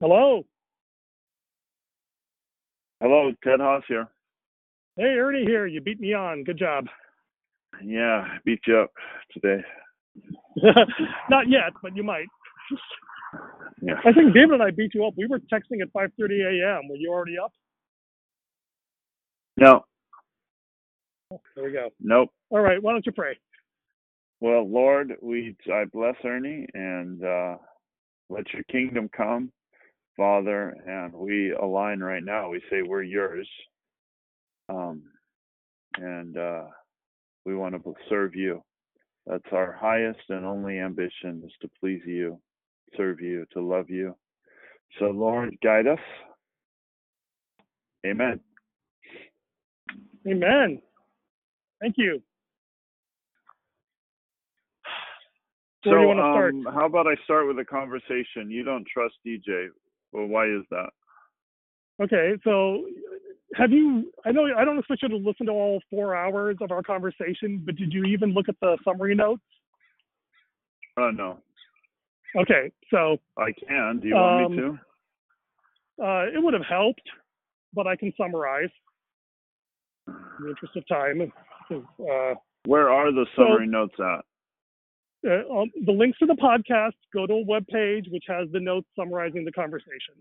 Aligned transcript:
Hello. 0.00 0.42
Hello, 3.00 3.32
Ted 3.44 3.60
Haas 3.60 3.82
here. 3.88 4.08
Hey, 4.96 5.14
Ernie 5.18 5.44
here. 5.44 5.66
You 5.66 5.80
beat 5.80 6.00
me 6.00 6.14
on. 6.14 6.44
Good 6.44 6.58
job. 6.58 6.86
Yeah, 7.82 8.24
I 8.26 8.38
beat 8.44 8.60
you 8.66 8.78
up 8.78 8.90
today. 9.32 9.62
Not 11.30 11.48
yet, 11.48 11.72
but 11.82 11.94
you 11.96 12.02
might. 12.02 12.26
Yeah. 13.80 13.94
I 14.04 14.12
think 14.12 14.34
David 14.34 14.54
and 14.54 14.62
I 14.62 14.70
beat 14.72 14.94
you 14.94 15.06
up. 15.06 15.14
We 15.16 15.26
were 15.26 15.38
texting 15.38 15.80
at 15.82 15.92
5:30 15.92 16.40
a.m. 16.42 16.88
Were 16.88 16.96
you 16.96 17.10
already 17.12 17.38
up? 17.38 17.52
No, 19.56 19.84
There 21.54 21.64
we 21.64 21.72
go. 21.72 21.90
nope. 22.00 22.30
All 22.50 22.60
right. 22.60 22.82
Why 22.82 22.92
don't 22.92 23.06
you 23.06 23.12
pray? 23.12 23.36
Well, 24.40 24.68
Lord, 24.68 25.14
we 25.20 25.56
I 25.72 25.84
bless 25.92 26.14
Ernie 26.24 26.66
and 26.74 27.24
uh, 27.24 27.56
let 28.30 28.52
your 28.52 28.62
kingdom 28.64 29.08
come, 29.16 29.50
Father, 30.18 30.76
and 30.84 31.14
we 31.14 31.52
align 31.52 32.00
right 32.00 32.24
now. 32.24 32.50
We 32.50 32.60
say 32.68 32.82
we're 32.82 33.04
yours, 33.04 33.48
um, 34.68 35.04
and 35.96 36.36
uh, 36.36 36.64
we 37.46 37.54
want 37.54 37.76
to 37.76 37.94
serve 38.08 38.34
you. 38.34 38.60
That's 39.28 39.46
our 39.52 39.72
highest 39.72 40.18
and 40.28 40.44
only 40.44 40.80
ambition 40.80 41.42
is 41.46 41.52
to 41.62 41.70
please 41.78 42.02
you, 42.04 42.40
serve 42.96 43.20
you, 43.20 43.46
to 43.52 43.60
love 43.60 43.90
you. 43.90 44.16
So, 44.98 45.06
Lord, 45.06 45.56
guide 45.62 45.86
us. 45.86 46.00
Amen. 48.04 48.40
Amen. 50.26 50.82
Thank 51.80 51.94
you. 51.96 52.20
So, 55.84 55.90
Where 55.90 55.98
do 55.98 56.02
you 56.02 56.08
wanna 56.08 56.32
start? 56.32 56.54
um, 56.54 56.68
how 56.74 56.86
about 56.86 57.06
I 57.06 57.14
start 57.22 57.46
with 57.46 57.60
a 57.60 57.64
conversation? 57.64 58.50
You 58.50 58.64
don't 58.64 58.86
trust 58.92 59.14
DJ. 59.24 59.68
Well, 60.12 60.26
why 60.26 60.46
is 60.46 60.62
that? 60.70 60.90
Okay. 62.02 62.34
So, 62.44 62.84
have 63.54 63.70
you? 63.70 64.12
I 64.24 64.32
know 64.32 64.46
I 64.56 64.64
don't 64.64 64.78
expect 64.78 65.02
you 65.02 65.08
to 65.08 65.16
listen 65.16 65.46
to 65.46 65.52
all 65.52 65.80
four 65.90 66.14
hours 66.14 66.56
of 66.60 66.70
our 66.70 66.82
conversation, 66.82 67.62
but 67.64 67.76
did 67.76 67.92
you 67.92 68.04
even 68.04 68.30
look 68.32 68.48
at 68.48 68.56
the 68.60 68.78
summary 68.84 69.14
notes? 69.14 69.42
Oh 70.96 71.10
no, 71.10 71.38
Okay. 72.36 72.70
So 72.90 73.18
I 73.36 73.52
can. 73.66 74.00
Do 74.00 74.08
you 74.08 74.14
want 74.14 74.52
me 74.52 74.60
Um, 74.62 74.78
to? 75.98 76.04
uh, 76.04 76.26
it 76.34 76.42
would 76.42 76.54
have 76.54 76.64
helped, 76.68 77.08
but 77.74 77.86
I 77.86 77.96
can 77.96 78.12
summarize 78.16 78.70
in 80.06 80.14
the 80.40 80.48
interest 80.50 80.76
of 80.76 80.86
time. 80.88 81.32
Uh, 81.70 82.34
Where 82.64 82.90
are 82.90 83.12
the 83.12 83.26
so- 83.36 83.42
summary 83.42 83.66
notes 83.66 83.94
at? 84.00 84.24
Uh, 85.26 85.60
um, 85.60 85.70
the 85.84 85.92
links 85.92 86.18
to 86.18 86.26
the 86.26 86.34
podcast 86.34 86.92
go 87.12 87.26
to 87.26 87.32
a 87.34 87.44
web 87.44 87.66
page 87.66 88.06
which 88.10 88.24
has 88.28 88.48
the 88.52 88.60
notes 88.60 88.86
summarizing 88.96 89.44
the 89.44 89.52
conversation. 89.52 90.14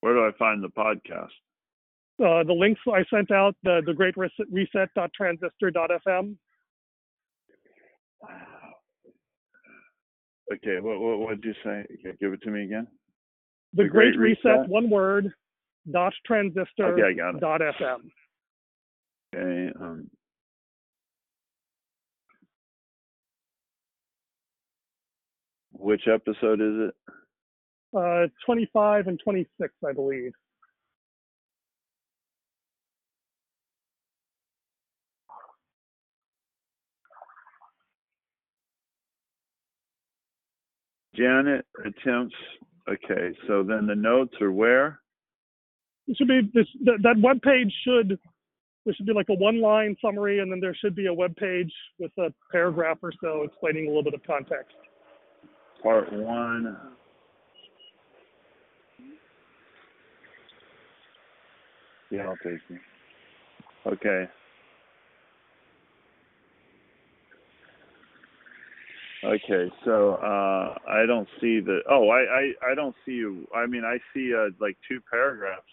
Where 0.00 0.14
do 0.14 0.20
I 0.26 0.30
find 0.38 0.62
the 0.62 0.68
podcast? 0.68 1.32
Uh, 2.18 2.42
the 2.44 2.52
links 2.54 2.80
I 2.90 3.04
sent 3.14 3.30
out, 3.30 3.54
the, 3.62 3.82
the 3.84 3.92
great 3.92 4.16
reset, 4.16 4.46
reset.transistor.fm. 4.50 6.36
Okay, 10.52 10.78
what 10.80 11.00
what 11.00 11.18
what 11.18 11.40
did 11.40 11.44
you 11.44 11.54
say? 11.64 11.84
Okay, 11.94 12.16
Give 12.20 12.32
it 12.32 12.40
to 12.42 12.50
me 12.50 12.64
again. 12.64 12.86
The, 13.74 13.82
The 13.82 13.88
great, 13.88 14.14
Great 14.16 14.36
reset, 14.44 14.58
Reset? 14.60 14.68
one 14.68 14.88
word, 14.88 15.32
dot 15.90 16.12
transistor 16.24 16.94
Okay, 16.94 17.02
I 17.02 17.12
got 17.12 17.34
it. 17.34 17.40
dot 17.40 17.60
FM. 17.60 17.98
Okay. 19.34 19.72
Um, 19.80 20.08
which 25.78 26.02
episode 26.12 26.60
is 26.60 26.88
it? 26.88 26.94
Uh, 27.96 28.26
25 28.44 29.06
and 29.06 29.20
26, 29.22 29.72
I 29.86 29.92
believe. 29.92 30.32
Janet 41.16 41.64
attempts. 41.84 42.34
Okay, 42.88 43.34
so 43.48 43.62
then 43.62 43.86
the 43.86 43.94
notes 43.94 44.34
are 44.40 44.52
where? 44.52 45.00
It 46.06 46.16
should 46.16 46.28
be 46.28 46.42
this 46.54 46.66
that, 46.84 46.98
that 47.02 47.20
web 47.20 47.42
page 47.42 47.72
should 47.84 48.18
there 48.84 48.94
should 48.94 49.06
be 49.06 49.12
like 49.12 49.28
a 49.28 49.34
one 49.34 49.60
line 49.60 49.96
summary 50.00 50.38
and 50.38 50.52
then 50.52 50.60
there 50.60 50.74
should 50.74 50.94
be 50.94 51.06
a 51.06 51.14
web 51.14 51.34
page 51.36 51.72
with 51.98 52.12
a 52.18 52.32
paragraph 52.52 52.98
or 53.02 53.12
so 53.20 53.42
explaining 53.42 53.86
a 53.86 53.88
little 53.88 54.04
bit 54.04 54.14
of 54.14 54.22
context. 54.24 54.76
Part 55.82 56.12
one. 56.12 56.76
Yeah, 62.10 62.26
I'll 62.26 62.36
take 62.36 62.60
you. 62.68 62.78
Okay. 63.86 64.28
Okay, 69.24 69.72
so 69.84 70.14
uh 70.22 70.76
I 70.88 71.04
don't 71.06 71.26
see 71.40 71.58
the 71.60 71.80
oh 71.90 72.08
I 72.10 72.20
I 72.20 72.72
I 72.72 72.74
don't 72.74 72.94
see 73.04 73.12
you 73.12 73.46
I 73.54 73.66
mean 73.66 73.82
I 73.84 73.98
see 74.14 74.32
uh 74.34 74.50
like 74.60 74.76
two 74.88 75.00
paragraphs 75.10 75.66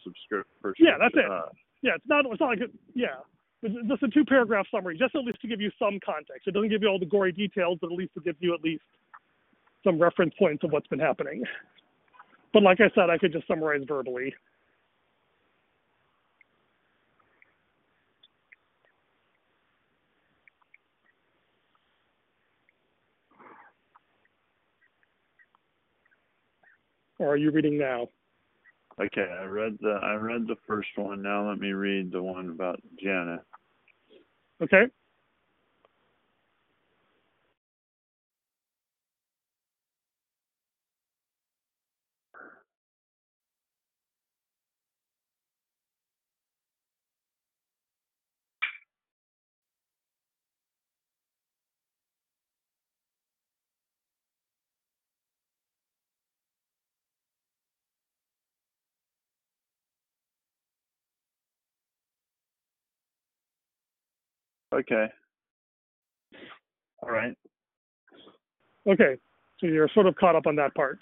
Yeah, 0.80 0.97
that's 1.00 1.14
it. 1.14 1.30
uh, 1.30 1.50
Yeah, 1.84 1.96
it's 1.96 2.06
not 2.08 2.25
it's 2.25 2.40
not 2.40 2.47
like 2.47 2.62
a, 2.62 2.72
yeah. 2.96 3.22
It's 3.62 3.75
just 3.88 4.03
a 4.03 4.08
two 4.09 4.25
paragraph 4.25 4.66
summary, 4.72 4.97
just 4.97 5.16
at 5.16 5.24
least 5.24 5.40
to 5.41 5.47
give 5.47 5.62
you 5.62 5.72
some 5.80 6.00
context. 6.03 6.47
It 6.47 6.52
doesn't 6.53 6.70
give 6.70 6.81
you 6.81 6.90
all 6.90 7.00
the 7.00 7.06
gory 7.06 7.31
details, 7.31 7.78
but 7.80 7.91
at 7.91 7.97
least 7.97 8.12
it 8.18 8.24
gives 8.25 8.38
you 8.41 8.53
at 8.53 8.62
least 8.62 8.84
some 9.83 9.99
reference 9.99 10.33
points 10.38 10.63
of 10.63 10.71
what's 10.71 10.88
been 10.88 10.99
happening. 10.99 11.44
But 12.53 12.63
like 12.63 12.79
I 12.79 12.89
said, 12.94 13.09
I 13.09 13.17
could 13.17 13.33
just 13.33 13.47
summarize 13.47 13.81
verbally. 13.88 14.33
Or 27.19 27.29
are 27.29 27.38
you 27.38 27.51
reading 27.51 27.77
now? 27.77 28.09
Okay, 28.99 29.25
I 29.39 29.45
read 29.45 29.77
the 29.81 29.99
I 30.03 30.13
read 30.16 30.45
the 30.47 30.57
first 30.67 30.89
one. 30.97 31.22
Now 31.22 31.49
let 31.49 31.59
me 31.59 31.72
read 31.72 32.11
the 32.11 32.22
one 32.22 32.49
about 32.49 32.79
Janet. 33.01 33.39
Okay. 34.61 34.83
Okay. 64.73 65.07
All 67.01 67.11
right. 67.11 67.35
Okay. 68.88 69.17
So 69.59 69.67
you're 69.67 69.89
sort 69.94 70.07
of 70.07 70.16
caught 70.16 70.35
up 70.35 70.47
on 70.47 70.56
that 70.57 70.73
part. 70.75 71.00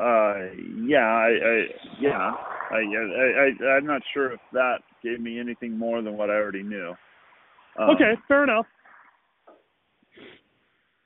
Uh, 0.00 0.50
yeah, 0.84 1.06
I, 1.06 1.28
I 1.28 1.66
yeah, 2.00 2.32
I, 2.72 2.78
I, 2.78 3.64
I, 3.64 3.76
I'm 3.76 3.86
not 3.86 4.02
sure 4.12 4.32
if 4.32 4.40
that 4.52 4.78
gave 5.04 5.20
me 5.20 5.38
anything 5.38 5.78
more 5.78 6.02
than 6.02 6.16
what 6.16 6.30
I 6.30 6.34
already 6.34 6.64
knew. 6.64 6.94
Um, 7.78 7.90
Okay, 7.90 8.14
fair 8.26 8.42
enough. 8.42 8.66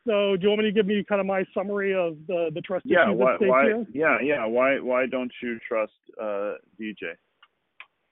So 0.07 0.37
do 0.37 0.43
you 0.43 0.49
want 0.49 0.61
me 0.61 0.65
to 0.67 0.73
give 0.73 0.87
me 0.87 1.05
kind 1.07 1.21
of 1.21 1.27
my 1.27 1.45
summary 1.53 1.95
of 1.95 2.17
the 2.29 2.49
the 2.55 2.63
trust 2.63 2.87
Yeah. 2.87 3.11
issues 3.11 3.19
Why? 3.19 3.35
at 3.35 3.41
Why? 3.43 3.65
here? 3.65 3.87
Yeah. 3.93 4.19
Yeah. 4.23 4.47
Why? 4.47 4.81
Why 4.81 5.05
don't 5.05 5.33
you 5.43 5.59
trust 5.69 5.93
uh, 6.19 6.55
DJ? 6.81 7.13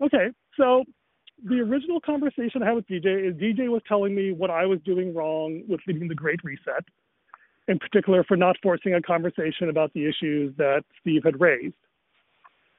Okay, 0.03 0.27
so 0.59 0.85
the 1.45 1.61
original 1.61 2.01
conversation 2.01 2.63
I 2.63 2.67
had 2.67 2.77
with 2.77 2.89
DJ 2.89 3.29
is 3.29 3.35
DJ 3.37 3.69
was 3.69 3.83
telling 3.87 4.15
me 4.15 4.33
what 4.33 4.51
I 4.51 4.67
was 4.67 4.81
doing 4.85 5.15
wrong 5.15 5.63
with 5.69 5.81
leading 5.87 6.09
the 6.09 6.15
Great 6.15 6.43
Reset, 6.43 6.85
in 7.69 7.79
particular 7.79 8.25
for 8.25 8.37
not 8.37 8.57
forcing 8.63 8.95
a 8.95 9.03
conversation 9.03 9.69
about 9.69 9.93
the 9.93 10.09
issues 10.09 10.55
that 10.57 10.85
Steve 11.01 11.23
had 11.25 11.41
raised. 11.41 11.75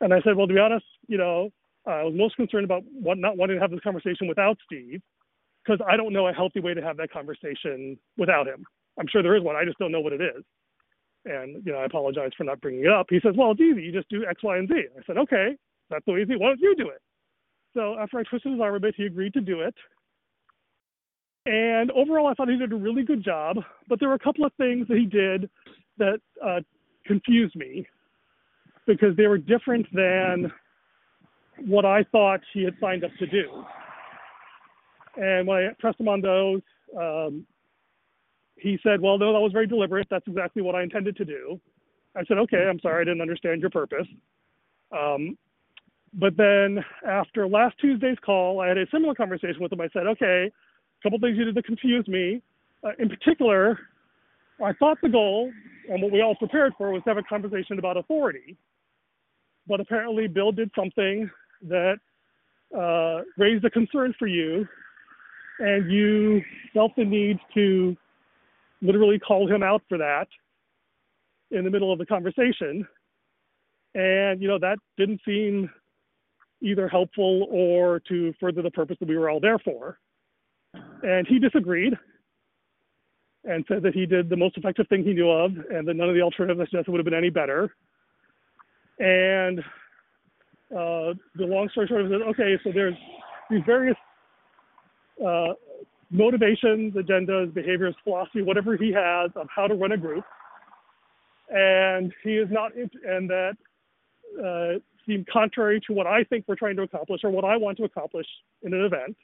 And 0.02 0.14
I 0.14 0.22
said, 0.22 0.36
well, 0.36 0.48
to 0.48 0.54
be 0.54 0.60
honest, 0.60 0.86
you 1.08 1.18
know, 1.18 1.50
I 1.86 2.04
was 2.04 2.14
most 2.16 2.36
concerned 2.36 2.66
about 2.66 2.84
what, 2.92 3.18
not 3.18 3.38
wanting 3.38 3.58
to 3.58 3.62
have 3.62 3.72
this 3.72 3.80
conversation 3.80 4.28
without 4.28 4.58
Steve, 4.66 5.02
because 5.64 5.80
I 5.88 5.98
don't 5.98 6.14
know 6.14 6.28
a 6.28 6.34
healthy 6.34 6.60
way 6.60 6.74
to 6.74 6.82
have 6.82 6.98
that 6.98 7.12
conversation 7.12 7.98
without 8.18 8.48
him. 8.48 8.66
I'm 9.00 9.08
sure 9.08 9.24
there 9.24 9.36
is 9.36 9.44
one. 9.44 9.56
I 9.56 9.66
just 9.66 9.78
don't 9.78 9.92
know 9.92 10.02
what 10.02 10.14
it 10.14 10.22
is. 10.22 10.44
And 11.26 11.66
you 11.66 11.72
know, 11.72 11.80
I 11.80 11.86
apologize 11.86 12.32
for 12.38 12.44
not 12.44 12.62
bringing 12.62 12.86
it 12.86 12.92
up. 12.92 13.08
He 13.10 13.20
says, 13.20 13.36
"Well, 13.36 13.52
it's 13.52 13.62
easy. 13.62 13.84
You 13.84 13.92
just 13.92 14.10
do 14.10 14.26
X, 14.26 14.42
Y, 14.44 14.58
and 14.58 14.68
Z. 14.68 14.74
I 14.98 15.02
said, 15.06 15.18
"Okay, 15.18 15.58
that's 15.90 16.06
so 16.06 16.18
easy. 16.18 16.36
Why 16.36 16.48
don't 16.48 16.60
you 16.60 16.76
do 16.76 16.90
it?" 16.90 17.02
So 17.74 17.98
after 18.00 18.20
I 18.20 18.24
twisted 18.24 18.54
his 18.54 18.62
arm 18.62 18.76
a 18.76 18.80
bit, 18.80 18.96
he 18.98 19.06
agreed 19.06 19.34
to 19.34 19.42
do 19.42 19.62
it. 19.62 19.76
And 21.46 21.92
overall, 21.92 22.28
I 22.28 22.34
thought 22.34 22.50
he 22.50 22.58
did 22.58 22.74
a 22.74 22.76
really 22.76 23.04
good 23.04 23.24
job. 23.24 23.58
But 23.88 24.00
there 24.00 24.10
were 24.10 24.16
a 24.16 24.20
couple 24.20 24.46
of 24.46 24.52
things 24.54 24.88
that 24.88 24.98
he 24.98 25.06
did 25.06 25.50
that 25.98 26.20
uh, 26.46 26.60
confused 27.06 27.56
me 27.56 27.88
because 28.86 29.16
they 29.16 29.28
were 29.28 29.38
different 29.38 29.86
than 29.94 30.52
what 31.66 31.86
I 31.86 32.04
thought 32.12 32.42
he 32.54 32.64
had 32.64 32.76
signed 32.80 33.04
up 33.04 33.12
to 33.20 33.28
do. 33.28 33.64
And 35.16 35.48
when 35.48 35.58
I 35.58 35.70
pressed 35.80 36.00
him 36.00 36.08
on 36.08 36.22
those, 36.22 36.62
um, 36.98 37.46
he 38.58 38.80
said, 38.84 39.02
Well, 39.02 39.18
no, 39.18 39.34
that 39.34 39.40
was 39.40 39.52
very 39.52 39.68
deliberate. 39.68 40.08
That's 40.10 40.28
exactly 40.28 40.62
what 40.62 40.76
I 40.76 40.84
intended 40.84 41.16
to 41.18 41.26
do. 41.26 41.60
I 42.16 42.24
said, 42.26 42.38
Okay, 42.38 42.68
I'm 42.70 42.80
sorry, 42.80 43.02
I 43.02 43.06
didn't 43.06 43.22
understand 43.22 43.62
your 43.62 43.70
purpose. 43.70 44.08
Um, 44.92 45.38
but 46.18 46.36
then 46.36 46.84
after 47.08 47.48
last 47.48 47.76
Tuesday's 47.80 48.18
call, 48.26 48.60
I 48.60 48.68
had 48.68 48.78
a 48.78 48.88
similar 48.92 49.14
conversation 49.14 49.62
with 49.62 49.72
him. 49.72 49.82
I 49.82 49.90
said, 49.94 50.08
Okay, 50.08 50.52
a 50.52 51.04
couple 51.04 51.20
things 51.20 51.38
you 51.38 51.46
did 51.46 51.56
to 51.56 51.64
confuse 51.64 52.08
me. 52.08 52.42
Uh, 52.84 52.92
in 53.00 53.08
particular, 53.08 53.80
I 54.64 54.74
thought 54.74 54.98
the 55.02 55.10
goal 55.10 55.52
and 55.90 56.02
what 56.02 56.12
we 56.12 56.22
all 56.22 56.36
prepared 56.36 56.74
for 56.78 56.92
was 56.92 57.04
to 57.04 57.10
have 57.12 57.18
a 57.18 57.24
conversation 57.24 57.80
about 57.80 57.98
authority. 57.98 58.58
But 59.68 59.80
apparently, 59.80 60.28
Bill 60.28 60.52
did 60.52 60.72
something 60.76 61.30
that 61.64 61.98
uh, 62.78 63.22
raised 63.38 63.64
a 63.66 63.70
concern 63.70 64.14
for 64.18 64.28
you, 64.28 64.68
and 65.60 65.92
you 65.92 66.42
felt 66.74 66.96
the 66.96 67.06
need 67.06 67.38
to 67.54 67.96
literally 68.82 69.20
call 69.20 69.48
him 69.48 69.64
out 69.64 69.82
for 69.90 69.98
that 69.98 70.28
in 71.52 71.64
the 71.64 71.70
middle 71.70 71.92
of 71.92 72.00
the 72.00 72.06
conversation. 72.06 72.88
And, 73.96 74.42
you 74.42 74.48
know, 74.48 74.60
that 74.60 74.78
didn't 74.98 75.22
seem 75.26 75.70
either 76.62 76.88
helpful 76.88 77.48
or 77.52 78.00
to 78.02 78.34
further 78.40 78.62
the 78.62 78.72
purpose 78.72 78.98
that 79.00 79.08
we 79.08 79.18
were 79.18 79.30
all 79.30 79.40
there 79.40 79.60
for. 79.60 80.00
And 81.04 81.28
he 81.28 81.40
disagreed 81.40 81.94
and 83.44 83.64
said 83.68 83.84
that 83.84 83.94
he 83.94 84.06
did 84.06 84.30
the 84.30 84.36
most 84.36 84.58
effective 84.58 84.88
thing 84.88 85.04
he 85.04 85.14
knew 85.14 85.30
of 85.30 85.52
and 85.72 85.88
that 85.88 85.96
none 85.96 86.10
of 86.10 86.16
the 86.16 86.22
alternatives 86.22 86.70
suggested 86.70 86.92
would 86.92 87.00
have 87.00 87.06
been 87.06 87.14
any 87.14 87.30
better. 87.30 87.74
And 89.00 89.60
uh, 90.72 91.14
the 91.36 91.46
long 91.46 91.70
story 91.72 91.88
short 91.88 92.06
is 92.06 92.12
that, 92.12 92.22
okay, 92.30 92.58
so 92.64 92.72
there's 92.74 92.96
these 93.50 93.62
various 93.66 93.96
uh, 95.26 95.54
motivations, 96.10 96.94
agendas, 96.94 97.54
behaviors, 97.54 97.96
philosophy, 98.04 98.42
whatever 98.42 98.76
he 98.76 98.92
has 98.92 99.32
of 99.36 99.48
how 99.54 99.68
to 99.68 99.76
run 99.76 99.94
a 99.94 99.98
group. 99.98 100.26
And 101.50 102.14
he 102.24 102.32
is 102.32 102.50
not, 102.52 102.74
and 102.76 103.30
that 103.30 103.54
uh, 104.38 104.80
seem 105.08 105.26
contrary 105.32 105.82
to 105.88 105.94
what 105.94 106.06
I 106.06 106.24
think 106.26 106.46
we're 106.48 106.56
trying 106.56 106.76
to 106.76 106.84
accomplish 106.84 107.24
or 107.24 107.32
what 107.32 107.46
I 107.46 107.58
want 107.58 107.78
to 107.78 107.84
accomplish 107.86 108.28
in 108.62 108.74
an 108.74 108.84
event. 108.84 109.16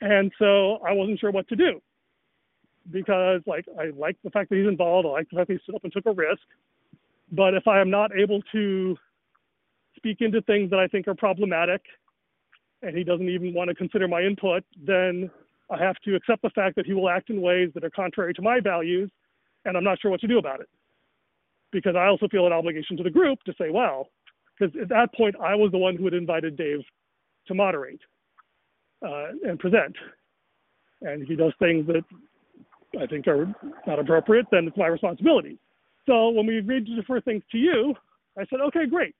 And 0.00 0.32
so 0.38 0.78
I 0.78 0.92
wasn't 0.92 1.20
sure 1.20 1.30
what 1.30 1.48
to 1.48 1.56
do 1.56 1.80
because 2.90 3.40
like 3.46 3.64
I 3.78 3.90
like 3.96 4.16
the 4.24 4.30
fact 4.30 4.50
that 4.50 4.56
he's 4.56 4.66
involved. 4.66 5.06
I 5.06 5.10
like 5.10 5.30
the 5.30 5.36
fact 5.36 5.48
that 5.48 5.54
he 5.54 5.60
stood 5.62 5.76
up 5.76 5.84
and 5.84 5.92
took 5.92 6.06
a 6.06 6.12
risk. 6.12 6.42
But 7.30 7.54
if 7.54 7.68
I 7.68 7.80
am 7.80 7.90
not 7.90 8.10
able 8.16 8.42
to 8.52 8.96
speak 9.96 10.18
into 10.20 10.42
things 10.42 10.70
that 10.70 10.80
I 10.80 10.88
think 10.88 11.06
are 11.06 11.14
problematic 11.14 11.82
and 12.82 12.96
he 12.96 13.04
doesn't 13.04 13.28
even 13.28 13.54
want 13.54 13.68
to 13.68 13.74
consider 13.74 14.08
my 14.08 14.22
input, 14.22 14.64
then 14.84 15.30
I 15.70 15.78
have 15.78 15.96
to 16.04 16.16
accept 16.16 16.42
the 16.42 16.50
fact 16.50 16.74
that 16.76 16.86
he 16.86 16.92
will 16.92 17.08
act 17.08 17.30
in 17.30 17.40
ways 17.40 17.70
that 17.74 17.84
are 17.84 17.90
contrary 17.90 18.34
to 18.34 18.42
my 18.42 18.58
values 18.60 19.10
and 19.64 19.76
I'm 19.76 19.84
not 19.84 20.00
sure 20.00 20.10
what 20.10 20.20
to 20.20 20.26
do 20.26 20.38
about 20.38 20.60
it. 20.60 20.68
Because 21.70 21.94
I 21.96 22.06
also 22.06 22.26
feel 22.28 22.46
an 22.46 22.52
obligation 22.52 22.96
to 22.96 23.02
the 23.02 23.10
group 23.10 23.38
to 23.44 23.54
say, 23.56 23.70
well, 23.70 24.08
because 24.62 24.80
at 24.80 24.88
that 24.88 25.14
point 25.14 25.34
I 25.42 25.54
was 25.54 25.72
the 25.72 25.78
one 25.78 25.96
who 25.96 26.04
had 26.04 26.14
invited 26.14 26.56
Dave 26.56 26.80
to 27.48 27.54
moderate 27.54 28.00
uh, 29.04 29.28
and 29.46 29.58
present. 29.58 29.96
And 31.02 31.22
if 31.22 31.28
he 31.28 31.36
does 31.36 31.52
things 31.58 31.86
that 31.88 32.04
I 33.00 33.06
think 33.06 33.26
are 33.26 33.52
not 33.86 33.98
appropriate, 33.98 34.46
then 34.50 34.66
it's 34.66 34.76
my 34.76 34.86
responsibility. 34.86 35.58
So 36.06 36.30
when 36.30 36.46
we 36.46 36.58
agreed 36.58 36.86
to 36.86 36.96
defer 36.96 37.20
things 37.20 37.42
to 37.52 37.58
you, 37.58 37.94
I 38.38 38.44
said, 38.50 38.60
okay, 38.68 38.86
great. 38.86 39.14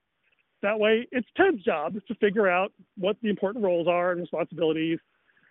That 0.63 0.79
way, 0.79 1.09
it's 1.11 1.27
Ted's 1.37 1.63
job 1.65 1.95
to 2.07 2.15
figure 2.17 2.49
out 2.49 2.73
what 2.97 3.17
the 3.23 3.29
important 3.29 3.65
roles 3.65 3.89
are 3.89 4.13
and 4.13 4.21
responsibilities. 4.21 4.99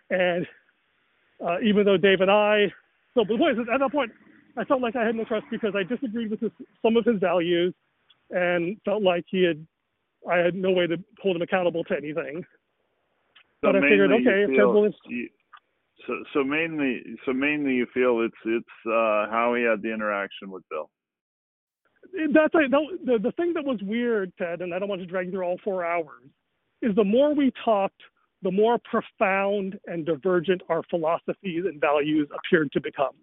And 0.08 0.46
uh, 1.44 1.60
even 1.60 1.84
though 1.84 1.98
Dave 1.98 2.22
and 2.22 2.30
I, 2.30 2.72
so 3.14 3.24
but 3.24 3.34
at 3.34 3.80
that 3.80 3.92
point, 3.92 4.10
I 4.56 4.64
felt 4.64 4.80
like 4.80 4.96
I 4.96 5.04
had 5.04 5.14
no 5.14 5.24
trust 5.24 5.46
because 5.50 5.74
I 5.76 5.82
disagreed 5.82 6.30
with 6.30 6.40
his, 6.40 6.50
some 6.82 6.96
of 6.96 7.04
his 7.04 7.18
values 7.18 7.74
and 8.32 8.78
felt 8.84 9.02
like 9.02 9.24
he 9.28 9.44
had, 9.44 9.64
I 10.30 10.38
had 10.38 10.54
no 10.54 10.70
way 10.70 10.86
to 10.86 10.96
hold 11.20 11.36
him 11.36 11.42
accountable 11.42 11.84
to 11.84 11.96
anything. 11.96 12.44
So 13.60 13.72
but 13.72 13.76
I 13.76 13.80
figured, 13.80 14.12
okay, 14.12 14.44
if 14.44 14.50
Ted 14.50 14.66
will, 14.66 14.90
you, 15.08 15.28
so 16.06 16.14
so 16.34 16.44
mainly 16.44 17.02
so 17.24 17.32
mainly 17.32 17.74
you 17.74 17.86
feel 17.94 18.20
it's 18.20 18.34
it's 18.44 18.66
uh, 18.86 19.30
how 19.30 19.54
he 19.56 19.62
had 19.62 19.82
the 19.82 19.92
interaction 19.92 20.50
with 20.50 20.62
Bill. 20.68 20.90
That's 22.32 22.54
a, 22.54 22.68
the 22.68 23.18
the 23.22 23.32
thing 23.32 23.52
that 23.54 23.64
was 23.64 23.80
weird, 23.82 24.32
Ted, 24.36 24.60
and 24.60 24.74
I 24.74 24.78
don't 24.78 24.88
want 24.88 25.00
to 25.00 25.06
drag 25.06 25.26
you 25.26 25.32
through 25.32 25.44
all 25.44 25.58
four 25.62 25.84
hours, 25.84 26.24
is 26.82 26.94
the 26.96 27.04
more 27.04 27.34
we 27.34 27.52
talked, 27.64 28.00
the 28.42 28.50
more 28.50 28.78
profound 28.78 29.78
and 29.86 30.04
divergent 30.04 30.62
our 30.68 30.82
philosophies 30.90 31.64
and 31.64 31.80
values 31.80 32.28
appeared 32.36 32.72
to 32.72 32.80
become. 32.80 33.14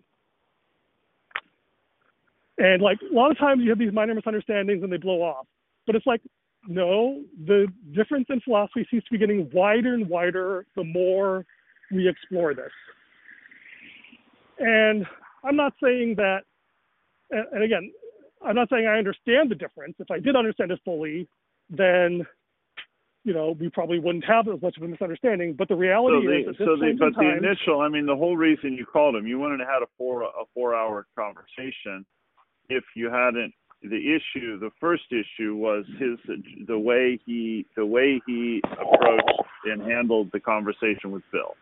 And 2.58 2.82
like 2.82 2.98
a 3.02 3.14
lot 3.14 3.32
of 3.32 3.38
times 3.38 3.62
you 3.64 3.70
have 3.70 3.80
these 3.80 3.94
minor 3.94 4.16
misunderstandings 4.16 4.84
and 4.84 4.92
they 4.92 4.98
blow 4.98 5.22
off. 5.22 5.48
But 5.86 5.96
it's 5.96 6.06
like, 6.06 6.22
no, 6.68 7.22
the 7.46 7.68
difference 7.96 8.26
in 8.30 8.42
philosophy 8.42 8.86
seems 8.92 9.04
to 9.06 9.12
be 9.12 9.18
getting 9.18 9.50
wider 9.54 9.94
and 9.94 10.08
wider 10.08 10.66
the 10.76 10.84
more 10.84 11.46
we 11.92 12.08
explore 12.08 12.54
this. 12.54 12.72
And 14.60 15.06
I'm 15.44 15.56
not 15.56 15.74
saying 15.82 16.16
that, 16.18 16.42
and 17.32 17.64
again, 17.64 17.92
I'm 18.46 18.56
not 18.56 18.70
saying 18.70 18.88
I 18.88 18.98
understand 18.98 19.50
the 19.50 19.56
difference. 19.56 19.96
If 20.00 20.12
I 20.12 20.20
did 20.20 20.36
understand 20.36 20.72
it 20.72 20.80
fully, 20.84 21.28
then 21.70 22.26
you 23.24 23.34
know 23.34 23.56
we 23.60 23.70
probably 23.70 24.00
wouldn't 24.00 24.26
have 24.26 24.48
as 24.48 24.62
much 24.62 24.78
of 24.78 24.84
a 24.84 24.88
misunderstanding. 24.88 25.54
But 25.54 25.68
the 25.68 25.76
reality 25.76 26.26
so 26.26 26.30
the, 26.30 26.50
is, 26.52 26.58
so 26.58 26.76
the, 26.78 26.96
but 26.98 27.20
time, 27.20 27.40
the 27.42 27.48
initial, 27.48 27.82
I 27.82 27.90
mean, 27.90 28.06
the 28.06 28.16
whole 28.16 28.38
reason 28.38 28.74
you 28.74 28.86
called 28.86 29.16
him, 29.16 29.28
you 29.28 29.40
wanted 29.40 29.58
to 29.58 29.66
have 29.66 29.82
a 29.82 29.88
four 29.98 30.24
a 30.24 30.46
four 30.54 30.76
hour 30.76 31.06
conversation. 31.18 32.06
If 32.70 32.84
you 32.96 33.10
hadn't, 33.10 33.54
the 33.82 33.96
issue, 33.96 34.60
the 34.60 34.72
first 34.80 35.04
issue 35.12 35.56
was 35.56 35.86
his 35.98 36.18
the 36.68 36.78
way 36.78 37.20
he 37.26 37.66
the 37.76 37.86
way 37.86 38.22
he 38.28 38.62
approached 38.74 39.32
and 39.66 39.82
handled 39.82 40.30
the 40.34 40.40
conversation 40.40 41.12
with 41.12 41.24
Bill. 41.32 41.56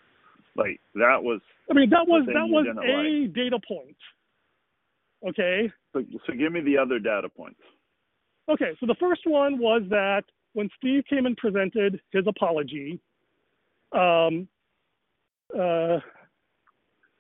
Like 0.56 0.80
that 0.96 1.22
was. 1.22 1.42
I 1.70 1.74
mean, 1.74 1.90
that 1.92 2.08
was 2.08 2.26
that 2.26 2.48
was 2.48 2.66
a 2.68 3.24
like. 3.26 3.34
data 3.34 3.60
point. 3.68 3.98
Okay. 5.28 5.72
So, 5.94 6.04
so 6.26 6.34
give 6.34 6.52
me 6.52 6.62
the 6.62 6.78
other 6.78 7.00
data 7.00 7.30
points. 7.30 7.60
Okay, 8.50 8.78
so 8.80 8.86
the 8.86 8.96
first 9.00 9.22
one 9.26 9.60
was 9.60 9.82
that 9.90 10.24
when 10.54 10.70
Steve 10.78 11.04
came 11.10 11.26
and 11.26 11.36
presented 11.36 12.00
his 12.12 12.26
apology, 12.28 13.00
um, 13.92 14.48
uh, 15.58 16.00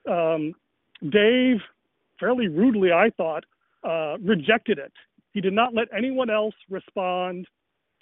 um, 0.09 0.53
Dave, 1.09 1.57
fairly 2.19 2.47
rudely, 2.47 2.91
I 2.91 3.09
thought, 3.17 3.43
uh, 3.87 4.17
rejected 4.21 4.77
it. 4.79 4.93
He 5.33 5.41
did 5.41 5.53
not 5.53 5.73
let 5.73 5.87
anyone 5.95 6.29
else 6.29 6.55
respond 6.69 7.47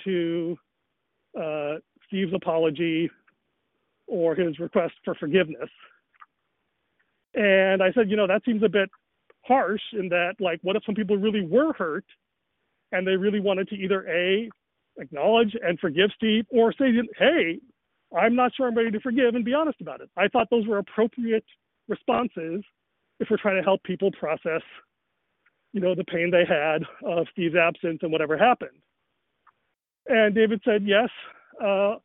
to 0.03 0.57
uh, 1.39 1.75
Steve's 2.07 2.33
apology 2.33 3.09
or 4.07 4.35
his 4.35 4.59
request 4.59 4.93
for 5.03 5.15
forgiveness. 5.15 5.69
And 7.33 7.83
I 7.83 7.91
said, 7.93 8.09
you 8.09 8.17
know, 8.17 8.27
that 8.27 8.43
seems 8.45 8.63
a 8.63 8.69
bit 8.69 8.89
harsh 9.45 9.81
in 9.93 10.09
that, 10.09 10.35
like, 10.39 10.59
what 10.63 10.75
if 10.75 10.83
some 10.85 10.95
people 10.95 11.17
really 11.17 11.45
were 11.45 11.73
hurt 11.73 12.05
and 12.91 13.05
they 13.05 13.15
really 13.15 13.39
wanted 13.39 13.67
to 13.69 13.75
either 13.75 14.07
A, 14.07 14.49
acknowledge 14.97 15.55
and 15.61 15.77
forgive 15.79 16.09
Steve, 16.15 16.45
or 16.49 16.71
say, 16.73 16.93
hey, 17.17 17.59
I'm 18.17 18.35
not 18.35 18.53
sure 18.55 18.67
I'm 18.67 18.75
ready 18.75 18.91
to 18.91 18.99
forgive 19.01 19.35
and 19.35 19.43
be 19.43 19.53
honest 19.53 19.81
about 19.81 20.01
it. 20.01 20.09
I 20.15 20.29
thought 20.29 20.47
those 20.49 20.65
were 20.65 20.77
appropriate 20.77 21.43
responses 21.89 22.63
if 23.19 23.27
we're 23.29 23.37
trying 23.37 23.57
to 23.57 23.63
help 23.63 23.83
people 23.83 24.11
process, 24.11 24.61
you 25.75 25.81
know, 25.81 25.93
the 25.93 26.05
pain 26.05 26.31
they 26.31 26.45
had 26.47 26.83
of 27.05 27.27
Steve's 27.33 27.55
absence 27.55 27.99
and 28.01 28.09
whatever 28.09 28.37
happened. 28.37 28.79
And 30.07 30.33
David 30.33 30.61
said, 30.63 30.83
yes, 30.85 31.09
uh, 31.61 31.95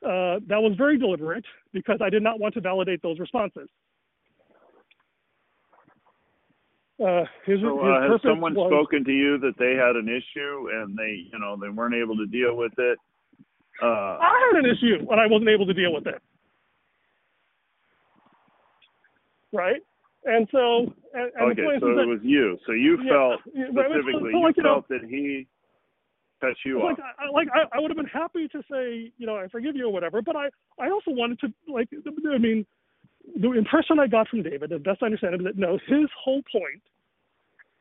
uh, 0.00 0.40
that 0.48 0.62
was 0.62 0.72
very 0.78 0.96
deliberate 0.98 1.44
because 1.74 1.98
I 2.02 2.08
did 2.08 2.22
not 2.22 2.40
want 2.40 2.54
to 2.54 2.62
validate 2.62 3.02
those 3.02 3.18
responses. 3.18 3.68
Uh, 6.98 7.24
his, 7.44 7.60
so, 7.60 7.78
uh, 7.80 8.10
has 8.10 8.20
someone 8.22 8.54
was, 8.54 8.70
spoken 8.70 9.04
to 9.04 9.12
you 9.12 9.36
that 9.38 9.52
they 9.58 9.74
had 9.74 9.96
an 9.96 10.08
issue 10.08 10.70
and 10.72 10.96
they, 10.96 11.28
you 11.30 11.38
know, 11.38 11.58
they 11.60 11.68
weren't 11.68 11.94
able 11.94 12.16
to 12.16 12.26
deal 12.26 12.56
with 12.56 12.72
it? 12.78 12.98
Uh, 13.82 14.16
I 14.16 14.50
had 14.54 14.64
an 14.64 14.70
issue 14.70 15.06
and 15.10 15.20
I 15.20 15.26
wasn't 15.26 15.50
able 15.50 15.66
to 15.66 15.74
deal 15.74 15.92
with 15.92 16.06
it. 16.06 16.22
Right? 19.52 19.82
And 20.24 20.46
so, 20.52 20.92
and, 21.14 21.32
and 21.34 21.52
okay, 21.52 21.62
so 21.80 21.88
it 21.88 21.96
that, 21.96 22.06
was 22.06 22.20
you. 22.22 22.58
So 22.66 22.72
you 22.72 22.98
yeah, 23.02 23.10
felt 23.10 23.40
specifically, 23.42 24.32
so, 24.32 24.38
so 24.38 24.38
like, 24.38 24.56
you, 24.56 24.62
you 24.62 24.62
know, 24.62 24.74
felt 24.74 24.88
that 24.88 25.08
he 25.08 25.46
cut 26.40 26.54
you 26.64 26.82
like. 26.82 26.98
I, 27.18 27.30
like 27.32 27.48
I, 27.54 27.76
I 27.76 27.80
would 27.80 27.90
have 27.90 27.96
been 27.96 28.06
happy 28.06 28.46
to 28.48 28.62
say, 28.70 29.12
you 29.16 29.26
know, 29.26 29.36
I 29.36 29.48
forgive 29.48 29.76
you 29.76 29.86
or 29.86 29.92
whatever, 29.92 30.20
but 30.20 30.36
I, 30.36 30.48
I 30.78 30.90
also 30.90 31.10
wanted 31.10 31.40
to 31.40 31.48
like, 31.68 31.88
I 31.94 32.38
mean, 32.38 32.66
the 33.40 33.52
impression 33.52 33.98
I 33.98 34.06
got 34.06 34.28
from 34.28 34.42
David, 34.42 34.70
the 34.70 34.78
best 34.78 35.02
I 35.02 35.06
understand 35.06 35.34
it, 35.34 35.40
is 35.40 35.46
that 35.46 35.58
no, 35.58 35.78
his 35.86 36.08
whole 36.22 36.42
point 36.52 36.82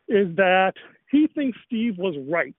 is 0.07 0.35
that 0.37 0.73
he 1.11 1.27
thinks 1.35 1.57
Steve 1.65 1.97
was 1.97 2.15
right. 2.29 2.55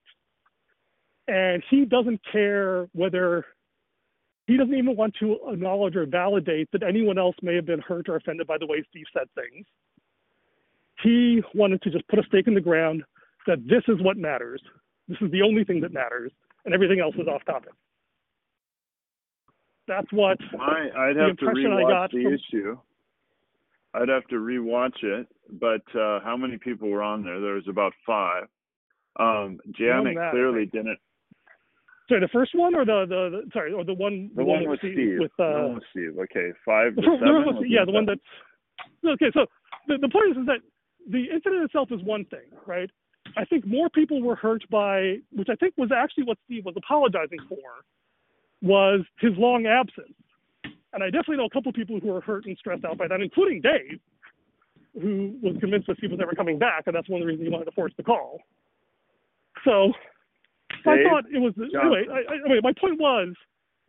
And 1.27 1.63
he 1.69 1.85
doesn't 1.85 2.19
care 2.31 2.87
whether 2.93 3.45
he 4.51 4.57
doesn't 4.57 4.75
even 4.75 4.97
want 4.97 5.15
to 5.17 5.37
acknowledge 5.47 5.95
or 5.95 6.05
validate 6.05 6.69
that 6.73 6.83
anyone 6.83 7.17
else 7.17 7.37
may 7.41 7.55
have 7.55 7.65
been 7.65 7.79
hurt 7.79 8.09
or 8.09 8.17
offended 8.17 8.45
by 8.47 8.57
the 8.57 8.65
way 8.65 8.83
Steve 8.89 9.05
said 9.13 9.29
things. 9.33 9.65
He 11.01 11.41
wanted 11.55 11.81
to 11.83 11.89
just 11.89 12.05
put 12.09 12.19
a 12.19 12.23
stake 12.23 12.47
in 12.47 12.53
the 12.53 12.59
ground 12.59 13.03
that 13.47 13.65
this 13.65 13.83
is 13.87 14.01
what 14.01 14.17
matters. 14.17 14.61
This 15.07 15.17
is 15.21 15.31
the 15.31 15.41
only 15.41 15.63
thing 15.63 15.79
that 15.81 15.93
matters, 15.93 16.33
and 16.65 16.73
everything 16.73 16.99
else 16.99 17.15
is 17.15 17.27
off 17.27 17.45
topic. 17.45 17.71
That's 19.87 20.11
what 20.11 20.37
I, 20.59 20.89
I'd 20.97 21.15
have 21.15 21.37
to 21.37 21.45
rewatch 21.45 22.11
the 22.11 22.23
from, 22.23 22.33
issue. 22.33 22.77
I'd 23.93 24.09
have 24.09 24.27
to 24.27 24.35
rewatch 24.35 25.01
it, 25.01 25.27
but 25.61 25.83
uh, 25.97 26.19
how 26.25 26.35
many 26.37 26.57
people 26.57 26.89
were 26.89 27.03
on 27.03 27.23
there? 27.23 27.39
There 27.39 27.53
was 27.53 27.67
about 27.69 27.93
five. 28.05 28.47
Um, 29.17 29.61
Janet 29.71 30.17
clearly 30.31 30.65
didn't. 30.65 30.99
Sorry, 32.07 32.19
the 32.19 32.29
first 32.33 32.51
one 32.55 32.75
or 32.75 32.85
the 32.85 33.05
the, 33.07 33.29
the 33.29 33.49
sorry 33.53 33.73
or 33.73 33.83
the 33.83 33.93
one 33.93 34.29
the, 34.35 34.43
one, 34.43 34.61
one, 34.61 34.69
with 34.69 34.79
Steve, 34.79 34.93
Steve. 34.93 35.19
with 35.19 35.31
uh, 35.39 35.53
the 35.53 35.61
one 35.63 35.75
with 35.75 35.83
Steve. 35.91 36.17
Okay, 36.19 36.51
five 36.65 36.95
to 36.95 37.01
seven. 37.01 37.65
yeah, 37.67 37.85
the 37.85 37.91
one 37.91 38.05
that's 38.05 38.21
okay. 39.05 39.31
So 39.33 39.45
the 39.87 39.97
the 39.97 40.09
point 40.09 40.31
is, 40.31 40.37
is 40.37 40.45
that 40.47 40.59
the 41.09 41.25
incident 41.33 41.63
itself 41.63 41.89
is 41.91 42.01
one 42.03 42.25
thing, 42.25 42.51
right? 42.65 42.89
I 43.37 43.45
think 43.45 43.65
more 43.65 43.89
people 43.89 44.21
were 44.21 44.35
hurt 44.35 44.63
by, 44.69 45.17
which 45.31 45.47
I 45.49 45.55
think 45.55 45.75
was 45.77 45.91
actually 45.95 46.25
what 46.25 46.37
Steve 46.45 46.65
was 46.65 46.75
apologizing 46.75 47.39
for, 47.47 47.57
was 48.61 49.01
his 49.19 49.31
long 49.37 49.65
absence. 49.65 50.15
And 50.93 51.03
I 51.03 51.07
definitely 51.07 51.37
know 51.37 51.45
a 51.45 51.49
couple 51.49 51.69
of 51.69 51.75
people 51.75 51.99
who 51.99 52.09
were 52.09 52.21
hurt 52.21 52.45
and 52.45 52.57
stressed 52.57 52.83
out 52.83 52.97
by 52.97 53.07
that, 53.07 53.21
including 53.21 53.61
Dave, 53.61 53.99
who 55.01 55.37
was 55.41 55.55
convinced 55.59 55.87
that 55.87 55.97
Steve 55.97 56.11
was 56.11 56.19
never 56.19 56.33
coming 56.33 56.59
back, 56.59 56.83
and 56.87 56.95
that's 56.95 57.07
one 57.07 57.21
of 57.21 57.25
the 57.25 57.31
reasons 57.31 57.47
he 57.47 57.51
wanted 57.51 57.65
to 57.65 57.71
force 57.71 57.93
the 57.95 58.03
call. 58.03 58.39
So 59.63 59.93
Dave, 60.85 61.05
I 61.05 61.09
thought 61.09 61.23
it 61.31 61.39
was 61.39 61.53
anyway. 61.57 62.05
I, 62.09 62.33
I, 62.33 62.35
anyway, 62.45 62.59
my 62.63 62.73
point 62.79 62.99
was 62.99 63.29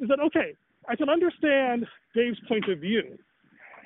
is 0.01 0.09
that 0.09 0.21
okay? 0.21 0.55
I 0.89 0.97
can 0.97 1.09
understand 1.09 1.87
Dave's 2.15 2.39
point 2.49 2.69
of 2.69 2.79
view, 2.81 3.19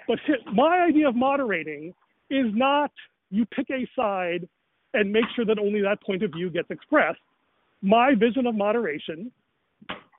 but 0.09 0.19
my 0.53 0.87
idea 0.89 1.09
of 1.09 1.17
moderating 1.17 1.93
is 2.31 2.47
not 2.55 2.91
you 3.31 3.45
pick 3.47 3.69
a 3.71 3.89
side 3.95 4.49
and 4.95 5.13
make 5.13 5.25
sure 5.35 5.45
that 5.45 5.59
only 5.59 5.83
that 5.83 6.03
point 6.03 6.23
of 6.23 6.33
view 6.33 6.51
gets 6.51 6.71
expressed. 6.71 7.21
My 7.83 8.15
vision 8.15 8.47
of 8.47 8.55
moderation 8.55 9.31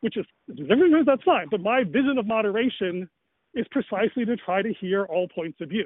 which 0.02 0.18
is 0.18 0.26
everyone 0.70 1.04
that's 1.06 1.24
fine. 1.24 1.48
But 1.50 1.62
my 1.62 1.84
vision 1.84 2.18
of 2.18 2.26
moderation 2.26 3.10
is 3.54 3.66
precisely 3.72 4.26
to 4.26 4.36
try 4.38 4.62
to 4.62 4.74
hear 4.80 5.06
all 5.06 5.28
points 5.28 5.60
of 5.62 5.70
view. 5.70 5.86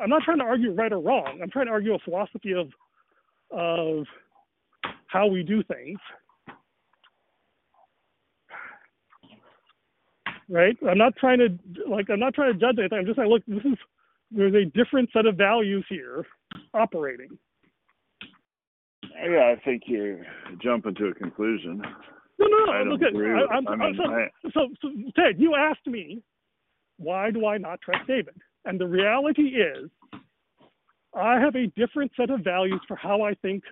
I'm 0.00 0.10
not 0.10 0.22
trying 0.22 0.38
to 0.38 0.44
argue 0.44 0.72
right 0.72 0.92
or 0.92 1.00
wrong. 1.00 1.40
I'm 1.42 1.50
trying 1.50 1.66
to 1.66 1.72
argue 1.72 1.94
a 1.94 1.98
philosophy 1.98 2.52
of 2.52 2.68
of 3.50 4.04
how 5.08 5.26
we 5.26 5.42
do 5.42 5.62
things. 5.64 5.98
Right? 10.48 10.76
I'm 10.88 10.96
not 10.96 11.14
trying 11.16 11.38
to 11.40 11.58
like 11.90 12.08
I'm 12.08 12.20
not 12.20 12.34
trying 12.34 12.52
to 12.54 12.58
judge 12.58 12.76
anything. 12.78 12.98
I'm 12.98 13.06
just 13.06 13.16
saying, 13.16 13.28
look, 13.28 13.42
this 13.46 13.64
is 13.64 13.78
there's 14.30 14.54
a 14.54 14.64
different 14.64 15.10
set 15.12 15.26
of 15.26 15.36
values 15.36 15.84
here 15.88 16.24
operating. 16.72 17.38
Uh, 19.04 19.28
yeah, 19.28 19.54
I 19.54 19.60
think 19.64 19.82
you're 19.86 20.24
jumping 20.62 20.94
to 20.96 21.08
a 21.08 21.14
conclusion. 21.14 21.82
No, 22.38 22.46
no, 22.46 22.64
no. 22.66 22.72
I 22.72 22.82
look 22.82 23.02
at, 23.02 23.14
I, 23.14 23.54
I'm, 23.54 23.66
I 23.68 23.76
mean, 23.76 23.98
so, 24.44 24.50
so, 24.54 24.68
so, 24.80 24.88
Ted, 25.16 25.40
you 25.40 25.54
asked 25.56 25.86
me, 25.86 26.22
why 26.98 27.30
do 27.30 27.46
I 27.46 27.58
not 27.58 27.80
trust 27.80 28.06
David? 28.06 28.34
And 28.64 28.78
the 28.78 28.86
reality 28.86 29.56
is, 29.56 29.90
I 31.14 31.40
have 31.40 31.56
a 31.56 31.66
different 31.68 32.12
set 32.16 32.30
of 32.30 32.40
values 32.40 32.80
for 32.86 32.96
how 32.96 33.22
I 33.22 33.34
think 33.34 33.64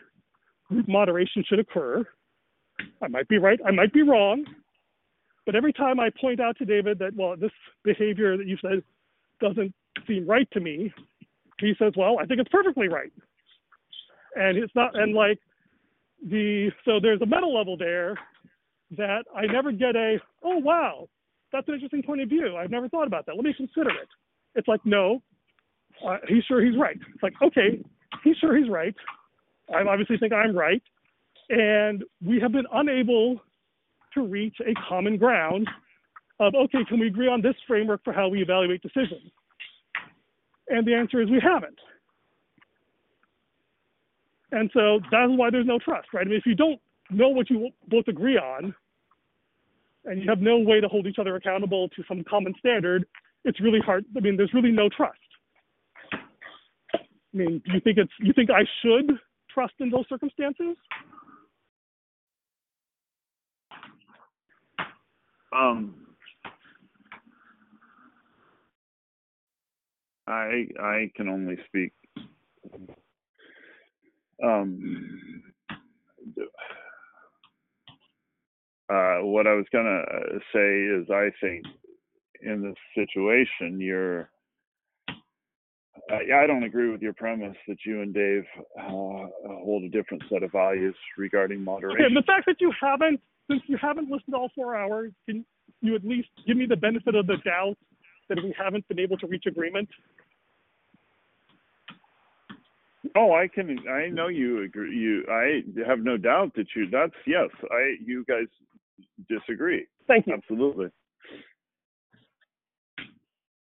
group 0.69 0.89
moderation 0.89 1.45
should 1.49 1.59
occur. 1.59 2.05
I 3.03 3.09
might 3.09 3.29
be 3.29 3.39
right, 3.39 3.59
I 3.67 3.71
might 3.71 3.93
be 3.93 4.03
wrong, 4.03 4.45
but 5.47 5.55
every 5.55 5.73
time 5.73 6.01
I 6.01 6.11
point 6.21 6.41
out 6.41 6.59
to 6.59 6.65
David 6.65 6.99
that, 6.99 7.15
well, 7.15 7.37
this 7.37 7.53
behavior 7.85 8.37
that 8.37 8.47
you 8.47 8.59
said 8.61 8.83
doesn't 9.41 9.73
seem 10.07 10.27
right 10.27 10.49
to 10.53 10.61
me, 10.61 10.93
he 11.59 11.73
says, 11.79 11.93
well, 11.97 12.19
I 12.19 12.27
think 12.27 12.41
it's 12.41 12.51
perfectly 12.51 12.89
right. 12.89 13.13
And 14.35 14.59
it's 14.59 14.75
not 14.75 14.99
and 14.99 15.15
like 15.15 15.39
the 16.29 16.71
so 16.85 16.99
there's 17.01 17.23
a 17.23 17.27
meta 17.27 17.47
level 17.47 17.77
there 17.77 18.15
that 18.97 19.25
I 19.35 19.47
never 19.47 19.73
get 19.73 19.97
a 19.97 20.19
oh 20.43 20.59
wow 20.59 21.09
that's 21.53 21.67
an 21.69 21.75
interesting 21.75 22.03
point 22.03 22.21
of 22.21 22.29
view. 22.29 22.57
I've 22.57 22.71
never 22.71 22.89
thought 22.89 23.07
about 23.07 23.27
that. 23.27 23.37
Let 23.37 23.45
me 23.45 23.55
consider 23.57 23.91
it. 23.91 24.09
It's 24.55 24.69
like 24.69 24.81
no 24.85 25.23
uh, 26.07 26.19
he's 26.29 26.45
sure 26.45 26.63
he's 26.65 26.79
right. 26.79 26.99
It's 27.15 27.23
like 27.23 27.35
okay 27.43 27.83
he's 28.25 28.37
sure 28.37 28.57
he's 28.57 28.69
right 28.69 28.95
I 29.75 29.83
obviously 29.83 30.19
think 30.19 30.33
I'm 30.33 30.57
right 30.57 30.83
and 31.49 32.05
we 32.25 32.41
have 32.41 32.53
been 32.53 32.67
unable 32.73 33.41
to 34.15 34.27
reach 34.27 34.57
a 34.61 34.75
common 34.89 35.17
ground 35.17 35.69
of 36.41 36.55
okay 36.55 36.85
can 36.89 37.01
we 37.01 37.07
agree 37.07 37.29
on 37.29 37.43
this 37.43 37.55
framework 37.67 38.03
for 38.05 38.13
how 38.13 38.29
we 38.29 38.43
evaluate 38.43 38.83
decisions 38.83 39.31
and 40.69 40.87
the 40.87 40.95
answer 40.95 41.21
is 41.21 41.31
we 41.31 41.41
haven't 41.41 41.79
and 44.53 44.71
so 44.73 45.01
that's 45.11 45.31
why 45.31 45.51
there's 45.51 45.67
no 45.67 45.79
trust, 45.79 46.09
right? 46.13 46.27
I 46.27 46.29
mean, 46.29 46.39
if 46.39 46.47
you 46.47 46.55
don't 46.55 46.81
know 47.11 47.29
what 47.29 47.51
you 47.51 47.71
both 47.89 48.09
agree 48.09 48.39
on, 48.39 48.75
and 50.05 50.23
you 50.23 50.29
have 50.29 50.39
no 50.39 50.59
way 50.59 50.81
to 50.81 50.89
hold 50.89 51.07
each 51.07 51.19
other 51.19 51.35
accountable 51.35 51.89
to 51.91 52.05
some 52.07 52.23
common 52.29 52.55
standard, 52.59 53.05
it's 53.45 53.61
really 53.61 53.81
hard. 53.81 54.05
I 54.17 54.21
mean, 54.21 54.37
there's 54.37 54.55
really 54.55 54.71
no 54.71 54.89
trust. 54.89 55.19
I 56.95 56.99
mean, 57.33 57.61
do 57.67 57.73
you 57.75 57.81
think 57.81 57.99
it's 57.99 58.13
you 58.21 58.33
think 58.33 58.51
I 58.51 58.63
should 58.83 59.19
trust 59.57 59.73
in 59.81 59.89
those 59.91 60.05
circumstances? 60.09 60.77
Um, 65.51 65.95
I 70.27 70.67
I 70.79 71.11
can 71.17 71.29
only 71.29 71.57
speak 71.67 71.93
um, 74.45 75.43
uh, 78.91 79.19
what 79.23 79.47
I 79.47 79.55
was 79.55 79.65
gonna 79.73 80.03
say 80.53 80.83
is, 80.83 81.09
I 81.11 81.31
think 81.41 81.65
in 82.43 82.63
this 82.63 82.77
situation, 82.95 83.81
you're. 83.81 84.29
Uh, 86.11 86.19
yeah, 86.27 86.37
I 86.37 86.47
don't 86.47 86.63
agree 86.63 86.91
with 86.91 87.03
your 87.03 87.13
premise 87.13 87.57
that 87.67 87.79
you 87.85 88.01
and 88.03 88.15
Dave 88.15 88.45
uh, 88.79 89.27
hold 89.45 89.83
a 89.83 89.89
different 89.89 90.23
set 90.31 90.45
of 90.45 90.53
values 90.53 90.95
regarding 91.19 91.63
moderation. 91.65 92.05
Okay, 92.05 92.15
the 92.15 92.23
fact 92.23 92.47
that 92.47 92.57
you 92.61 92.73
haven't, 92.81 93.21
since 93.51 93.63
you 93.67 93.77
haven't 93.77 94.09
listened 94.09 94.35
all 94.35 94.51
four 94.55 94.77
hours, 94.77 95.13
can 95.27 95.45
you 95.81 95.97
at 95.97 96.05
least 96.05 96.29
give 96.47 96.57
me 96.57 96.67
the 96.67 96.77
benefit 96.77 97.17
of 97.17 97.27
the 97.27 97.39
doubt 97.45 97.77
that 98.29 98.39
we 98.43 98.55
haven't 98.57 98.87
been 98.87 99.01
able 99.01 99.17
to 99.19 99.27
reach 99.27 99.45
agreement? 99.47 99.89
Oh, 103.17 103.33
I 103.33 103.49
can. 103.49 103.77
I 103.89 104.09
know 104.09 104.29
you 104.29 104.63
agree. 104.63 104.97
You, 104.97 105.25
I 105.31 105.63
have 105.89 106.01
no 106.01 106.17
doubt 106.17 106.53
that 106.57 106.67
you. 106.75 106.89
That's 106.91 107.15
yes. 107.27 107.49
I. 107.71 107.95
You 108.05 108.25
guys 108.27 108.47
disagree. 109.29 109.87
Thank 110.07 110.27
you. 110.27 110.35
Absolutely. 110.35 110.87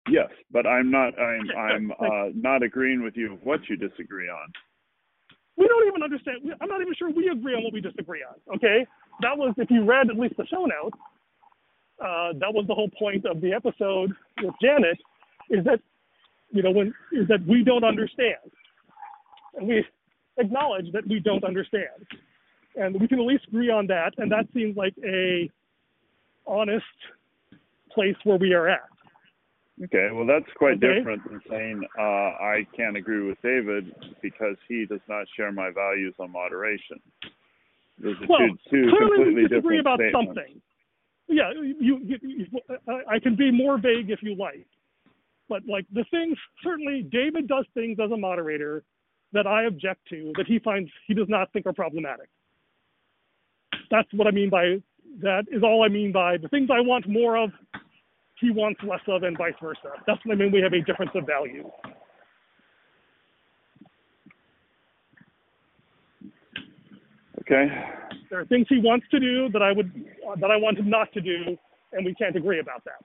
Yes, 0.10 0.30
but 0.52 0.68
I'm 0.68 0.92
not. 0.92 1.18
I'm. 1.18 1.52
I'm 1.58 1.92
uh, 1.92 2.30
not 2.36 2.62
agreeing 2.62 3.04
with 3.04 3.16
you 3.16 3.34
of 3.34 3.40
what 3.44 3.62
you 3.70 3.78
disagree 3.78 4.28
on. 4.28 4.52
We 5.56 5.68
don't 5.68 5.88
even 5.88 6.04
understand. 6.04 6.40
I'm 6.62 6.68
not 6.68 6.82
even 6.82 6.94
sure 6.98 7.10
we 7.10 7.30
agree 7.30 7.54
on 7.54 7.64
what 7.64 7.74
we 7.74 7.80
disagree 7.80 8.24
on. 8.24 8.56
Okay, 8.56 8.86
that 9.22 9.38
was 9.38 9.54
if 9.58 9.72
you 9.72 9.86
read 9.86 10.10
at 10.10 10.18
least 10.18 10.36
the 10.38 10.46
show 10.48 10.66
notes. 10.66 10.98
Uh, 12.00 12.34
that 12.40 12.52
was 12.52 12.66
the 12.68 12.74
whole 12.74 12.90
point 13.00 13.24
of 13.26 13.40
the 13.40 13.54
episode 13.54 14.12
with 14.42 14.54
Janet, 14.62 14.98
is 15.50 15.64
that 15.64 15.80
you 16.52 16.64
know 16.64 16.72
when 16.72 16.94
is 17.14 17.28
that 17.30 17.46
we 17.48 17.64
don't 17.64 17.86
understand 17.86 18.52
and 19.56 19.68
we 19.68 19.86
acknowledge 20.38 20.92
that 20.94 21.08
we 21.08 21.20
don't 21.20 21.44
understand. 21.44 22.08
And 22.76 23.00
we 23.00 23.08
can 23.08 23.20
at 23.20 23.26
least 23.26 23.46
agree 23.48 23.70
on 23.70 23.88
that, 23.88 24.14
and 24.18 24.32
that 24.32 24.46
seems 24.54 24.76
like 24.76 24.96
a 25.06 25.50
honest 26.48 26.86
place 27.94 28.16
where 28.24 28.38
we 28.38 28.54
are 28.54 28.68
at. 28.68 28.90
Okay, 29.82 30.10
well, 30.14 30.28
that's 30.28 30.46
quite 30.56 30.78
okay. 30.78 31.00
different 31.00 31.24
than 31.28 31.42
saying 31.50 31.82
uh, 31.98 32.02
I 32.02 32.68
can't 32.78 32.96
agree 32.96 33.28
with 33.28 33.42
David 33.42 33.92
because 34.22 34.56
he 34.68 34.86
does 34.86 35.02
not 35.10 35.26
share 35.36 35.52
my 35.52 35.72
values 35.72 36.14
on 36.20 36.32
moderation. 36.32 37.00
Those 38.02 38.16
well, 38.30 38.40
two, 38.70 38.86
two 38.86 38.92
clearly 38.92 39.34
we 39.34 39.48
disagree 39.48 39.80
about 39.80 39.98
statements. 39.98 40.28
something. 40.28 40.62
Yeah, 41.28 41.52
you, 41.54 42.00
you, 42.04 42.18
you, 42.22 42.46
I 43.10 43.18
can 43.18 43.36
be 43.36 43.50
more 43.52 43.78
vague 43.78 44.12
if 44.12 44.20
you 44.22 44.36
like, 44.36 44.68
but 45.50 45.64
like 45.68 45.86
the 45.92 46.06
things 46.12 46.38
certainly 46.64 47.02
David 47.12 47.48
does 47.48 47.66
things 47.74 47.98
as 48.04 48.12
a 48.12 48.18
moderator 48.18 48.84
that 49.32 49.48
I 49.48 49.64
object 49.64 50.02
to 50.10 50.34
that 50.38 50.46
he 50.48 50.60
finds 50.60 50.92
he 51.08 51.14
does 51.14 51.28
not 51.30 51.52
think 51.52 51.66
are 51.66 51.74
problematic. 51.74 52.30
That's 53.90 54.08
what 54.14 54.28
I 54.28 54.32
mean 54.32 54.50
by 54.50 54.82
that 55.22 55.46
is 55.52 55.64
all 55.64 55.84
I 55.84 55.88
mean 55.88 56.12
by 56.12 56.38
the 56.38 56.48
things 56.50 56.70
I 56.72 56.82
want 56.82 57.08
more 57.08 57.38
of, 57.38 57.52
he 58.40 58.52
wants 58.52 58.80
less 58.84 59.02
of, 59.08 59.24
and 59.24 59.38
vice 59.38 59.54
versa. 59.62 59.92
That's 60.08 60.20
what 60.26 60.34
I 60.34 60.38
mean. 60.38 60.52
We 60.52 60.62
have 60.62 60.74
a 60.74 60.82
difference 60.82 61.12
of 61.16 61.26
value. 61.26 61.70
Okay. 67.42 67.68
There 68.30 68.40
are 68.40 68.46
things 68.46 68.68
he 68.70 68.80
wants 68.80 69.06
to 69.12 69.20
do 69.20 69.50
that 69.50 69.62
I 69.62 69.72
would 69.72 69.92
uh, 70.28 70.36
that 70.40 70.50
I 70.50 70.56
want 70.58 70.78
him 70.80 70.90
not 70.90 71.12
to 71.14 71.22
do, 71.22 71.58
and 71.92 72.06
we 72.06 72.14
can't 72.16 72.36
agree 72.36 72.60
about 72.60 72.84
that. 72.86 73.04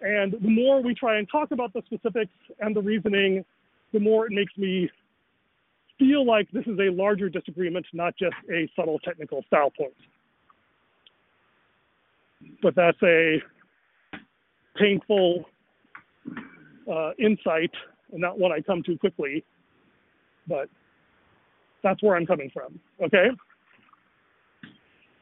And 0.00 0.32
the 0.32 0.48
more 0.48 0.82
we 0.82 0.94
try 0.94 1.18
and 1.18 1.28
talk 1.30 1.52
about 1.52 1.72
the 1.72 1.82
specifics 1.86 2.32
and 2.58 2.74
the 2.74 2.80
reasoning, 2.80 3.44
the 3.92 4.00
more 4.00 4.26
it 4.26 4.32
makes 4.32 4.52
me 4.56 4.90
feel 5.98 6.26
like 6.26 6.50
this 6.50 6.66
is 6.66 6.78
a 6.78 6.90
larger 6.90 7.28
disagreement, 7.28 7.86
not 7.92 8.16
just 8.16 8.34
a 8.50 8.68
subtle 8.74 8.98
technical 9.00 9.44
style 9.46 9.70
point. 9.70 9.94
But 12.62 12.74
that's 12.74 13.02
a 13.02 13.42
painful 14.76 15.44
uh, 16.90 17.10
insight 17.18 17.70
and 18.12 18.20
not 18.20 18.38
one 18.38 18.52
I 18.52 18.60
come 18.60 18.82
to 18.84 18.96
quickly. 18.98 19.44
But 20.46 20.68
that's 21.82 22.02
where 22.02 22.16
I'm 22.16 22.26
coming 22.26 22.50
from. 22.52 22.78
Okay? 23.02 23.28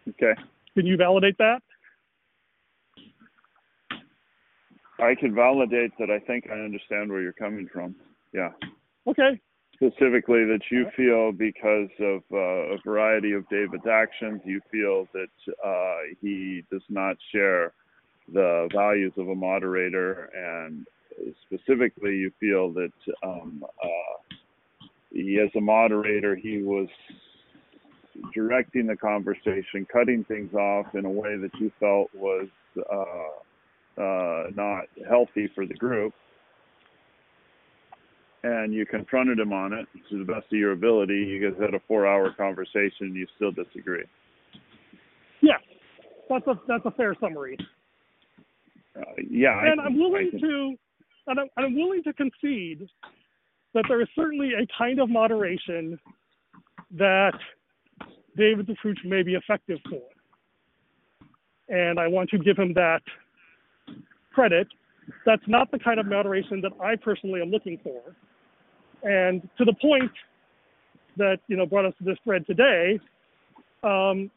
Okay. 0.09 0.41
Can 0.75 0.87
you 0.87 0.97
validate 0.97 1.37
that? 1.39 1.61
I 4.99 5.15
can 5.15 5.35
validate 5.35 5.93
that 5.99 6.11
I 6.11 6.19
think 6.19 6.47
I 6.51 6.55
understand 6.55 7.11
where 7.11 7.23
you're 7.23 7.33
coming 7.33 7.69
from. 7.73 7.95
Yeah. 8.33 8.51
Okay. 9.07 9.41
Specifically, 9.83 10.45
that 10.45 10.61
you 10.71 10.87
feel 10.95 11.33
because 11.33 11.89
of 12.01 12.21
uh, 12.31 12.75
a 12.75 12.79
variety 12.85 13.33
of 13.33 13.49
David's 13.49 13.87
actions, 13.91 14.43
you 14.45 14.61
feel 14.71 15.09
that 15.15 15.55
uh, 15.65 16.15
he 16.21 16.63
does 16.71 16.83
not 16.91 17.17
share 17.33 17.73
the 18.31 18.69
values 18.75 19.13
of 19.17 19.29
a 19.29 19.35
moderator, 19.35 20.29
and 20.37 20.87
specifically, 21.47 22.15
you 22.15 22.31
feel 22.39 22.71
that 22.75 22.93
um, 23.23 23.65
uh, 23.83 24.37
he, 25.11 25.41
as 25.43 25.51
a 25.57 25.61
moderator, 25.63 26.37
he 26.37 26.59
was 26.59 26.89
directing 28.35 28.87
the 28.87 28.97
conversation, 28.97 29.87
cutting 29.91 30.25
things 30.25 30.53
off 30.53 30.95
in 30.95 31.07
a 31.07 31.11
way 31.11 31.39
that 31.39 31.51
you 31.59 31.73
felt 31.81 32.11
was 32.15 32.49
uh, 32.93 34.01
uh, 34.01 34.51
not 34.55 34.85
healthy 35.09 35.49
for 35.55 35.65
the 35.65 35.75
group. 35.75 36.13
And 38.43 38.73
you 38.73 38.87
confronted 38.87 39.39
him 39.39 39.53
on 39.53 39.75
it 39.75 39.87
to 40.09 40.19
the 40.19 40.25
best 40.25 40.47
of 40.51 40.59
your 40.59 40.73
ability. 40.73 41.15
You 41.15 41.51
guys 41.51 41.61
had 41.61 41.75
a 41.75 41.81
four-hour 41.87 42.33
conversation, 42.33 43.07
and 43.07 43.15
you 43.15 43.27
still 43.37 43.53
disagree. 43.53 44.05
Yeah, 45.43 45.59
that's 46.29 46.47
a 46.47 46.59
that's 46.67 46.85
a 46.87 46.91
fair 46.93 47.15
summary. 47.21 47.59
Uh, 48.97 49.03
yeah, 49.31 49.61
and 49.65 49.81
I 49.81 49.85
I'm 49.85 49.99
willing 49.99 50.31
can, 50.31 50.41
to, 50.41 50.75
and 51.27 51.41
I'm, 51.41 51.49
I'm 51.57 51.75
willing 51.77 52.03
to 52.05 52.13
concede 52.15 52.89
that 53.75 53.85
there 53.89 54.01
is 54.01 54.09
certainly 54.17 54.53
a 54.55 54.67
kind 54.77 55.01
of 55.01 55.11
moderation 55.11 55.99
that 56.97 57.39
David 58.37 58.67
DeFruch 58.67 59.05
may 59.05 59.23
be 59.23 59.35
effective 59.35 59.79
for. 59.89 60.03
And 61.69 62.01
I 62.01 62.09
want 62.09 62.31
to 62.31 62.39
give 62.39 62.57
him 62.57 62.75
that 62.75 63.03
credit. 64.33 64.67
That's 65.25 65.43
not 65.47 65.71
the 65.71 65.79
kind 65.79 66.01
of 66.01 66.07
moderation 66.07 66.61
that 66.63 66.73
I 66.83 66.97
personally 66.97 67.41
am 67.43 67.51
looking 67.51 67.79
for. 67.83 68.17
And 69.03 69.49
to 69.59 69.65
the 69.65 69.75
point 69.81 70.13
that 71.17 71.39
you 71.49 71.57
know 71.57 71.67
brought 71.67 71.87
us 71.87 71.95
to 71.99 72.05
this 72.05 72.17
thread 72.25 72.47
today, 72.47 72.99
um, 73.83 74.31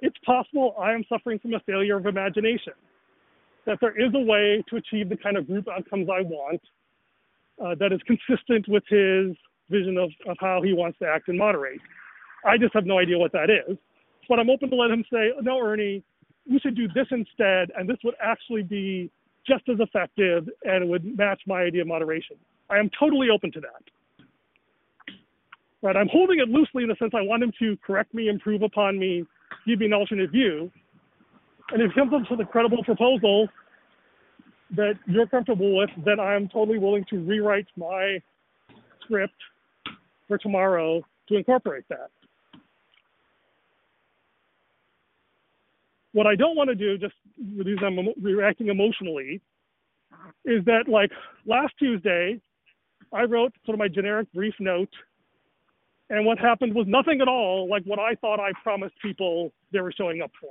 it's 0.00 0.16
possible 0.24 0.74
I 0.80 0.92
am 0.92 1.04
suffering 1.08 1.38
from 1.38 1.54
a 1.54 1.60
failure 1.60 1.96
of 1.96 2.06
imagination. 2.06 2.74
That 3.66 3.78
there 3.80 3.98
is 3.98 4.12
a 4.14 4.20
way 4.20 4.62
to 4.70 4.76
achieve 4.76 5.08
the 5.08 5.16
kind 5.16 5.36
of 5.36 5.46
group 5.46 5.66
outcomes 5.68 6.08
I 6.10 6.22
want 6.22 6.60
uh, 7.62 7.74
that 7.78 7.92
is 7.92 8.00
consistent 8.06 8.66
with 8.68 8.82
his 8.88 9.36
vision 9.70 9.96
of, 9.96 10.10
of 10.28 10.36
how 10.40 10.60
he 10.62 10.72
wants 10.72 10.98
to 10.98 11.06
act 11.06 11.28
and 11.28 11.38
moderate. 11.38 11.80
I 12.44 12.58
just 12.58 12.74
have 12.74 12.86
no 12.86 12.98
idea 12.98 13.18
what 13.18 13.32
that 13.32 13.50
is. 13.50 13.78
But 14.28 14.40
I'm 14.40 14.50
open 14.50 14.70
to 14.70 14.76
let 14.76 14.90
him 14.90 15.04
say, 15.12 15.30
no, 15.42 15.60
Ernie, 15.60 16.02
we 16.50 16.58
should 16.58 16.74
do 16.74 16.88
this 16.88 17.06
instead, 17.10 17.70
and 17.76 17.88
this 17.88 17.98
would 18.04 18.14
actually 18.22 18.62
be 18.62 19.10
just 19.46 19.68
as 19.68 19.76
effective 19.80 20.48
and 20.64 20.84
it 20.84 20.88
would 20.88 21.16
match 21.16 21.40
my 21.46 21.62
idea 21.62 21.82
of 21.82 21.88
moderation. 21.88 22.36
I 22.72 22.78
am 22.78 22.90
totally 22.98 23.28
open 23.28 23.52
to 23.52 23.60
that. 23.60 23.84
Right, 25.82 25.96
I'm 25.96 26.08
holding 26.08 26.38
it 26.38 26.48
loosely 26.48 26.84
in 26.84 26.88
the 26.88 26.96
sense 26.98 27.12
I 27.14 27.20
want 27.20 27.42
him 27.42 27.52
to 27.58 27.76
correct 27.84 28.14
me, 28.14 28.28
improve 28.28 28.62
upon 28.62 28.98
me, 28.98 29.24
give 29.66 29.80
me 29.80 29.86
an 29.86 29.92
alternate 29.92 30.30
view. 30.30 30.70
And 31.70 31.82
if 31.82 31.90
he 31.92 32.00
comes 32.00 32.12
up 32.14 32.30
with 32.30 32.40
a 32.40 32.44
credible 32.44 32.82
proposal 32.84 33.48
that 34.74 34.94
you're 35.06 35.26
comfortable 35.26 35.76
with, 35.76 35.90
then 36.04 36.18
I'm 36.18 36.48
totally 36.48 36.78
willing 36.78 37.04
to 37.10 37.18
rewrite 37.18 37.66
my 37.76 38.22
script 39.04 39.34
for 40.28 40.38
tomorrow 40.38 41.02
to 41.28 41.36
incorporate 41.36 41.84
that. 41.90 42.10
What 46.12 46.26
I 46.26 46.36
don't 46.36 46.56
want 46.56 46.68
to 46.68 46.74
do, 46.74 46.96
just 46.96 47.14
because 47.36 47.78
I'm 47.84 47.98
reacting 48.22 48.68
emotionally, 48.68 49.40
is 50.44 50.64
that 50.66 50.84
like 50.88 51.10
last 51.44 51.72
Tuesday, 51.78 52.40
I 53.12 53.24
wrote 53.24 53.52
sort 53.64 53.74
of 53.74 53.78
my 53.78 53.88
generic 53.88 54.32
brief 54.32 54.54
note, 54.58 54.92
and 56.10 56.26
what 56.26 56.38
happened 56.38 56.74
was 56.74 56.86
nothing 56.88 57.20
at 57.20 57.28
all 57.28 57.68
like 57.68 57.84
what 57.84 57.98
I 57.98 58.14
thought 58.16 58.40
I 58.40 58.52
promised 58.62 58.94
people 59.02 59.52
they 59.72 59.80
were 59.80 59.92
showing 59.92 60.22
up 60.22 60.30
for. 60.40 60.50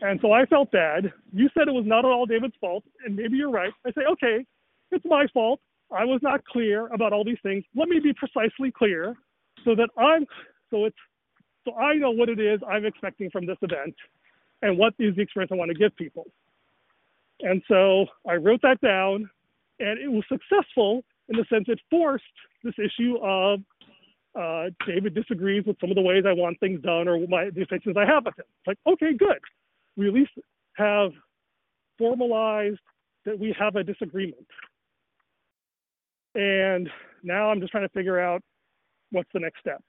And 0.00 0.18
so 0.20 0.32
I 0.32 0.46
felt 0.46 0.70
bad. 0.70 1.12
You 1.32 1.48
said 1.54 1.68
it 1.68 1.72
was 1.72 1.84
not 1.86 2.04
at 2.04 2.10
all 2.10 2.26
David's 2.26 2.54
fault, 2.60 2.84
and 3.04 3.14
maybe 3.14 3.36
you're 3.36 3.50
right. 3.50 3.72
I 3.86 3.90
say, 3.92 4.02
okay, 4.12 4.44
it's 4.90 5.04
my 5.04 5.26
fault. 5.32 5.60
I 5.90 6.04
was 6.04 6.20
not 6.22 6.44
clear 6.44 6.86
about 6.88 7.12
all 7.12 7.24
these 7.24 7.38
things. 7.42 7.64
Let 7.74 7.88
me 7.88 8.00
be 8.00 8.12
precisely 8.14 8.70
clear 8.70 9.14
so 9.64 9.74
that 9.74 9.90
I'm 9.98 10.26
so 10.70 10.86
it's 10.86 10.96
so 11.64 11.74
I 11.76 11.94
know 11.94 12.10
what 12.10 12.28
it 12.28 12.40
is 12.40 12.60
I'm 12.68 12.84
expecting 12.84 13.30
from 13.30 13.46
this 13.46 13.58
event 13.62 13.94
and 14.62 14.78
what 14.78 14.94
is 14.98 15.14
the 15.16 15.22
experience 15.22 15.52
I 15.52 15.56
want 15.56 15.70
to 15.70 15.76
give 15.76 15.94
people. 15.96 16.26
And 17.40 17.62
so 17.68 18.06
I 18.28 18.34
wrote 18.34 18.62
that 18.62 18.80
down 18.80 19.28
and 19.82 19.98
it 19.98 20.10
was 20.10 20.24
successful 20.28 21.04
in 21.28 21.36
the 21.36 21.44
sense 21.52 21.64
it 21.68 21.80
forced 21.90 22.24
this 22.62 22.74
issue 22.78 23.16
of 23.22 23.60
uh, 24.38 24.70
David 24.86 25.14
disagrees 25.14 25.64
with 25.66 25.76
some 25.80 25.90
of 25.90 25.96
the 25.96 26.02
ways 26.02 26.24
I 26.26 26.32
want 26.32 26.58
things 26.60 26.80
done 26.82 27.08
or 27.08 27.18
my 27.28 27.50
the 27.50 27.66
I 27.96 28.06
have 28.06 28.24
with 28.24 28.38
him. 28.38 28.46
It's 28.46 28.66
like, 28.66 28.78
okay, 28.86 29.12
good. 29.16 29.38
We 29.96 30.08
at 30.08 30.14
least 30.14 30.30
have 30.76 31.10
formalized 31.98 32.78
that 33.26 33.38
we 33.38 33.54
have 33.58 33.76
a 33.76 33.84
disagreement. 33.84 34.46
And 36.34 36.88
now 37.22 37.50
I'm 37.50 37.60
just 37.60 37.72
trying 37.72 37.86
to 37.86 37.92
figure 37.92 38.18
out 38.18 38.42
what's 39.10 39.28
the 39.34 39.40
next 39.40 39.60
step. 39.60 39.82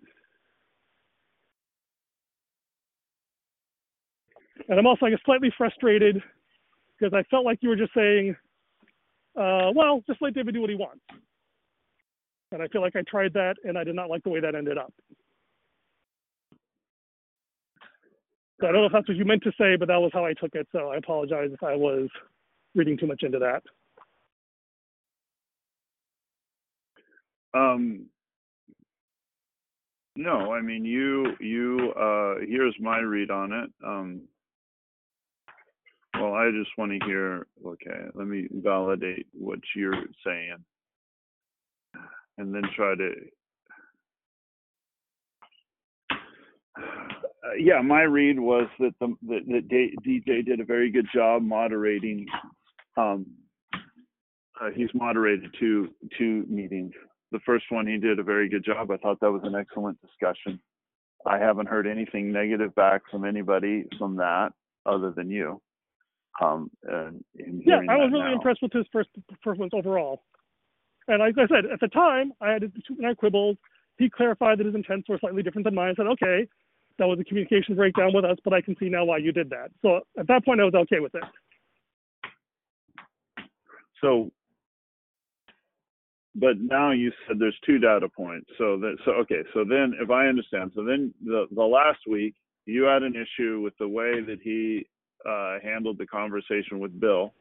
And 4.67 4.77
I'm 4.77 4.85
also 4.85 5.05
like 5.05 5.15
slightly 5.25 5.53
frustrated 5.57 6.21
because 6.99 7.13
I 7.13 7.23
felt 7.29 7.45
like 7.45 7.59
you 7.61 7.69
were 7.69 7.75
just 7.75 7.93
saying, 7.95 8.35
uh, 9.35 9.71
well, 9.75 10.03
just 10.07 10.21
let 10.21 10.33
David 10.33 10.53
do 10.53 10.61
what 10.61 10.69
he 10.69 10.75
wants. 10.75 11.01
And 12.51 12.61
I 12.61 12.67
feel 12.67 12.81
like 12.81 12.95
I 12.95 13.01
tried 13.07 13.33
that 13.33 13.55
and 13.63 13.77
I 13.77 13.83
did 13.83 13.95
not 13.95 14.09
like 14.09 14.23
the 14.23 14.29
way 14.29 14.39
that 14.39 14.55
ended 14.55 14.77
up. 14.77 14.93
So 18.61 18.67
I 18.67 18.71
don't 18.71 18.81
know 18.81 18.85
if 18.85 18.93
that's 18.93 19.07
what 19.07 19.17
you 19.17 19.25
meant 19.25 19.43
to 19.43 19.51
say, 19.57 19.75
but 19.75 19.87
that 19.87 19.99
was 19.99 20.11
how 20.13 20.25
I 20.25 20.33
took 20.33 20.53
it. 20.53 20.67
So 20.71 20.89
I 20.89 20.97
apologize 20.97 21.49
if 21.51 21.63
I 21.63 21.75
was 21.75 22.09
reading 22.75 22.97
too 22.97 23.07
much 23.07 23.23
into 23.23 23.39
that. 23.39 23.63
Um, 27.55 28.05
no, 30.15 30.53
I 30.53 30.61
mean 30.61 30.85
you 30.85 31.35
you 31.39 31.91
uh 31.99 32.35
here's 32.47 32.75
my 32.79 32.99
read 32.99 33.31
on 33.31 33.51
it. 33.51 33.69
Um 33.85 34.21
well 36.23 36.33
I 36.33 36.51
just 36.51 36.71
want 36.77 36.91
to 36.91 37.05
hear 37.05 37.47
okay, 37.65 38.05
let 38.13 38.27
me 38.27 38.47
validate 38.51 39.27
what 39.33 39.59
you're 39.75 40.03
saying 40.25 40.57
and 42.37 42.53
then 42.53 42.63
try 42.75 42.95
to 42.95 43.11
uh, 46.11 47.53
yeah, 47.59 47.81
my 47.81 48.01
read 48.03 48.39
was 48.39 48.67
that 48.79 48.93
the 48.99 49.15
that, 49.27 49.45
that 49.47 49.91
DJ 50.05 50.45
did 50.45 50.59
a 50.59 50.65
very 50.65 50.91
good 50.91 51.07
job 51.13 51.41
moderating. 51.43 52.25
Um, 52.97 53.25
uh, 54.61 54.69
he's 54.75 54.89
moderated 54.93 55.49
two 55.59 55.89
two 56.17 56.45
meetings 56.47 56.93
the 57.33 57.39
first 57.39 57.65
one 57.69 57.87
he 57.87 57.97
did 57.97 58.19
a 58.19 58.23
very 58.23 58.47
good 58.47 58.63
job. 58.63 58.91
I 58.91 58.97
thought 58.97 59.19
that 59.19 59.31
was 59.31 59.41
an 59.43 59.55
excellent 59.55 59.97
discussion. 60.01 60.59
I 61.25 61.39
haven't 61.39 61.67
heard 61.67 61.87
anything 61.87 62.31
negative 62.31 62.73
back 62.75 63.01
from 63.09 63.25
anybody 63.25 63.85
from 63.97 64.15
that 64.17 64.51
other 64.85 65.11
than 65.11 65.29
you. 65.29 65.59
Um, 66.41 66.71
and, 66.83 67.23
yeah, 67.35 67.79
I 67.89 67.97
was 67.97 68.09
really 68.11 68.25
now. 68.25 68.33
impressed 68.33 68.61
with 68.61 68.73
his 68.73 68.85
first 68.91 69.09
performance 69.27 69.71
overall. 69.73 70.23
And 71.07 71.19
like 71.19 71.35
I 71.37 71.47
said, 71.47 71.71
at 71.71 71.79
the 71.79 71.89
time, 71.89 72.33
I 72.41 72.51
had 72.51 72.71
my 72.97 73.13
quibbles. 73.13 73.57
He 73.97 74.09
clarified 74.09 74.57
that 74.57 74.65
his 74.65 74.75
intents 74.75 75.07
were 75.07 75.19
slightly 75.19 75.43
different 75.43 75.65
than 75.65 75.75
mine. 75.75 75.91
I 75.91 75.95
said, 75.95 76.07
okay, 76.07 76.47
that 76.97 77.05
was 77.05 77.19
a 77.19 77.23
communication 77.23 77.75
breakdown 77.75 78.11
with 78.13 78.25
us, 78.25 78.37
but 78.43 78.53
I 78.53 78.61
can 78.61 78.75
see 78.79 78.89
now 78.89 79.05
why 79.05 79.17
you 79.17 79.31
did 79.31 79.49
that. 79.51 79.71
So 79.81 80.01
at 80.17 80.27
that 80.27 80.45
point, 80.45 80.61
I 80.61 80.63
was 80.63 80.73
okay 80.73 80.99
with 80.99 81.13
it. 81.13 81.23
So 84.01 84.31
but 86.35 86.59
now 86.59 86.91
you 86.91 87.11
said 87.27 87.37
there's 87.39 87.57
two 87.65 87.77
data 87.77 88.09
points. 88.09 88.49
So 88.57 88.77
that 88.79 88.97
so 89.05 89.11
okay. 89.11 89.43
So 89.53 89.63
then, 89.63 89.93
if 90.01 90.09
I 90.09 90.27
understand, 90.27 90.71
so 90.75 90.83
then 90.83 91.13
the 91.23 91.45
the 91.55 91.63
last 91.63 91.99
week 92.09 92.35
you 92.65 92.83
had 92.83 93.03
an 93.03 93.13
issue 93.15 93.61
with 93.61 93.73
the 93.77 93.87
way 93.87 94.21
that 94.21 94.39
he 94.41 94.87
uh, 95.27 95.57
handled 95.63 95.97
the 95.97 96.05
conversation 96.05 96.79
with 96.79 96.99
Bill. 96.99 97.33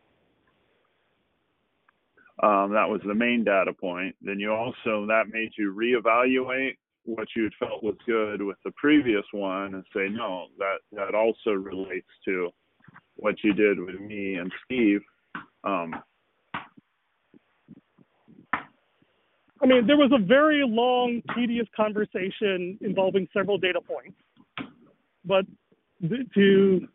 Um, 2.42 2.72
that 2.72 2.88
was 2.88 3.00
the 3.06 3.14
main 3.14 3.44
data 3.44 3.72
point. 3.72 4.16
Then 4.22 4.40
you 4.40 4.52
also 4.52 5.06
that 5.06 5.24
made 5.30 5.50
you 5.56 5.74
reevaluate 5.74 6.76
what 7.04 7.28
you 7.36 7.50
felt 7.58 7.82
was 7.82 7.96
good 8.06 8.42
with 8.42 8.56
the 8.64 8.70
previous 8.72 9.24
one 9.32 9.74
and 9.74 9.84
say 9.94 10.08
no, 10.08 10.46
that 10.58 10.78
that 10.92 11.14
also 11.14 11.50
relates 11.50 12.06
to 12.24 12.50
what 13.16 13.34
you 13.44 13.52
did 13.52 13.78
with 13.78 14.00
me 14.00 14.36
and 14.36 14.50
Steve. 14.64 15.00
Um, 15.64 15.94
I 19.62 19.66
mean, 19.66 19.86
there 19.86 19.96
was 19.96 20.10
a 20.12 20.18
very 20.18 20.62
long, 20.66 21.22
tedious 21.36 21.68
conversation 21.76 22.76
involving 22.80 23.28
several 23.32 23.58
data 23.58 23.80
points. 23.80 24.16
But 25.24 25.46
to, 26.34 26.88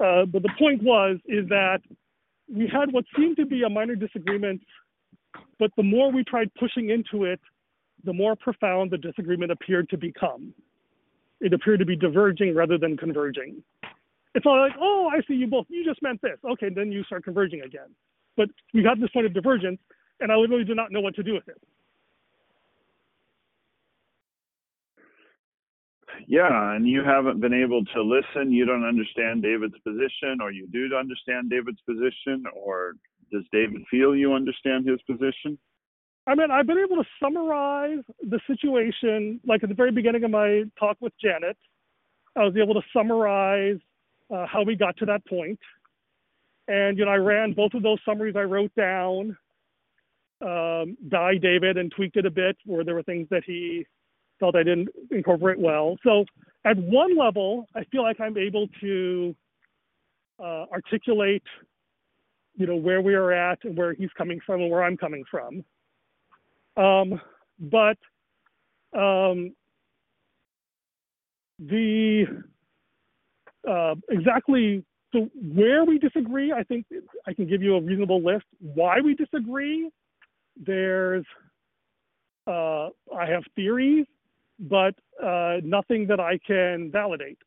uh, 0.00 0.24
but 0.24 0.42
the 0.42 0.50
point 0.58 0.82
was 0.82 1.18
is 1.26 1.48
that 1.48 1.80
we 2.52 2.68
had 2.72 2.92
what 2.92 3.04
seemed 3.16 3.36
to 3.36 3.46
be 3.46 3.62
a 3.62 3.68
minor 3.68 3.94
disagreement, 3.94 4.62
but 5.58 5.70
the 5.76 5.82
more 5.82 6.10
we 6.10 6.24
tried 6.24 6.52
pushing 6.54 6.90
into 6.90 7.24
it, 7.24 7.40
the 8.04 8.12
more 8.12 8.36
profound 8.36 8.90
the 8.90 8.98
disagreement 8.98 9.52
appeared 9.52 9.88
to 9.90 9.96
become. 9.96 10.54
It 11.40 11.52
appeared 11.52 11.80
to 11.80 11.86
be 11.86 11.96
diverging 11.96 12.54
rather 12.54 12.78
than 12.78 12.96
converging. 12.96 13.62
It's 14.34 14.46
all 14.46 14.60
like, 14.60 14.72
oh, 14.80 15.10
I 15.12 15.20
see 15.26 15.34
you 15.34 15.46
both. 15.46 15.66
You 15.68 15.84
just 15.84 16.02
meant 16.02 16.20
this. 16.22 16.38
Okay, 16.44 16.68
then 16.74 16.92
you 16.92 17.02
start 17.04 17.24
converging 17.24 17.62
again. 17.62 17.88
But 18.36 18.48
we 18.72 18.82
got 18.82 19.00
this 19.00 19.10
point 19.10 19.26
of 19.26 19.34
divergence, 19.34 19.80
and 20.20 20.30
I 20.30 20.36
literally 20.36 20.64
did 20.64 20.76
not 20.76 20.92
know 20.92 21.00
what 21.00 21.14
to 21.16 21.22
do 21.22 21.34
with 21.34 21.48
it. 21.48 21.60
Yeah, 26.26 26.74
and 26.74 26.86
you 26.86 27.02
haven't 27.04 27.40
been 27.40 27.54
able 27.54 27.84
to 27.84 28.02
listen. 28.02 28.52
You 28.52 28.66
don't 28.66 28.84
understand 28.84 29.42
David's 29.42 29.78
position, 29.86 30.40
or 30.40 30.50
you 30.50 30.66
do 30.72 30.94
understand 30.96 31.50
David's 31.50 31.80
position, 31.86 32.44
or 32.54 32.94
does 33.32 33.44
David 33.52 33.82
feel 33.90 34.16
you 34.16 34.34
understand 34.34 34.86
his 34.86 35.00
position? 35.02 35.58
I 36.26 36.34
mean, 36.34 36.50
I've 36.50 36.66
been 36.66 36.78
able 36.78 37.02
to 37.02 37.08
summarize 37.22 38.04
the 38.20 38.38
situation, 38.46 39.40
like 39.46 39.62
at 39.62 39.70
the 39.70 39.74
very 39.74 39.92
beginning 39.92 40.24
of 40.24 40.30
my 40.30 40.64
talk 40.78 40.98
with 41.00 41.12
Janet. 41.22 41.56
I 42.36 42.44
was 42.44 42.54
able 42.56 42.74
to 42.74 42.82
summarize 42.92 43.78
uh, 44.34 44.46
how 44.46 44.62
we 44.62 44.76
got 44.76 44.96
to 44.98 45.06
that 45.06 45.26
point. 45.26 45.58
And, 46.68 46.98
you 46.98 47.06
know, 47.06 47.10
I 47.10 47.16
ran 47.16 47.54
both 47.54 47.72
of 47.72 47.82
those 47.82 47.98
summaries 48.04 48.36
I 48.36 48.42
wrote 48.42 48.74
down 48.76 49.36
um, 50.42 50.96
David 51.08 51.78
and 51.78 51.90
tweaked 51.90 52.16
it 52.16 52.26
a 52.26 52.30
bit 52.30 52.56
where 52.66 52.84
there 52.84 52.94
were 52.94 53.02
things 53.02 53.26
that 53.30 53.42
he 53.44 53.86
felt 54.38 54.56
I 54.56 54.62
didn't 54.62 54.88
incorporate 55.10 55.58
well. 55.58 55.96
So 56.02 56.24
at 56.64 56.76
one 56.76 57.16
level, 57.16 57.66
I 57.74 57.84
feel 57.84 58.02
like 58.02 58.20
I'm 58.20 58.36
able 58.36 58.68
to 58.80 59.34
uh, 60.38 60.66
articulate, 60.72 61.42
you 62.54 62.66
know, 62.66 62.76
where 62.76 63.00
we 63.00 63.14
are 63.14 63.32
at 63.32 63.58
and 63.64 63.76
where 63.76 63.94
he's 63.94 64.10
coming 64.16 64.40
from 64.44 64.60
and 64.60 64.70
where 64.70 64.82
I'm 64.82 64.96
coming 64.96 65.24
from. 65.30 65.64
Um, 66.76 67.20
but 67.58 67.98
um, 68.96 69.54
the 71.58 72.24
uh, 73.68 73.94
exactly 74.08 74.84
so 75.12 75.28
where 75.34 75.84
we 75.84 75.98
disagree, 75.98 76.52
I 76.52 76.62
think 76.62 76.86
I 77.26 77.32
can 77.32 77.48
give 77.48 77.62
you 77.62 77.76
a 77.76 77.80
reasonable 77.80 78.22
list. 78.22 78.44
Why 78.60 79.00
we 79.00 79.14
disagree, 79.14 79.90
there's 80.56 81.24
uh, 82.46 82.88
I 83.16 83.26
have 83.26 83.42
theories 83.56 84.06
but 84.58 84.94
uh, 85.22 85.56
nothing 85.62 86.06
that 86.08 86.20
I 86.20 86.38
can 86.46 86.90
validate. 86.90 87.38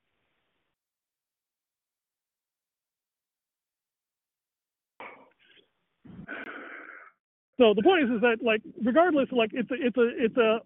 So 7.58 7.76
the 7.76 7.84
point 7.84 8.06
is, 8.06 8.10
is 8.10 8.22
that 8.22 8.38
like 8.42 8.62
regardless, 8.84 9.28
like 9.32 9.52
it's 9.54 9.70
a 9.70 9.76
it's 9.78 9.98
a 9.98 10.10
it's 10.18 10.38
a 10.38 10.62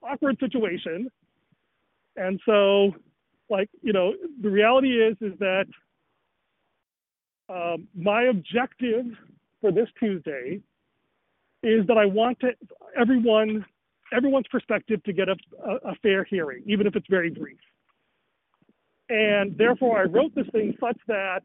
awkward 0.00 0.38
situation, 0.38 1.08
and 2.14 2.40
so 2.46 2.94
like 3.50 3.68
you 3.82 3.92
know 3.92 4.12
the 4.40 4.48
reality 4.48 4.92
is 4.92 5.16
is 5.20 5.36
that 5.40 5.64
um, 7.48 7.88
my 7.96 8.24
objective 8.24 9.06
for 9.60 9.72
this 9.72 9.88
Tuesday 9.98 10.60
is 11.62 11.86
that 11.88 11.96
I 11.96 12.06
want 12.06 12.38
to, 12.40 12.50
everyone 12.96 13.64
everyone's 14.12 14.46
perspective 14.50 15.02
to 15.04 15.12
get 15.12 15.28
a, 15.28 15.36
a, 15.64 15.90
a 15.90 15.94
fair 16.02 16.24
hearing, 16.24 16.62
even 16.66 16.86
if 16.86 16.96
it's 16.96 17.06
very 17.08 17.30
brief. 17.30 17.58
And 19.08 19.56
therefore, 19.56 20.00
I 20.00 20.04
wrote 20.04 20.34
this 20.34 20.46
thing 20.52 20.74
such 20.80 20.98
that 21.06 21.42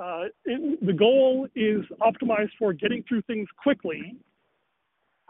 uh, 0.00 0.24
it, 0.44 0.84
the 0.84 0.92
goal 0.92 1.48
is 1.54 1.84
optimized 2.00 2.50
for 2.58 2.72
getting 2.72 3.02
through 3.08 3.22
things 3.22 3.48
quickly 3.62 4.16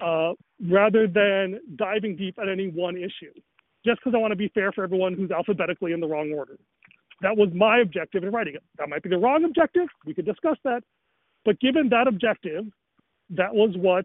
uh, 0.02 0.32
rather 0.68 1.06
than 1.06 1.60
diving 1.76 2.16
deep 2.16 2.38
at 2.40 2.48
any 2.48 2.68
one 2.68 2.96
issue, 2.96 3.32
just 3.84 4.00
because 4.00 4.14
I 4.14 4.18
want 4.18 4.32
to 4.32 4.36
be 4.36 4.48
fair 4.48 4.72
for 4.72 4.84
everyone 4.84 5.14
who's 5.14 5.30
alphabetically 5.30 5.92
in 5.92 6.00
the 6.00 6.06
wrong 6.06 6.32
order. 6.32 6.58
That 7.22 7.36
was 7.36 7.48
my 7.54 7.78
objective 7.78 8.24
in 8.24 8.30
writing 8.30 8.56
it. 8.56 8.62
That 8.78 8.88
might 8.90 9.02
be 9.02 9.08
the 9.08 9.16
wrong 9.16 9.44
objective. 9.44 9.88
We 10.04 10.12
could 10.12 10.26
discuss 10.26 10.58
that. 10.64 10.82
But 11.46 11.58
given 11.60 11.88
that 11.90 12.08
objective, 12.08 12.64
that 13.30 13.54
was 13.54 13.74
what 13.76 14.04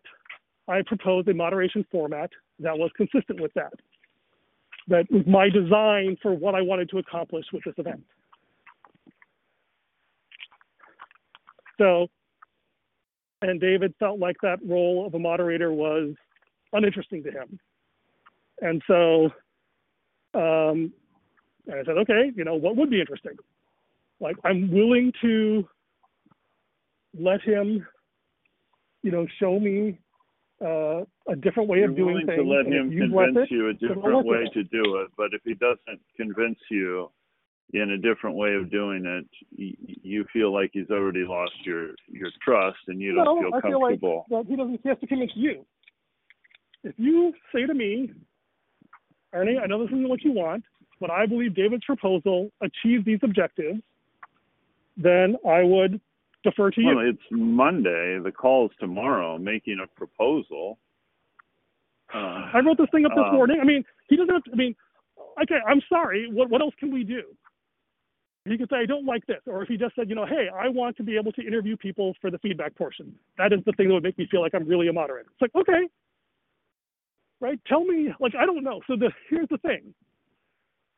I 0.67 0.81
proposed 0.85 1.27
a 1.27 1.33
moderation 1.33 1.85
format 1.91 2.29
that 2.59 2.77
was 2.77 2.91
consistent 2.95 3.41
with 3.41 3.53
that. 3.55 3.73
That 4.87 5.05
was 5.11 5.23
my 5.27 5.49
design 5.49 6.17
for 6.21 6.33
what 6.33 6.55
I 6.55 6.61
wanted 6.61 6.89
to 6.89 6.97
accomplish 6.97 7.45
with 7.53 7.63
this 7.63 7.75
event. 7.77 8.03
So, 11.79 12.07
and 13.41 13.59
David 13.59 13.93
felt 13.99 14.19
like 14.19 14.37
that 14.43 14.59
role 14.65 15.05
of 15.05 15.13
a 15.13 15.19
moderator 15.19 15.71
was 15.71 16.13
uninteresting 16.73 17.23
to 17.23 17.31
him. 17.31 17.59
And 18.61 18.81
so 18.87 19.31
um, 20.33 20.93
and 21.67 21.79
I 21.79 21.83
said, 21.85 21.97
okay, 21.99 22.31
you 22.35 22.43
know, 22.43 22.55
what 22.55 22.75
would 22.75 22.89
be 22.89 22.99
interesting? 22.99 23.35
Like, 24.19 24.35
I'm 24.43 24.71
willing 24.71 25.11
to 25.21 25.67
let 27.19 27.41
him, 27.41 27.85
you 29.03 29.11
know, 29.11 29.27
show 29.39 29.59
me 29.59 29.99
uh, 30.63 31.03
a 31.31 31.35
different 31.35 31.69
way 31.69 31.79
You're 31.79 31.89
of 31.89 31.95
doing 31.95 32.13
willing 32.13 32.27
things. 32.27 32.39
to 32.39 32.47
let 32.47 32.65
him 32.65 32.89
convince 32.91 33.49
it, 33.49 33.51
you 33.51 33.69
a 33.69 33.73
different 33.73 34.25
way 34.25 34.49
to 34.53 34.63
do 34.63 34.97
it, 34.97 35.09
but 35.17 35.33
if 35.33 35.41
he 35.43 35.53
doesn't 35.55 36.01
convince 36.15 36.59
you 36.69 37.09
in 37.73 37.91
a 37.91 37.97
different 37.97 38.35
way 38.35 38.53
of 38.53 38.69
doing 38.69 39.05
it, 39.05 39.25
you 39.55 40.25
feel 40.33 40.53
like 40.53 40.71
he's 40.73 40.89
already 40.91 41.23
lost 41.23 41.53
your 41.63 41.91
your 42.07 42.29
trust 42.43 42.77
and 42.87 42.99
you 42.99 43.15
don't 43.15 43.25
no, 43.25 43.39
feel 43.39 43.55
I 43.55 43.61
comfortable. 43.61 44.25
Feel 44.27 44.37
like 44.39 44.47
he 44.47 44.55
doesn't. 44.55 44.79
He 44.83 44.89
has 44.89 44.99
to 44.99 45.07
convince 45.07 45.31
you. 45.35 45.65
If 46.83 46.95
you 46.97 47.33
say 47.53 47.65
to 47.65 47.73
me, 47.73 48.11
Ernie, 49.33 49.57
I 49.57 49.67
know 49.67 49.79
this 49.79 49.91
isn't 49.93 50.09
what 50.09 50.23
you 50.23 50.31
want, 50.31 50.63
but 50.99 51.09
I 51.09 51.25
believe 51.25 51.55
David's 51.55 51.85
proposal 51.85 52.51
achieves 52.61 53.05
these 53.05 53.19
objectives, 53.23 53.79
then 54.97 55.37
I 55.47 55.63
would 55.63 56.01
defer 56.43 56.71
to 56.71 56.81
you. 56.81 56.95
Well, 56.95 57.09
it's 57.09 57.21
Monday. 57.31 58.19
The 58.23 58.31
call 58.31 58.65
is 58.65 58.71
tomorrow. 58.79 59.37
Making 59.37 59.79
a 59.83 59.87
proposal. 59.97 60.79
Uh, 62.13 62.49
I 62.53 62.59
wrote 62.65 62.77
this 62.77 62.87
thing 62.91 63.05
up 63.05 63.13
this 63.15 63.25
uh, 63.27 63.33
morning. 63.33 63.59
I 63.61 63.65
mean, 63.65 63.83
he 64.09 64.15
doesn't 64.17 64.33
have 64.33 64.43
to. 64.43 64.51
I 64.51 64.55
mean, 64.55 64.75
okay, 65.43 65.59
I'm 65.67 65.81
sorry. 65.87 66.29
What 66.31 66.49
what 66.49 66.61
else 66.61 66.73
can 66.79 66.93
we 66.93 67.03
do? 67.03 67.23
He 68.45 68.57
could 68.57 68.69
say, 68.69 68.77
I 68.77 68.85
don't 68.87 69.05
like 69.05 69.25
this. 69.27 69.37
Or 69.45 69.61
if 69.61 69.69
he 69.69 69.77
just 69.77 69.95
said, 69.95 70.09
you 70.09 70.15
know, 70.15 70.25
hey, 70.25 70.47
I 70.53 70.67
want 70.67 70.97
to 70.97 71.03
be 71.03 71.15
able 71.15 71.31
to 71.33 71.45
interview 71.45 71.77
people 71.77 72.15
for 72.21 72.31
the 72.31 72.39
feedback 72.39 72.75
portion. 72.75 73.13
That 73.37 73.53
is 73.53 73.59
the 73.67 73.71
thing 73.73 73.87
that 73.89 73.93
would 73.93 74.03
make 74.03 74.17
me 74.17 74.27
feel 74.31 74.41
like 74.41 74.55
I'm 74.55 74.67
really 74.67 74.87
a 74.87 74.93
moderator. 74.93 75.29
It's 75.29 75.41
like, 75.41 75.55
okay, 75.55 75.87
right? 77.39 77.59
Tell 77.67 77.85
me, 77.85 78.09
like, 78.19 78.33
I 78.39 78.47
don't 78.47 78.63
know. 78.63 78.81
So 78.87 78.95
the 78.95 79.11
here's 79.29 79.47
the 79.49 79.59
thing. 79.59 79.93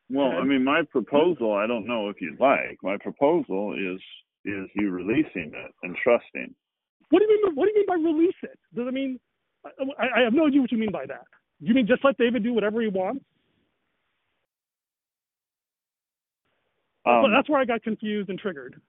Well, 0.08 0.30
and, 0.30 0.38
I 0.38 0.44
mean, 0.44 0.64
my 0.64 0.82
proposal, 0.90 1.52
I 1.52 1.66
don't 1.66 1.86
know 1.86 2.08
if 2.08 2.20
you'd 2.20 2.40
like. 2.40 2.78
My 2.82 2.96
proposal 2.96 3.74
is 3.74 4.00
is 4.44 4.68
you 4.74 4.90
releasing 4.90 5.52
it 5.54 5.74
and 5.82 5.96
trusting. 6.02 6.54
What 7.10 7.20
do 7.20 7.24
you 7.24 7.30
mean? 7.30 7.54
By, 7.54 7.60
what 7.60 7.66
do 7.66 7.72
you 7.74 7.86
mean 7.86 7.86
by 7.86 8.10
release 8.10 8.34
it? 8.42 8.58
Does 8.74 8.88
it 8.88 8.94
mean? 8.94 9.18
I, 9.64 10.20
I 10.20 10.20
have 10.22 10.32
no 10.32 10.46
idea 10.46 10.60
what 10.60 10.72
you 10.72 10.78
mean 10.78 10.92
by 10.92 11.06
that. 11.06 11.24
You 11.60 11.74
mean 11.74 11.86
just 11.86 12.04
let 12.04 12.18
David 12.18 12.42
do 12.42 12.52
whatever 12.52 12.80
he 12.80 12.88
wants? 12.88 13.24
Um, 17.06 17.30
that's 17.34 17.48
where 17.48 17.60
I 17.60 17.64
got 17.64 17.82
confused 17.82 18.30
and 18.30 18.38
triggered. 18.38 18.80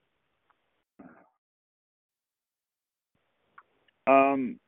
Um, 4.06 4.58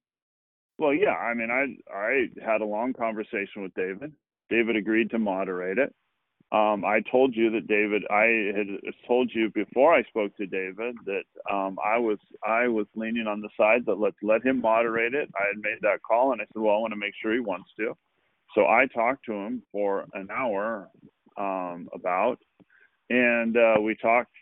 well, 0.78 0.92
yeah. 0.92 1.14
I 1.14 1.34
mean, 1.34 1.50
I 1.50 1.94
I 1.94 2.26
had 2.44 2.60
a 2.60 2.66
long 2.66 2.92
conversation 2.92 3.62
with 3.62 3.74
David. 3.74 4.12
David 4.50 4.76
agreed 4.76 5.10
to 5.10 5.18
moderate 5.18 5.78
it. 5.78 5.94
Um, 6.50 6.82
I 6.82 7.02
told 7.12 7.36
you 7.36 7.50
that 7.50 7.66
David. 7.66 8.04
I 8.10 8.52
had 8.56 8.66
told 9.06 9.30
you 9.34 9.50
before 9.50 9.94
I 9.94 10.02
spoke 10.04 10.34
to 10.38 10.46
David 10.46 10.96
that 11.04 11.24
um, 11.52 11.76
I 11.84 11.98
was 11.98 12.18
I 12.46 12.68
was 12.68 12.86
leaning 12.94 13.26
on 13.26 13.42
the 13.42 13.50
side 13.54 13.84
that 13.84 14.00
let's 14.00 14.16
let 14.22 14.44
him 14.44 14.62
moderate 14.62 15.12
it. 15.12 15.28
I 15.38 15.46
had 15.48 15.62
made 15.62 15.78
that 15.82 16.02
call, 16.02 16.32
and 16.32 16.40
I 16.40 16.44
said, 16.44 16.62
well, 16.62 16.74
I 16.74 16.78
want 16.78 16.92
to 16.92 16.98
make 16.98 17.12
sure 17.20 17.34
he 17.34 17.40
wants 17.40 17.68
to. 17.78 17.94
So 18.54 18.62
I 18.62 18.86
talked 18.94 19.26
to 19.26 19.32
him 19.32 19.62
for 19.70 20.06
an 20.14 20.28
hour 20.34 20.88
um, 21.36 21.90
about, 21.92 22.38
and 23.10 23.54
uh, 23.54 23.80
we 23.82 23.94
talked 23.96 24.32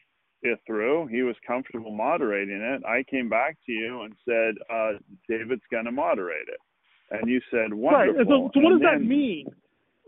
it 0.42 0.60
through. 0.64 1.08
He 1.08 1.22
was 1.22 1.34
comfortable 1.44 1.90
moderating 1.90 2.60
it. 2.60 2.84
I 2.86 3.02
came 3.10 3.28
back 3.28 3.56
to 3.66 3.72
you 3.72 4.02
and 4.02 4.14
said, 4.24 4.54
uh, 4.72 4.92
David's 5.28 5.62
going 5.72 5.86
to 5.86 5.90
moderate 5.90 6.46
it, 6.46 6.60
and 7.10 7.28
you 7.28 7.40
said, 7.50 7.74
wonderful. 7.74 8.14
Right. 8.14 8.26
So, 8.28 8.50
so 8.54 8.60
what 8.60 8.70
does 8.70 8.80
then, 8.80 9.00
that 9.00 9.04
mean? 9.04 9.46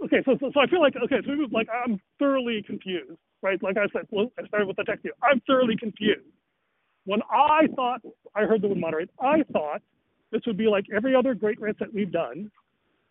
Okay, 0.05 0.23
so, 0.25 0.37
so 0.41 0.51
so 0.55 0.61
I 0.61 0.67
feel 0.67 0.81
like 0.81 0.95
okay, 0.97 1.17
so 1.25 1.33
it 1.33 1.39
was 1.39 1.51
like 1.53 1.69
I'm 1.73 2.01
thoroughly 2.19 2.63
confused, 2.67 3.19
right? 3.43 3.61
Like 3.63 3.77
I 3.77 3.87
said, 3.93 4.07
well, 4.11 4.31
I 4.39 4.47
started 4.47 4.67
with 4.69 4.77
the 4.77 4.85
text 4.85 5.03
here. 5.03 5.13
I'm 5.23 5.41
thoroughly 5.47 5.77
confused. 5.77 6.27
When 7.05 7.21
I 7.33 7.67
thought 7.75 8.01
I 8.35 8.43
heard 8.43 8.63
the 8.63 8.69
word 8.69 8.79
moderate, 8.79 9.11
I 9.21 9.43
thought 9.53 9.83
this 10.31 10.43
would 10.47 10.57
be 10.57 10.69
like 10.69 10.85
every 10.95 11.15
other 11.15 11.35
great 11.35 11.61
rant 11.61 11.79
that 11.81 11.93
we've 11.93 12.13
done, 12.13 12.51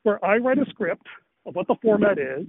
where 0.03 0.23
I 0.23 0.37
write 0.37 0.59
a 0.59 0.65
script 0.69 1.07
of 1.45 1.55
what 1.55 1.67
the 1.67 1.75
format 1.81 2.19
is, 2.19 2.45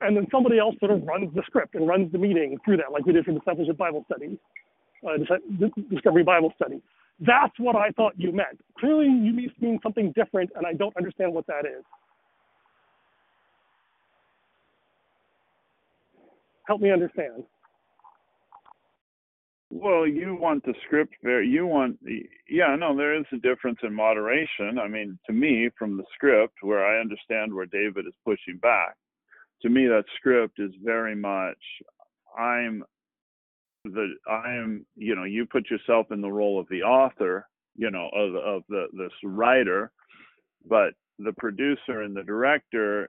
and 0.00 0.16
then 0.16 0.26
somebody 0.32 0.58
else 0.58 0.74
sort 0.80 0.90
of 0.90 1.02
runs 1.04 1.32
the 1.34 1.42
script 1.46 1.74
and 1.74 1.86
runs 1.86 2.10
the 2.12 2.18
meeting 2.18 2.58
through 2.64 2.78
that, 2.78 2.92
like 2.92 3.06
we 3.06 3.12
did 3.12 3.24
for 3.24 3.32
discipleship 3.32 3.76
Bible 3.76 4.04
study, 4.10 4.38
uh, 5.06 5.16
discovery 5.90 6.22
Bible 6.24 6.52
study. 6.56 6.82
That's 7.20 7.58
what 7.58 7.76
I 7.76 7.90
thought 7.90 8.12
you 8.16 8.32
meant. 8.32 8.60
Clearly, 8.78 9.06
you 9.06 9.32
mean 9.60 9.78
something 9.82 10.12
different, 10.12 10.50
and 10.54 10.66
I 10.66 10.74
don't 10.74 10.96
understand 10.96 11.32
what 11.32 11.46
that 11.46 11.64
is. 11.64 11.84
Help 16.66 16.80
me 16.80 16.90
understand. 16.90 17.44
Well, 19.70 20.06
you 20.06 20.36
want 20.40 20.64
the 20.64 20.74
script 20.86 21.14
very. 21.22 21.48
You 21.48 21.66
want, 21.66 21.98
yeah, 22.48 22.76
no, 22.76 22.96
there 22.96 23.18
is 23.18 23.26
a 23.32 23.36
difference 23.38 23.78
in 23.82 23.92
moderation. 23.92 24.78
I 24.78 24.88
mean, 24.88 25.18
to 25.26 25.32
me, 25.32 25.70
from 25.78 25.96
the 25.96 26.04
script, 26.14 26.54
where 26.62 26.86
I 26.86 27.00
understand 27.00 27.52
where 27.52 27.66
David 27.66 28.06
is 28.06 28.14
pushing 28.24 28.58
back, 28.62 28.94
to 29.62 29.68
me, 29.68 29.86
that 29.86 30.04
script 30.16 30.60
is 30.60 30.70
very 30.82 31.16
much. 31.16 31.58
I'm 32.38 32.84
the 33.84 34.14
I'm 34.30 34.84
you 34.96 35.14
know 35.14 35.24
you 35.24 35.46
put 35.46 35.70
yourself 35.70 36.06
in 36.10 36.20
the 36.20 36.30
role 36.30 36.58
of 36.60 36.66
the 36.70 36.82
author 36.82 37.46
you 37.76 37.90
know 37.90 38.08
of 38.14 38.34
of 38.34 38.62
the 38.68 38.86
this 38.92 39.12
writer 39.24 39.90
but 40.68 40.94
the 41.18 41.32
producer 41.38 42.02
and 42.02 42.16
the 42.16 42.22
director 42.22 43.08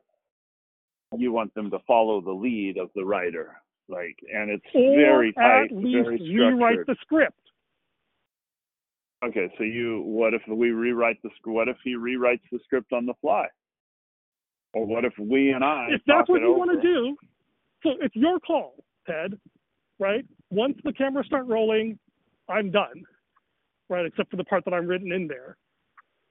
you 1.16 1.32
want 1.32 1.54
them 1.54 1.70
to 1.72 1.80
follow 1.88 2.22
the 2.22 2.32
lead 2.32 2.78
of 2.78 2.90
the 2.96 3.04
writer 3.04 3.56
like 3.90 4.18
and 4.34 4.50
it's 4.50 4.66
or 4.74 4.96
very 4.96 5.34
tight 5.34 5.66
at 5.66 5.72
least 5.72 6.04
very 6.04 6.20
rewrite 6.20 6.86
the 6.86 6.96
script. 7.02 7.40
okay 9.26 9.50
so 9.58 9.64
you 9.64 10.02
what 10.06 10.34
if 10.34 10.42
we 10.48 10.72
rewrite 10.72 11.22
the 11.24 11.30
what 11.46 11.70
if 11.70 11.78
he 11.84 11.96
rewrites 11.96 12.42
the 12.52 12.60
script 12.66 12.92
on 12.92 13.06
the 13.06 13.14
fly 13.22 13.48
or 14.74 14.86
what 14.86 15.06
if 15.06 15.14
we 15.18 15.52
and 15.52 15.64
i 15.64 15.88
if 15.90 16.02
that's 16.06 16.28
what 16.28 16.42
you 16.42 16.50
over? 16.50 16.60
want 16.60 16.72
to 16.72 16.82
do, 16.82 17.16
so 17.84 17.92
it's 18.02 18.16
your 18.16 18.40
call, 18.40 18.84
Ted. 19.06 19.40
Right? 20.00 20.26
Once 20.52 20.78
the 20.84 20.94
cameras 20.94 21.26
start 21.26 21.48
rolling, 21.48 21.98
I'm 22.50 22.72
done. 22.72 23.04
Right? 23.90 24.06
Except 24.06 24.30
for 24.30 24.38
the 24.38 24.44
part 24.44 24.66
that 24.66 24.74
I'm 24.74 24.88
written 24.88 25.12
in 25.12 25.28
there. 25.28 25.58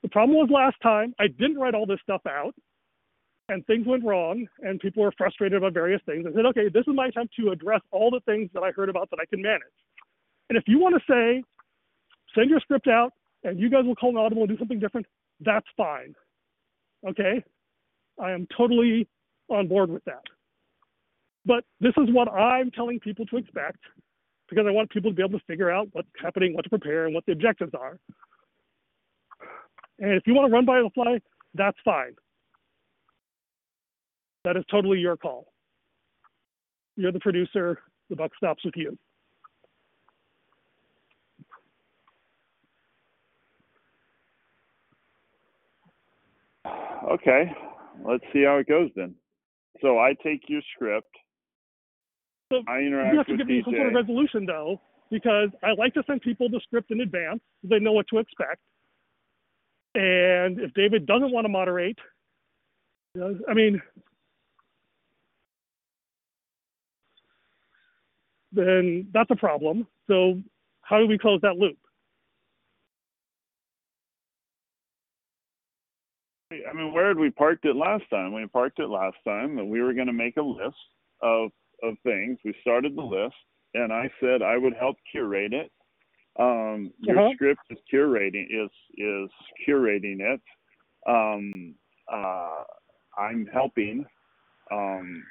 The 0.02 0.08
problem 0.08 0.38
was 0.38 0.48
last 0.50 0.76
time 0.82 1.14
I 1.18 1.26
didn't 1.26 1.58
write 1.58 1.74
all 1.74 1.86
this 1.86 1.98
stuff 2.02 2.20
out, 2.28 2.54
and 3.48 3.64
things 3.66 3.86
went 3.86 4.04
wrong, 4.04 4.46
and 4.60 4.80
people 4.80 5.02
were 5.02 5.12
frustrated 5.16 5.56
about 5.56 5.72
various 5.72 6.00
things. 6.04 6.26
I 6.28 6.34
said, 6.34 6.46
okay, 6.46 6.68
this 6.68 6.84
is 6.86 6.94
my 6.94 7.06
attempt 7.06 7.34
to 7.38 7.50
address 7.50 7.80
all 7.92 8.10
the 8.10 8.20
things 8.20 8.50
that 8.54 8.62
I 8.62 8.72
heard 8.72 8.88
about 8.88 9.10
that 9.10 9.18
I 9.20 9.26
can 9.26 9.40
manage. 9.40 9.62
And 10.48 10.58
if 10.58 10.64
you 10.66 10.78
want 10.78 10.94
to 10.96 11.12
say, 11.12 11.42
send 12.34 12.50
your 12.50 12.60
script 12.60 12.88
out, 12.88 13.12
and 13.44 13.60
you 13.60 13.70
guys 13.70 13.84
will 13.84 13.94
call 13.94 14.10
an 14.10 14.16
audible 14.16 14.42
and 14.42 14.50
do 14.50 14.58
something 14.58 14.80
different, 14.80 15.06
that's 15.40 15.66
fine. 15.76 16.14
Okay? 17.08 17.44
I 18.20 18.32
am 18.32 18.48
totally 18.56 19.06
on 19.48 19.68
board 19.68 19.90
with 19.90 20.04
that. 20.04 20.22
But 21.44 21.64
this 21.80 21.92
is 21.96 22.08
what 22.10 22.28
I'm 22.28 22.72
telling 22.72 22.98
people 22.98 23.24
to 23.26 23.36
expect 23.36 23.78
because 24.48 24.66
I 24.66 24.72
want 24.72 24.90
people 24.90 25.10
to 25.10 25.16
be 25.16 25.22
able 25.22 25.38
to 25.38 25.44
figure 25.46 25.70
out 25.70 25.88
what's 25.92 26.08
happening, 26.20 26.54
what 26.54 26.62
to 26.62 26.70
prepare, 26.70 27.06
and 27.06 27.14
what 27.14 27.24
the 27.26 27.32
objectives 27.32 27.72
are. 27.74 27.98
And 29.98 30.12
if 30.12 30.24
you 30.26 30.34
want 30.34 30.48
to 30.48 30.52
run 30.52 30.64
by 30.64 30.80
the 30.80 30.90
fly, 30.94 31.20
that's 31.54 31.78
fine. 31.84 32.14
That 34.46 34.56
is 34.56 34.62
totally 34.70 35.00
your 35.00 35.16
call. 35.16 35.48
You're 36.94 37.10
the 37.10 37.18
producer, 37.18 37.80
the 38.08 38.14
buck 38.14 38.30
stops 38.36 38.64
with 38.64 38.74
you. 38.76 38.96
okay 47.08 47.52
let's 48.04 48.24
see 48.32 48.42
how 48.42 48.56
it 48.56 48.66
goes 48.66 48.90
then 48.96 49.14
so 49.80 49.96
i 50.00 50.12
take 50.24 50.40
your 50.48 50.60
script 50.74 51.06
So 52.52 52.62
i 52.66 52.80
you 52.80 53.16
have 53.16 53.26
to 53.26 53.36
give 53.36 53.46
me 53.46 53.62
some 53.64 53.74
sort 53.74 53.86
of 53.86 53.94
resolution 53.94 54.44
though, 54.44 54.80
because 55.08 55.50
I 55.62 55.72
like 55.78 55.94
to 55.94 56.02
send 56.04 56.22
people 56.22 56.48
the 56.48 56.60
script 56.64 56.90
in 56.90 57.00
advance 57.00 57.40
so 57.62 57.68
they 57.70 57.78
know 57.78 57.92
what 57.92 58.06
to 58.08 58.18
expect. 58.18 58.60
And 59.94 60.58
if 60.58 60.74
David 60.74 61.06
doesn't 61.06 61.30
want 61.30 61.44
to 61.44 61.48
moderate, 61.48 61.98
I 63.48 63.54
mean, 63.54 63.80
then 68.56 69.08
that's 69.12 69.30
a 69.30 69.36
problem. 69.36 69.86
So 70.08 70.40
how 70.82 70.98
do 70.98 71.06
we 71.06 71.18
close 71.18 71.40
that 71.42 71.56
loop? 71.56 71.78
I 76.52 76.72
mean, 76.72 76.92
where 76.92 77.08
had 77.08 77.18
we 77.18 77.30
parked 77.30 77.64
it 77.64 77.74
last 77.76 78.04
time? 78.08 78.32
We 78.32 78.46
parked 78.46 78.78
it 78.78 78.88
last 78.88 79.16
time 79.24 79.56
that 79.56 79.64
we 79.64 79.82
were 79.82 79.92
going 79.92 80.06
to 80.06 80.12
make 80.12 80.36
a 80.36 80.42
list 80.42 80.76
of 81.22 81.50
of 81.82 81.94
things. 82.04 82.38
We 82.44 82.54
started 82.62 82.96
the 82.96 83.02
list, 83.02 83.34
and 83.74 83.92
I 83.92 84.10
said 84.20 84.42
I 84.42 84.56
would 84.56 84.74
help 84.74 84.96
curate 85.10 85.52
it. 85.52 85.70
Um, 86.38 86.92
your 86.98 87.18
Uh-huh. 87.18 87.32
script 87.34 87.62
is 87.70 87.78
curating 87.92 88.46
is 88.50 88.70
is 88.96 89.30
curating 89.66 90.20
it. 90.20 90.40
Um, 91.06 91.74
uh, 92.12 92.64
I'm 93.18 93.46
helping 93.46 94.06
um, 94.70 95.24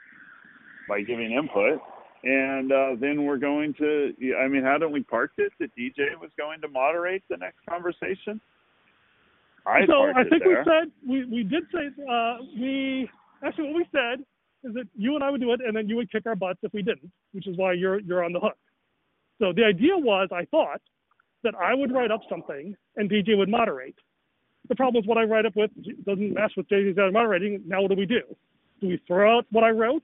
by 0.89 1.01
giving 1.01 1.31
input, 1.31 1.79
and 2.25 2.71
uh, 2.71 2.95
then 2.99 3.23
we're 3.23 3.37
going 3.37 3.73
to. 3.75 4.13
I 4.37 4.47
mean, 4.47 4.63
hadn't 4.63 4.91
we 4.91 5.03
parked 5.03 5.37
it 5.37 5.53
that 5.59 5.69
DJ 5.77 6.19
was 6.19 6.31
going 6.37 6.59
to 6.61 6.67
moderate 6.67 7.23
the 7.29 7.37
next 7.37 7.59
conversation? 7.69 8.41
I 9.67 9.85
so 9.87 10.11
I 10.15 10.23
think 10.23 10.43
we 10.43 10.55
said 10.63 10.91
we, 11.07 11.25
we 11.25 11.43
did 11.43 11.63
say 11.73 11.87
uh, 12.09 12.37
we 12.59 13.09
actually 13.43 13.67
what 13.67 13.75
we 13.75 13.85
said 13.91 14.25
is 14.63 14.73
that 14.73 14.87
you 14.95 15.15
and 15.15 15.23
I 15.23 15.29
would 15.29 15.41
do 15.41 15.53
it 15.53 15.61
and 15.65 15.75
then 15.75 15.87
you 15.87 15.95
would 15.95 16.11
kick 16.11 16.25
our 16.25 16.35
butts 16.35 16.59
if 16.63 16.73
we 16.73 16.81
didn't, 16.81 17.11
which 17.31 17.47
is 17.47 17.57
why 17.57 17.73
you're 17.73 17.99
you're 17.99 18.23
on 18.23 18.33
the 18.33 18.39
hook. 18.39 18.57
So 19.39 19.53
the 19.53 19.63
idea 19.63 19.95
was 19.95 20.29
I 20.31 20.45
thought 20.45 20.81
that 21.43 21.53
I 21.55 21.75
would 21.75 21.91
write 21.91 22.09
up 22.09 22.21
something 22.29 22.75
and 22.95 23.09
DJ 23.09 23.37
would 23.37 23.49
moderate. 23.49 23.95
The 24.67 24.75
problem 24.75 25.03
is 25.03 25.07
what 25.07 25.19
I 25.19 25.23
write 25.23 25.45
up 25.45 25.55
with 25.55 25.69
doesn't 26.05 26.33
match 26.33 26.53
with 26.57 26.67
DJ's 26.69 26.97
moderating. 27.13 27.61
Now 27.67 27.81
what 27.83 27.91
do 27.91 27.97
we 27.97 28.07
do? 28.07 28.21
Do 28.81 28.87
we 28.87 28.99
throw 29.05 29.37
out 29.37 29.45
what 29.51 29.63
I 29.63 29.69
wrote? 29.69 30.03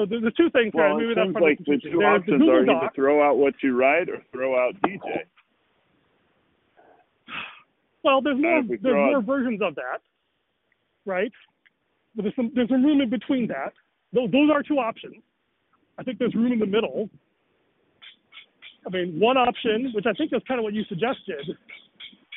So 0.00 0.06
there's 0.08 0.22
the 0.22 0.30
two 0.30 0.48
things. 0.48 0.72
Well, 0.72 0.96
Maybe 0.96 1.12
it 1.12 1.14
that's 1.16 1.26
seems 1.26 1.36
like 1.36 1.58
the 1.58 1.76
the 1.76 1.90
two 1.92 1.98
There's 1.98 2.20
options 2.20 2.38
Google 2.40 2.50
are 2.56 2.62
either 2.62 2.72
Doc. 2.88 2.94
throw 2.94 3.22
out 3.22 3.36
what 3.36 3.52
you 3.62 3.76
write 3.76 4.08
or 4.08 4.22
throw 4.32 4.56
out 4.56 4.72
DJ. 4.80 5.28
Well, 8.02 8.22
there's 8.22 8.40
more 8.40 8.62
we 8.62 8.78
there's 8.78 8.94
more 8.96 9.18
out- 9.18 9.24
versions 9.26 9.60
of 9.60 9.74
that, 9.74 10.00
right? 11.04 11.30
But 12.16 12.22
there's 12.22 12.34
some 12.36 12.50
there's 12.54 12.70
some 12.70 12.82
room 12.82 13.02
in 13.02 13.10
between 13.10 13.46
that. 13.48 13.74
Those 14.14 14.30
those 14.30 14.48
are 14.50 14.62
two 14.62 14.78
options. 14.78 15.16
I 15.98 16.02
think 16.02 16.18
there's 16.18 16.34
room 16.34 16.52
in 16.52 16.58
the 16.60 16.66
middle. 16.66 17.10
I 18.86 18.88
mean, 18.88 19.20
one 19.20 19.36
option, 19.36 19.90
which 19.94 20.06
I 20.06 20.14
think 20.14 20.32
is 20.32 20.40
kind 20.48 20.58
of 20.58 20.64
what 20.64 20.72
you 20.72 20.84
suggested, 20.88 21.44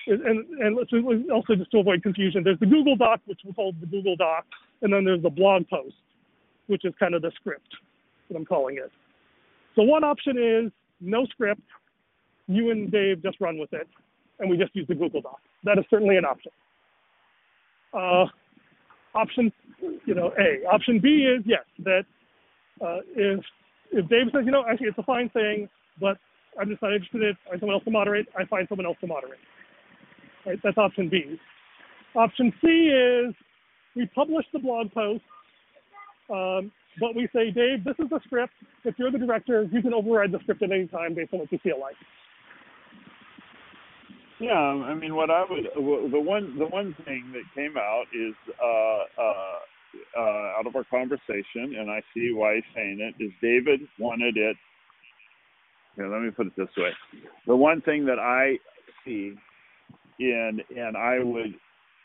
is, 0.07 0.19
and 0.19 0.43
and 0.59 0.75
let's 0.75 0.89
let's 0.91 1.23
also 1.31 1.55
just 1.55 1.71
to 1.71 1.77
avoid 1.77 2.03
confusion, 2.03 2.43
there's 2.43 2.59
the 2.59 2.65
Google 2.65 2.97
Doc, 2.97 3.21
which 3.25 3.39
we 3.45 3.53
call 3.53 3.71
the 3.79 3.85
Google 3.85 4.17
Doc, 4.17 4.45
and 4.81 4.91
then 4.91 5.05
there's 5.05 5.21
the 5.23 5.29
blog 5.29 5.65
post, 5.69 5.95
which 6.67 6.85
is 6.85 6.93
kind 6.99 7.13
of 7.13 7.21
the 7.21 7.31
script, 7.35 7.67
that 8.29 8.37
I'm 8.37 8.45
calling 8.45 8.77
it. 8.77 8.91
So 9.75 9.83
one 9.83 10.03
option 10.03 10.37
is 10.37 10.71
no 11.01 11.25
script. 11.25 11.61
You 12.47 12.71
and 12.71 12.91
Dave 12.91 13.23
just 13.23 13.39
run 13.39 13.57
with 13.57 13.73
it, 13.73 13.87
and 14.39 14.49
we 14.49 14.57
just 14.57 14.75
use 14.75 14.87
the 14.87 14.95
Google 14.95 15.21
Doc. 15.21 15.39
That 15.63 15.77
is 15.77 15.85
certainly 15.89 16.17
an 16.17 16.25
option. 16.25 16.51
Uh, 17.93 18.25
option, 19.15 19.51
you 20.05 20.13
know, 20.13 20.31
A. 20.39 20.65
Option 20.67 20.99
B 20.99 21.27
is 21.37 21.43
yes, 21.45 21.63
that 21.79 22.05
uh, 22.81 22.99
if 23.15 23.39
if 23.91 24.09
Dave 24.09 24.27
says, 24.33 24.43
you 24.45 24.51
know, 24.51 24.65
actually 24.69 24.87
it's 24.87 24.97
a 24.97 25.03
fine 25.03 25.29
thing, 25.29 25.69
but 25.99 26.17
I'm 26.59 26.69
just 26.69 26.81
not 26.81 26.93
interested 26.93 27.21
in 27.21 27.29
it, 27.29 27.37
I 27.47 27.51
find 27.51 27.59
someone 27.61 27.75
else 27.75 27.83
to 27.85 27.91
moderate, 27.91 28.27
I 28.37 28.45
find 28.45 28.67
someone 28.67 28.85
else 28.85 28.97
to 29.01 29.07
moderate. 29.07 29.39
Right? 30.45 30.59
That's 30.63 30.77
option 30.77 31.09
B. 31.09 31.39
Option 32.15 32.51
C 32.61 32.67
is 32.67 33.33
we 33.95 34.07
publish 34.13 34.45
the 34.51 34.59
blog 34.59 34.91
post, 34.91 35.23
um, 36.29 36.71
but 36.99 37.15
we 37.15 37.27
say, 37.33 37.51
Dave, 37.51 37.83
this 37.83 37.95
is 37.99 38.09
the 38.09 38.19
script. 38.25 38.53
If 38.83 38.95
you're 38.97 39.11
the 39.11 39.17
director, 39.17 39.67
you 39.71 39.81
can 39.81 39.93
override 39.93 40.31
the 40.31 40.39
script 40.43 40.61
at 40.61 40.71
any 40.71 40.87
time 40.87 41.15
based 41.15 41.33
on 41.33 41.39
what 41.39 41.51
you 41.51 41.59
feel 41.59 41.79
like. 41.79 41.95
Yeah, 44.39 44.51
I 44.51 44.93
mean, 44.93 45.15
what 45.15 45.29
I 45.29 45.45
would 45.49 45.67
the 46.11 46.19
one 46.19 46.57
the 46.57 46.65
one 46.65 46.95
thing 47.05 47.31
that 47.33 47.43
came 47.55 47.77
out 47.77 48.05
is 48.13 48.33
uh, 48.61 49.21
uh, 49.21 49.59
uh, 50.17 50.59
out 50.59 50.67
of 50.67 50.75
our 50.75 50.83
conversation, 50.85 51.75
and 51.79 51.89
I 51.89 52.01
see 52.13 52.33
why 52.33 52.55
he's 52.55 52.63
saying 52.75 52.99
it 52.99 53.23
is 53.23 53.31
David 53.41 53.81
wanted 53.99 54.35
it. 54.35 54.57
Here, 55.95 56.11
let 56.11 56.21
me 56.21 56.31
put 56.31 56.47
it 56.47 56.53
this 56.57 56.67
way: 56.75 56.89
the 57.47 57.55
one 57.55 57.81
thing 57.81 58.05
that 58.05 58.19
I 58.19 58.57
see, 59.05 59.33
in 60.19 60.59
and 60.75 60.97
I 60.97 61.19
would, 61.19 61.53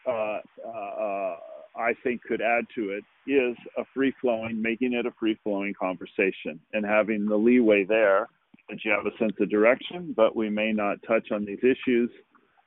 uh, 0.06 0.38
uh, 0.64 1.02
uh, 1.02 1.36
I 1.78 1.94
think 2.02 2.22
could 2.22 2.40
add 2.40 2.64
to 2.74 2.90
it 2.90 3.04
is 3.30 3.56
a 3.76 3.84
free 3.94 4.12
flowing, 4.20 4.60
making 4.60 4.94
it 4.94 5.06
a 5.06 5.12
free 5.18 5.38
flowing 5.44 5.74
conversation, 5.74 6.58
and 6.72 6.84
having 6.84 7.26
the 7.26 7.36
leeway 7.36 7.84
there 7.84 8.28
that 8.68 8.84
you 8.84 8.90
have 8.90 9.06
a 9.06 9.16
sense 9.18 9.32
of 9.40 9.48
direction, 9.48 10.12
but 10.16 10.36
we 10.36 10.50
may 10.50 10.72
not 10.72 10.98
touch 11.06 11.30
on 11.30 11.44
these 11.44 11.60
issues. 11.62 12.10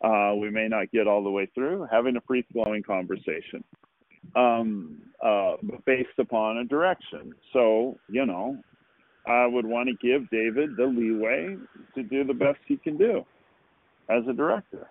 Uh, 0.04 0.34
we 0.36 0.50
may 0.50 0.68
not 0.68 0.92
get 0.92 1.08
all 1.08 1.24
the 1.24 1.30
way 1.30 1.48
through. 1.54 1.88
Having 1.92 2.16
a 2.18 2.22
free 2.22 2.44
flowing 2.52 2.82
conversation, 2.82 3.64
um, 4.36 5.02
uh, 5.24 5.58
based 5.86 6.18
upon 6.18 6.58
a 6.58 6.64
direction. 6.64 7.34
So, 7.54 8.00
you 8.10 8.26
know, 8.26 8.58
I 9.28 9.46
would 9.46 9.66
want 9.66 9.90
to 9.90 10.08
give 10.08 10.28
David 10.32 10.76
the 10.78 10.86
leeway 10.86 11.56
to 11.96 12.04
do 12.04 12.24
the 12.24 12.34
best 12.34 12.60
he 12.68 12.78
can 12.78 12.98
do 12.98 13.24
as 14.10 14.24
a 14.28 14.34
director, 14.34 14.88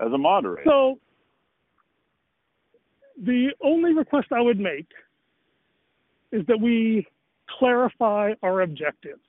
as 0.00 0.12
a 0.12 0.18
moderator. 0.18 0.64
So, 0.64 0.98
the 3.22 3.50
only 3.62 3.94
request 3.94 4.28
I 4.32 4.40
would 4.40 4.58
make 4.58 4.88
is 6.32 6.44
that 6.46 6.60
we 6.60 7.06
clarify 7.58 8.32
our 8.42 8.62
objectives. 8.62 9.20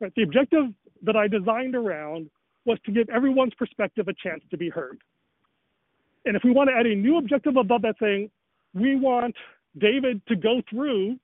Right? 0.00 0.12
The 0.16 0.22
objective 0.22 0.66
that 1.02 1.16
I 1.16 1.28
designed 1.28 1.74
around 1.74 2.30
was 2.64 2.78
to 2.86 2.92
give 2.92 3.08
everyone's 3.10 3.54
perspective 3.54 4.08
a 4.08 4.14
chance 4.14 4.42
to 4.50 4.56
be 4.56 4.68
heard. 4.68 4.98
And 6.24 6.36
if 6.36 6.42
we 6.44 6.50
want 6.50 6.68
to 6.70 6.76
add 6.78 6.86
a 6.86 6.94
new 6.94 7.18
objective 7.18 7.56
above 7.56 7.82
that 7.82 7.96
saying, 8.00 8.30
we 8.74 8.96
want 8.96 9.34
David 9.78 10.20
to 10.28 10.36
go 10.36 10.62
through 10.68 11.16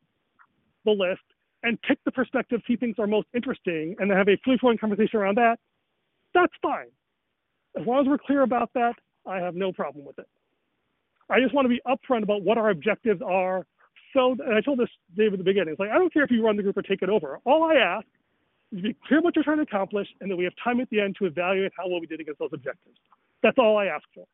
the 0.85 0.91
list 0.91 1.23
and 1.63 1.81
pick 1.83 1.99
the 2.05 2.13
perspectives 2.13 2.63
he 2.67 2.77
thinks 2.77 2.99
are 2.99 3.07
most 3.07 3.29
interesting 3.35 3.97
and 3.99 4.11
then 4.11 4.17
have 4.17 4.29
a 4.29 4.39
free 4.45 4.57
flowing 4.59 4.79
conversation 4.79 5.19
around 5.19 5.37
that, 5.37 5.59
that's 6.33 6.53
fine. 6.63 6.87
As 7.79 7.87
long 7.87 8.01
as 8.01 8.07
we're 8.07 8.19
clear 8.19 8.43
about 8.43 8.71
that, 8.75 8.95
I 9.27 9.39
have 9.39 9.55
no 9.55 9.73
problem 9.73 10.05
with 10.05 10.19
it. 10.19 10.29
I 11.31 11.41
just 11.41 11.55
want 11.55 11.67
to 11.67 11.69
be 11.71 11.81
upfront 11.87 12.23
about 12.23 12.43
what 12.43 12.59
our 12.59 12.71
objectives 12.71 13.21
are. 13.27 13.67
So, 14.15 14.33
and 14.33 14.55
I 14.55 14.61
told 14.61 14.79
this 14.79 14.89
David 15.17 15.35
at 15.35 15.39
the 15.41 15.45
beginning, 15.45 15.73
it's 15.73 15.81
like, 15.81 15.91
I 15.91 15.99
don't 15.99 16.13
care 16.13 16.25
if 16.25 16.31
you 16.31 16.45
run 16.45 16.57
the 16.57 16.63
group 16.63 16.77
or 16.77 16.83
take 16.83 17.03
it 17.03 17.09
over. 17.11 17.39
All 17.45 17.65
I 17.65 17.75
ask 17.77 18.07
is 18.73 18.83
be 18.83 18.97
clear 19.07 19.21
what 19.23 19.37
you're 19.37 19.45
trying 19.45 19.59
to 19.59 19.65
accomplish 19.65 20.09
and 20.21 20.31
that 20.31 20.37
we 20.37 20.45
have 20.45 20.55
time 20.63 20.81
at 20.81 20.91
the 20.91 21.01
end 21.01 21.17
to 21.21 21.27
evaluate 21.27 21.73
how 21.79 21.89
well 21.89 22.01
we 22.01 22.07
did 22.07 22.21
against 22.21 22.41
those 22.41 22.51
objectives. 22.55 22.99
That's 23.43 23.59
all 23.59 23.79
I 23.79 23.87
ask 23.87 24.05
for. 24.15 24.27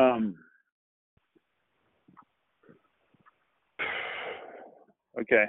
Um, 0.00 0.36
okay. 5.20 5.46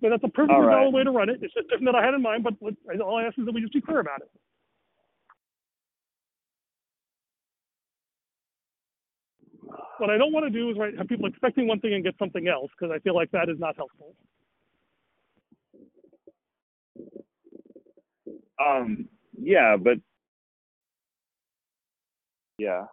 But 0.00 0.10
that's 0.10 0.24
a 0.24 0.28
perfectly 0.28 0.60
right. 0.60 0.80
valid 0.80 0.94
way 0.94 1.04
to 1.04 1.10
run 1.10 1.28
it. 1.28 1.38
It's 1.42 1.54
just 1.54 1.68
different 1.68 1.86
than 1.86 1.94
I 1.94 2.04
had 2.04 2.14
in 2.14 2.22
mind, 2.22 2.44
but 2.44 2.54
all 3.00 3.18
I 3.18 3.24
ask 3.24 3.38
is 3.38 3.46
that 3.46 3.54
we 3.54 3.60
just 3.60 3.72
be 3.72 3.80
clear 3.80 4.00
about 4.00 4.20
it. 4.20 4.30
What 9.98 10.10
I 10.10 10.18
don't 10.18 10.32
want 10.32 10.44
to 10.44 10.50
do 10.50 10.70
is 10.70 10.76
right, 10.76 10.96
have 10.98 11.06
people 11.06 11.26
expecting 11.26 11.68
one 11.68 11.78
thing 11.78 11.94
and 11.94 12.02
get 12.02 12.14
something 12.18 12.48
else 12.48 12.70
because 12.78 12.92
I 12.92 12.98
feel 13.00 13.14
like 13.14 13.30
that 13.30 13.48
is 13.48 13.60
not 13.60 13.76
helpful. 13.76 14.14
Um, 18.64 19.08
yeah, 19.38 19.76
but 19.76 19.98
yeah, 22.58 22.86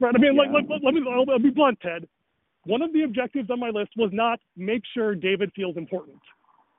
Right. 0.00 0.14
I 0.14 0.18
mean, 0.18 0.36
like, 0.36 0.48
Yeah. 0.48 0.52
like, 0.54 0.82
let 0.82 0.94
me, 0.94 1.02
I'll, 1.08 1.24
I'll 1.30 1.38
be 1.38 1.50
blunt, 1.50 1.80
Ted. 1.80 2.06
One 2.66 2.82
of 2.82 2.92
the 2.92 3.02
objectives 3.02 3.50
on 3.50 3.60
my 3.60 3.70
list 3.70 3.90
was 3.96 4.10
not 4.12 4.40
make 4.56 4.82
sure 4.94 5.14
David 5.14 5.50
feels 5.54 5.76
important. 5.76 6.18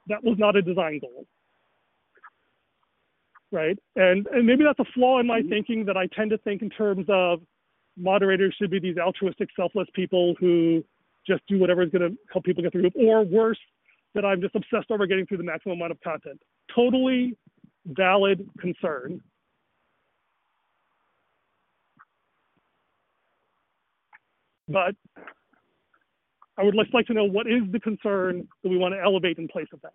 That 0.08 0.24
was 0.24 0.38
not 0.38 0.56
a 0.56 0.62
design 0.62 1.00
goal. 1.00 1.26
Right. 3.52 3.78
And, 3.96 4.28
and 4.28 4.46
maybe 4.46 4.64
that's 4.64 4.80
a 4.80 4.92
flaw 4.94 5.20
in 5.20 5.28
my 5.28 5.40
mm-hmm. 5.40 5.50
thinking 5.50 5.86
that 5.86 5.96
I 5.96 6.08
tend 6.08 6.32
to 6.32 6.38
think 6.40 6.62
in 6.62 6.70
terms 6.70 7.06
of 7.10 7.40
moderators 7.98 8.56
should 8.60 8.72
be 8.72 8.80
these 8.80 8.98
altruistic, 8.98 9.50
selfless 9.56 9.88
people 9.94 10.36
who 10.40 10.84
just 11.26 11.42
do 11.48 11.58
whatever 11.60 11.82
is 11.82 11.90
going 11.90 12.10
to 12.10 12.18
help 12.32 12.44
people 12.44 12.62
get 12.64 12.72
through, 12.72 12.90
or 12.96 13.24
worse, 13.24 13.58
that 14.14 14.26
I'm 14.26 14.42
just 14.42 14.56
obsessed 14.56 14.92
over 14.92 15.08
getting 15.08 15.26
through 15.26 15.38
the 15.38 15.44
maximum 15.44 15.78
amount 15.78 15.92
of 15.92 16.02
content. 16.02 16.40
Totally 16.74 17.38
valid 17.86 18.48
concern. 18.60 19.22
But 24.68 24.96
I 26.58 26.64
would 26.64 26.76
just 26.76 26.94
like 26.94 27.08
to 27.08 27.14
know 27.14 27.26
what 27.26 27.48
is 27.48 27.64
the 27.72 27.80
concern 27.80 28.48
that 28.64 28.70
we 28.70 28.78
want 28.78 28.94
to 28.94 29.02
elevate 29.02 29.38
in 29.38 29.48
place 29.48 29.68
of 29.74 29.82
that. 29.82 29.94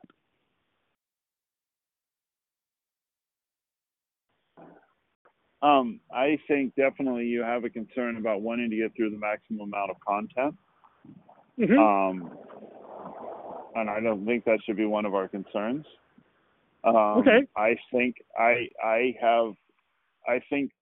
um, 5.63 6.01
I 6.15 6.39
think 6.49 6.75
definitely 6.75 7.27
you 7.27 7.43
have 7.43 7.65
a 7.65 7.71
concern 7.71 8.17
about 8.17 8.41
wanting 8.41 8.71
to 8.71 8.77
get 8.77 8.97
through 8.97 9.11
the 9.11 9.19
maximum 9.19 9.73
amount 9.73 9.91
of 9.91 9.97
content. 10.01 10.55
Mhm. 11.59 11.79
Um, 11.79 12.39
and 13.77 13.91
I 13.91 14.01
don't 14.01 14.25
think 14.25 14.45
that 14.45 14.63
should 14.65 14.77
be 14.77 14.87
one 14.87 15.05
of 15.05 15.15
our 15.15 15.29
concerns. 15.29 15.87
Um, 16.85 16.97
Okay. 17.19 17.47
I 17.57 17.77
think 17.93 18.23
I 18.39 18.71
I 18.83 19.15
have 19.21 19.55
I 20.27 20.39
think 20.49 20.73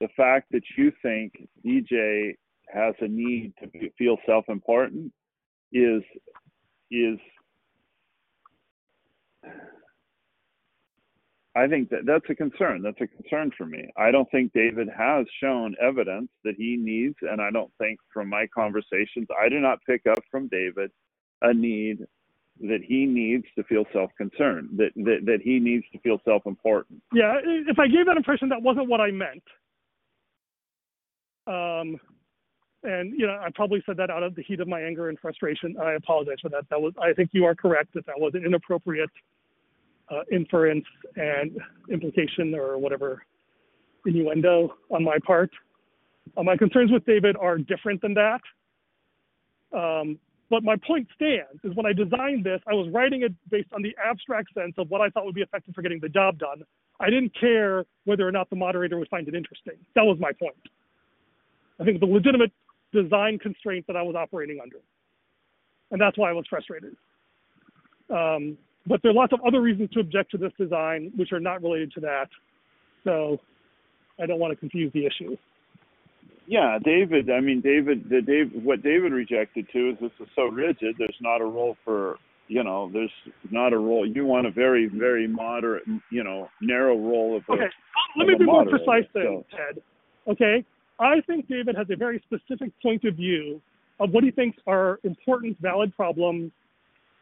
the 0.00 0.08
fact 0.08 0.50
that 0.50 0.62
you 0.76 0.90
think 1.02 1.48
DJ 1.64 2.36
has 2.72 2.94
a 3.00 3.08
need 3.08 3.52
to 3.60 3.68
be, 3.68 3.92
feel 3.98 4.16
self-important 4.26 5.12
is 5.72 6.02
is 6.90 7.18
I 11.56 11.68
think 11.68 11.88
that 11.90 12.00
that's 12.04 12.28
a 12.28 12.34
concern. 12.34 12.82
That's 12.82 13.00
a 13.00 13.06
concern 13.06 13.52
for 13.56 13.64
me. 13.64 13.88
I 13.96 14.10
don't 14.10 14.28
think 14.30 14.52
David 14.52 14.88
has 14.96 15.24
shown 15.40 15.76
evidence 15.80 16.28
that 16.42 16.56
he 16.56 16.76
needs, 16.76 17.14
and 17.22 17.40
I 17.40 17.50
don't 17.52 17.70
think 17.78 18.00
from 18.12 18.28
my 18.28 18.48
conversations, 18.52 19.28
I 19.40 19.48
do 19.48 19.60
not 19.60 19.78
pick 19.86 20.02
up 20.10 20.18
from 20.30 20.48
David 20.48 20.90
a 21.42 21.54
need 21.54 21.98
that 22.60 22.80
he 22.82 23.04
needs 23.04 23.44
to 23.56 23.64
feel 23.64 23.84
self-concerned, 23.92 24.70
that 24.76 24.90
that, 24.96 25.20
that 25.26 25.38
he 25.42 25.60
needs 25.60 25.84
to 25.92 25.98
feel 26.00 26.18
self-important. 26.24 27.00
Yeah, 27.12 27.34
if 27.44 27.78
I 27.78 27.86
gave 27.86 28.06
that 28.06 28.16
impression, 28.16 28.48
that 28.48 28.62
wasn't 28.62 28.88
what 28.88 29.00
I 29.00 29.10
meant. 29.10 29.42
Um, 31.46 32.00
and 32.84 33.18
you 33.18 33.26
know, 33.26 33.38
I 33.42 33.48
probably 33.54 33.82
said 33.86 33.96
that 33.96 34.10
out 34.10 34.22
of 34.22 34.34
the 34.34 34.42
heat 34.42 34.60
of 34.60 34.68
my 34.68 34.80
anger 34.80 35.08
and 35.08 35.18
frustration. 35.18 35.76
I 35.82 35.94
apologize 35.94 36.36
for 36.40 36.50
that. 36.50 36.68
That 36.70 36.80
was, 36.80 36.92
I 37.00 37.12
think 37.12 37.30
you 37.32 37.44
are 37.44 37.54
correct 37.54 37.94
that 37.94 38.06
that 38.06 38.18
was 38.18 38.34
an 38.34 38.44
inappropriate 38.44 39.10
uh, 40.10 40.20
inference 40.30 40.84
and 41.16 41.58
implication 41.90 42.54
or 42.54 42.78
whatever 42.78 43.22
innuendo 44.06 44.74
on 44.90 45.02
my 45.02 45.16
part. 45.26 45.50
Uh, 46.36 46.42
my 46.42 46.56
concerns 46.56 46.90
with 46.92 47.04
David 47.06 47.36
are 47.36 47.58
different 47.58 48.02
than 48.02 48.14
that. 48.14 48.40
Um, 49.76 50.18
but 50.50 50.62
my 50.62 50.76
point 50.86 51.08
stands 51.14 51.64
is 51.64 51.74
when 51.74 51.86
I 51.86 51.92
designed 51.92 52.44
this, 52.44 52.60
I 52.68 52.74
was 52.74 52.88
writing 52.92 53.22
it 53.22 53.32
based 53.50 53.70
on 53.72 53.82
the 53.82 53.96
abstract 54.02 54.52
sense 54.54 54.74
of 54.78 54.90
what 54.90 55.00
I 55.00 55.08
thought 55.08 55.24
would 55.24 55.34
be 55.34 55.42
effective 55.42 55.74
for 55.74 55.82
getting 55.82 56.00
the 56.00 56.08
job 56.08 56.38
done. 56.38 56.62
I 57.00 57.10
didn't 57.10 57.32
care 57.38 57.84
whether 58.04 58.28
or 58.28 58.30
not 58.30 58.50
the 58.50 58.56
moderator 58.56 58.98
would 58.98 59.08
find 59.08 59.26
it 59.26 59.34
interesting. 59.34 59.74
That 59.94 60.04
was 60.04 60.18
my 60.20 60.32
point. 60.32 60.54
I 61.80 61.84
think 61.84 61.98
the 61.98 62.06
legitimate 62.06 62.52
design 62.94 63.38
constraint 63.38 63.86
that 63.86 63.96
I 63.96 64.02
was 64.02 64.14
operating 64.14 64.60
under. 64.62 64.78
And 65.90 66.00
that's 66.00 66.16
why 66.16 66.30
I 66.30 66.32
was 66.32 66.44
frustrated. 66.48 66.96
Um, 68.10 68.56
but 68.86 69.00
there 69.02 69.10
are 69.10 69.14
lots 69.14 69.32
of 69.32 69.40
other 69.46 69.60
reasons 69.60 69.90
to 69.90 70.00
object 70.00 70.30
to 70.32 70.38
this 70.38 70.52
design, 70.58 71.12
which 71.16 71.32
are 71.32 71.40
not 71.40 71.62
related 71.62 71.92
to 71.94 72.00
that. 72.00 72.28
So 73.02 73.38
I 74.20 74.26
don't 74.26 74.38
want 74.38 74.52
to 74.52 74.56
confuse 74.56 74.92
the 74.92 75.06
issue. 75.06 75.36
Yeah, 76.46 76.78
David. 76.82 77.30
I 77.30 77.40
mean, 77.40 77.60
David. 77.60 78.08
The 78.08 78.20
Dave. 78.20 78.62
What 78.62 78.82
David 78.82 79.12
rejected 79.12 79.66
too 79.72 79.90
is 79.92 79.96
this 80.00 80.10
is 80.20 80.28
so 80.36 80.44
rigid. 80.44 80.96
There's 80.98 81.16
not 81.20 81.40
a 81.40 81.44
role 81.44 81.76
for 81.84 82.18
you 82.48 82.62
know. 82.62 82.90
There's 82.92 83.10
not 83.50 83.72
a 83.72 83.78
role. 83.78 84.06
You 84.06 84.26
want 84.26 84.46
a 84.46 84.50
very, 84.50 84.86
very 84.86 85.26
moderate, 85.26 85.84
you 86.10 86.22
know, 86.22 86.48
narrow 86.60 86.96
role 86.96 87.36
of 87.36 87.44
a. 87.48 87.52
Okay, 87.52 87.70
let 88.18 88.26
me 88.26 88.34
of 88.34 88.36
a 88.36 88.38
be 88.40 88.44
more 88.44 88.64
precise 88.66 89.08
then, 89.14 89.24
so- 89.24 89.44
Ted. 89.50 89.82
Okay, 90.26 90.64
I 90.98 91.20
think 91.26 91.48
David 91.48 91.76
has 91.76 91.86
a 91.90 91.96
very 91.96 92.22
specific 92.24 92.70
point 92.82 93.04
of 93.04 93.16
view 93.16 93.60
of 94.00 94.10
what 94.10 94.24
he 94.24 94.30
thinks 94.30 94.56
are 94.66 94.98
important, 95.04 95.58
valid 95.60 95.94
problems, 95.96 96.52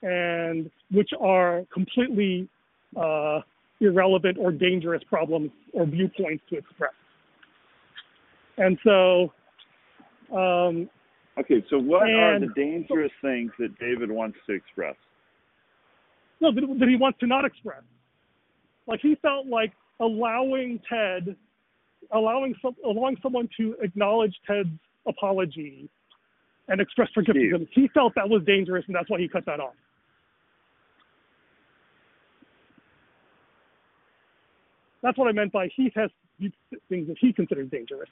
and 0.02 0.70
which 0.90 1.10
are 1.20 1.64
completely 1.72 2.48
uh, 2.96 3.40
irrelevant 3.80 4.36
or 4.38 4.52
dangerous 4.52 5.02
problems 5.08 5.50
or 5.72 5.86
viewpoints 5.86 6.42
to 6.50 6.58
express. 6.58 6.92
And 8.58 8.78
so, 8.84 9.32
um, 10.36 10.90
okay, 11.38 11.64
so 11.70 11.78
what 11.78 12.02
are 12.02 12.38
the 12.38 12.52
dangerous 12.54 13.12
things 13.22 13.50
that 13.58 13.78
David 13.78 14.10
wants 14.10 14.36
to 14.46 14.54
express? 14.54 14.96
no, 16.42 16.52
that, 16.52 16.60
that 16.80 16.88
he 16.88 16.96
wants 16.96 17.18
to 17.20 17.26
not 17.26 17.44
express. 17.44 17.82
Like 18.86 19.00
he 19.00 19.16
felt 19.22 19.46
like 19.46 19.72
allowing 20.00 20.80
Ted, 20.92 21.36
allowing 22.12 22.54
some, 22.62 22.76
allowing 22.84 23.16
someone 23.22 23.48
to 23.56 23.76
acknowledge 23.82 24.34
Ted's 24.46 24.68
apology 25.06 25.88
and 26.68 26.80
express 26.80 27.08
forgiveness. 27.14 27.68
He 27.72 27.88
felt 27.88 28.14
that 28.14 28.28
was 28.28 28.42
dangerous, 28.46 28.84
and 28.86 28.94
that's 28.94 29.10
why 29.10 29.18
he 29.18 29.28
cut 29.28 29.44
that 29.46 29.60
off. 29.60 29.74
That's 35.02 35.18
what 35.18 35.28
I 35.28 35.32
meant 35.32 35.52
by 35.52 35.68
he 35.74 35.90
has 35.96 36.10
things 36.88 37.08
that 37.08 37.16
he 37.20 37.32
considers 37.32 37.68
dangerous. 37.70 38.08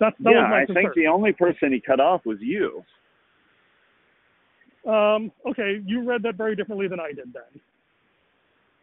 That's, 0.00 0.16
that 0.20 0.32
yeah, 0.32 0.52
I 0.52 0.64
concern. 0.64 0.82
think 0.82 0.94
the 0.94 1.06
only 1.06 1.32
person 1.32 1.72
he 1.72 1.80
cut 1.80 2.00
off 2.00 2.22
was 2.24 2.38
you. 2.40 2.82
Um, 4.88 5.30
okay, 5.48 5.80
you 5.84 6.02
read 6.02 6.22
that 6.22 6.36
very 6.36 6.56
differently 6.56 6.88
than 6.88 6.98
I 6.98 7.08
did 7.08 7.32
then. 7.32 7.60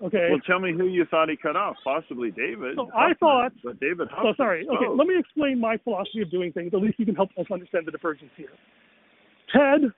Okay. 0.04 0.28
Well, 0.30 0.40
tell 0.46 0.60
me 0.60 0.74
who 0.74 0.86
you 0.86 1.06
thought 1.06 1.28
he 1.28 1.36
cut 1.36 1.56
off. 1.56 1.76
Possibly 1.84 2.30
David. 2.30 2.76
So 2.76 2.90
I 2.96 3.14
thought- 3.16 3.54
but 3.64 3.80
David. 3.80 4.10
so 4.10 4.16
Huffman 4.16 4.36
sorry. 4.36 4.68
Okay, 4.68 4.88
let 4.88 5.08
me 5.08 5.18
explain 5.18 5.60
my 5.60 5.78
philosophy 5.78 6.22
of 6.22 6.30
doing 6.30 6.52
things. 6.52 6.74
At 6.74 6.82
least 6.82 7.00
you 7.00 7.06
can 7.06 7.16
help 7.16 7.32
us 7.38 7.46
understand 7.52 7.88
the 7.88 7.92
divergence 7.92 8.32
here. 8.36 8.52
Ted, 9.52 9.92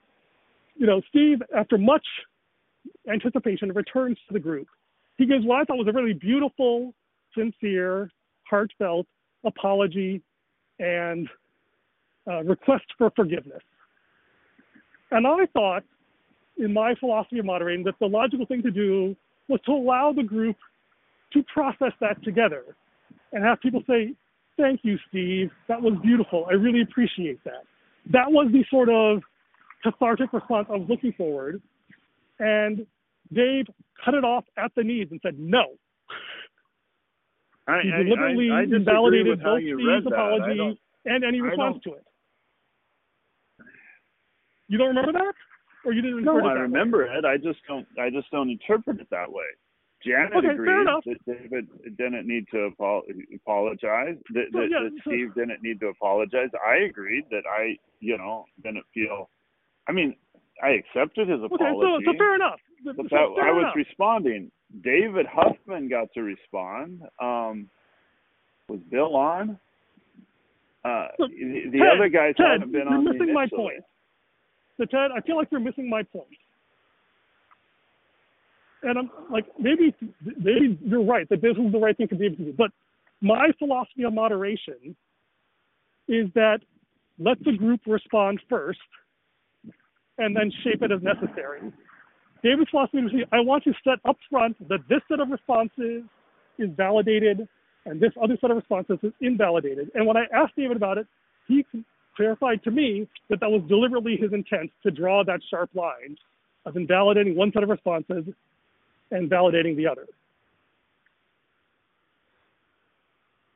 you 0.76 0.86
know, 0.86 1.02
Steve, 1.08 1.42
after 1.54 1.76
much 1.76 2.06
anticipation, 3.10 3.70
returns 3.72 4.18
to 4.28 4.32
the 4.32 4.40
group. 4.40 4.68
He 5.18 5.26
gives 5.26 5.44
what 5.44 5.60
I 5.60 5.64
thought 5.64 5.76
was 5.76 5.88
a 5.88 5.92
really 5.92 6.14
beautiful, 6.14 6.94
sincere, 7.34 8.10
heartfelt 8.48 9.06
apology 9.44 10.22
and 10.78 11.28
uh, 12.26 12.42
request 12.44 12.84
for 12.96 13.10
forgiveness. 13.14 13.62
And 15.10 15.26
I 15.26 15.46
thought, 15.52 15.82
in 16.56 16.72
my 16.72 16.94
philosophy 16.94 17.38
of 17.38 17.44
moderating, 17.44 17.84
that 17.84 17.94
the 18.00 18.06
logical 18.06 18.46
thing 18.46 18.62
to 18.62 18.70
do 18.70 19.14
was 19.50 19.60
to 19.66 19.72
allow 19.72 20.12
the 20.14 20.22
group 20.22 20.56
to 21.32 21.42
process 21.52 21.92
that 22.00 22.22
together 22.24 22.64
and 23.32 23.44
have 23.44 23.60
people 23.60 23.82
say, 23.88 24.14
Thank 24.56 24.80
you, 24.82 24.98
Steve. 25.08 25.50
That 25.68 25.80
was 25.80 25.94
beautiful. 26.02 26.46
I 26.50 26.52
really 26.52 26.82
appreciate 26.82 27.42
that. 27.44 27.64
That 28.12 28.30
was 28.30 28.50
the 28.52 28.62
sort 28.70 28.90
of 28.90 29.22
cathartic 29.82 30.32
response 30.34 30.66
I 30.68 30.76
was 30.76 30.86
looking 30.88 31.14
forward. 31.14 31.62
And 32.38 32.86
Dave 33.32 33.66
cut 34.04 34.14
it 34.14 34.24
off 34.24 34.44
at 34.58 34.72
the 34.76 34.82
knees 34.82 35.08
and 35.10 35.20
said, 35.22 35.38
No. 35.38 35.64
I, 37.66 37.80
He 37.82 38.04
deliberately 38.04 38.50
I, 38.50 38.60
I 38.60 38.64
disagree 38.64 38.76
invalidated 38.76 39.42
both 39.42 39.60
Steve's 39.60 40.06
apology 40.06 40.80
and 41.06 41.24
any 41.24 41.40
response 41.40 41.78
to 41.84 41.94
it. 41.94 42.04
You 44.68 44.78
don't 44.78 44.88
remember 44.88 45.12
that? 45.12 45.34
Or 45.84 45.92
you 45.92 46.02
didn't 46.02 46.24
No, 46.24 46.38
I 46.38 46.42
that 46.42 46.54
way? 46.56 46.60
remember 46.62 47.04
it. 47.04 47.24
I 47.24 47.36
just 47.36 47.58
don't. 47.66 47.86
I 47.98 48.10
just 48.10 48.30
don't 48.30 48.50
interpret 48.50 49.00
it 49.00 49.08
that 49.10 49.30
way. 49.32 49.44
Janet 50.04 50.32
Okay, 50.34 50.46
that 50.48 51.16
David 51.26 51.68
didn't 51.98 52.26
need 52.26 52.46
to 52.52 52.66
apo- 52.72 53.02
apologize. 53.34 54.16
That, 54.32 54.46
So, 54.52 54.60
that, 54.60 54.68
yeah, 54.70 54.78
that 54.84 54.92
so- 55.04 55.10
Steve 55.10 55.34
didn't 55.34 55.62
need 55.62 55.78
to 55.80 55.88
apologize. 55.88 56.48
I 56.66 56.76
agreed 56.88 57.24
that 57.30 57.42
I, 57.46 57.76
you 58.00 58.16
know, 58.16 58.46
didn't 58.62 58.84
feel. 58.94 59.28
I 59.88 59.92
mean, 59.92 60.16
I 60.62 60.70
accepted 60.70 61.28
his 61.28 61.40
Okay, 61.40 61.54
so, 61.58 61.66
apology. 61.66 62.04
so 62.06 62.12
fair 62.16 62.34
enough. 62.34 62.60
But 62.84 62.96
that, 62.96 63.08
fair 63.10 63.20
I 63.48 63.52
was 63.52 63.62
enough. 63.64 63.76
responding. 63.76 64.50
David 64.82 65.26
Huffman 65.26 65.88
got 65.88 66.08
to 66.14 66.22
respond. 66.22 67.02
Um, 67.20 67.68
was 68.68 68.80
Bill 68.90 69.16
on? 69.16 69.58
Uh, 70.82 71.08
the 71.18 71.28
the 71.72 71.78
Ted, 71.78 71.88
other 71.96 72.08
guys 72.08 72.34
Ted, 72.38 72.46
haven't 72.52 72.72
been 72.72 72.82
you're 72.88 72.94
on 72.94 73.04
missing 73.04 73.34
my 73.34 73.46
point. 73.54 73.82
So 74.80 74.86
Ted, 74.86 75.10
I 75.14 75.20
feel 75.20 75.36
like 75.36 75.48
you're 75.50 75.60
missing 75.60 75.90
my 75.90 76.02
point. 76.02 76.26
And 78.82 78.98
I'm 78.98 79.10
like, 79.30 79.44
maybe, 79.58 79.94
maybe 80.38 80.78
you're 80.82 81.04
right 81.04 81.28
that 81.28 81.42
this 81.42 81.52
is 81.52 81.70
the 81.70 81.78
right 81.78 81.94
thing 81.94 82.08
to 82.08 82.14
be 82.16 82.26
able 82.26 82.36
to 82.36 82.44
do. 82.44 82.54
But 82.56 82.70
my 83.20 83.48
philosophy 83.58 84.06
on 84.06 84.14
moderation 84.14 84.96
is 86.08 86.28
that 86.34 86.60
let 87.18 87.38
the 87.44 87.52
group 87.52 87.80
respond 87.86 88.40
first, 88.48 88.78
and 90.16 90.34
then 90.34 90.50
shape 90.64 90.82
it 90.82 90.90
as 90.90 91.02
necessary. 91.02 91.60
David's 92.42 92.70
philosophy 92.70 92.98
is 92.98 93.10
I 93.32 93.40
want 93.40 93.64
to 93.64 93.74
set 93.84 93.98
up 94.06 94.16
front 94.30 94.56
that 94.70 94.80
this 94.88 95.00
set 95.10 95.20
of 95.20 95.28
responses 95.28 96.04
is 96.58 96.70
validated 96.74 97.46
and 97.84 98.00
this 98.00 98.12
other 98.22 98.38
set 98.40 98.50
of 98.50 98.56
responses 98.56 98.98
is 99.02 99.12
invalidated. 99.20 99.90
And 99.94 100.06
when 100.06 100.16
I 100.16 100.24
asked 100.34 100.56
David 100.56 100.78
about 100.78 100.96
it, 100.96 101.06
he 101.48 101.66
clarified 102.16 102.62
to 102.64 102.70
me 102.70 103.08
that 103.28 103.40
that 103.40 103.50
was 103.50 103.62
deliberately 103.68 104.16
his 104.16 104.32
intent 104.32 104.70
to 104.82 104.90
draw 104.90 105.24
that 105.24 105.40
sharp 105.50 105.70
line 105.74 106.16
of 106.66 106.76
invalidating 106.76 107.36
one 107.36 107.52
set 107.52 107.62
of 107.62 107.68
responses 107.68 108.24
and 109.10 109.30
validating 109.30 109.76
the 109.76 109.86
other. 109.86 110.06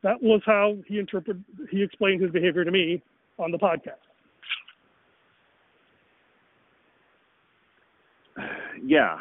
That 0.02 0.22
was 0.22 0.42
how 0.44 0.76
he 0.86 0.98
interpreted, 0.98 1.42
he 1.70 1.82
explained 1.82 2.22
his 2.22 2.30
behavior 2.30 2.64
to 2.64 2.70
me 2.70 3.02
on 3.38 3.50
the 3.50 3.58
podcast. 3.58 3.92
Yeah, 8.84 9.18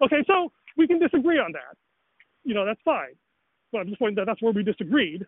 Okay, 0.00 0.22
so 0.26 0.52
we 0.76 0.86
can 0.86 0.98
disagree 0.98 1.38
on 1.38 1.52
that. 1.52 1.76
You 2.44 2.54
know, 2.54 2.64
that's 2.64 2.80
fine. 2.84 3.14
But 3.72 3.78
I'm 3.78 3.88
just 3.88 3.98
pointing 3.98 4.16
that 4.16 4.26
that's 4.26 4.40
where 4.40 4.52
we 4.52 4.62
disagreed. 4.62 5.24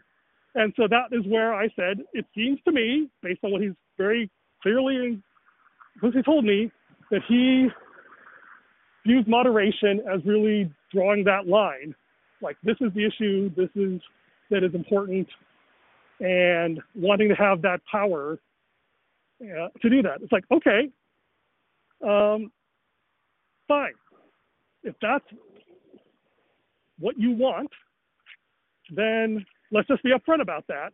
And 0.55 0.72
so 0.76 0.88
that 0.88 1.12
is 1.12 1.24
where 1.26 1.55
I 1.55 1.68
said, 1.76 2.01
it 2.12 2.26
seems 2.34 2.59
to 2.64 2.72
me, 2.72 3.09
based 3.22 3.40
on 3.44 3.53
what 3.53 3.62
he's 3.62 3.74
very 3.96 4.30
clearly, 4.62 5.22
what 6.01 6.12
he 6.14 6.22
told 6.22 6.44
me, 6.44 6.70
that 7.11 7.20
he 7.28 7.68
views 9.07 9.24
moderation 9.26 10.01
as 10.12 10.20
really 10.24 10.70
drawing 10.92 11.24
that 11.24 11.46
line. 11.46 11.94
Like, 12.42 12.57
this 12.62 12.76
is 12.80 12.92
the 12.94 13.07
issue, 13.07 13.51
this 13.57 13.68
is 13.74 14.01
that 14.51 14.64
is 14.64 14.74
important, 14.74 15.28
and 16.18 16.80
wanting 16.96 17.28
to 17.28 17.34
have 17.34 17.62
that 17.62 17.80
power 17.90 18.38
uh, 19.42 19.68
to 19.80 19.90
do 19.90 20.03
that. 20.03 20.20
It's 20.22 20.32
like, 20.32 20.44
okay, 20.51 20.90
um, 22.07 22.51
fine. 23.68 23.92
If 24.82 24.96
that's 25.01 25.24
what 26.98 27.18
you 27.18 27.32
want, 27.32 27.70
then 28.90 29.44
let's 29.70 29.88
just 29.88 30.02
be 30.02 30.10
upfront 30.10 30.40
about 30.40 30.64
that. 30.68 30.92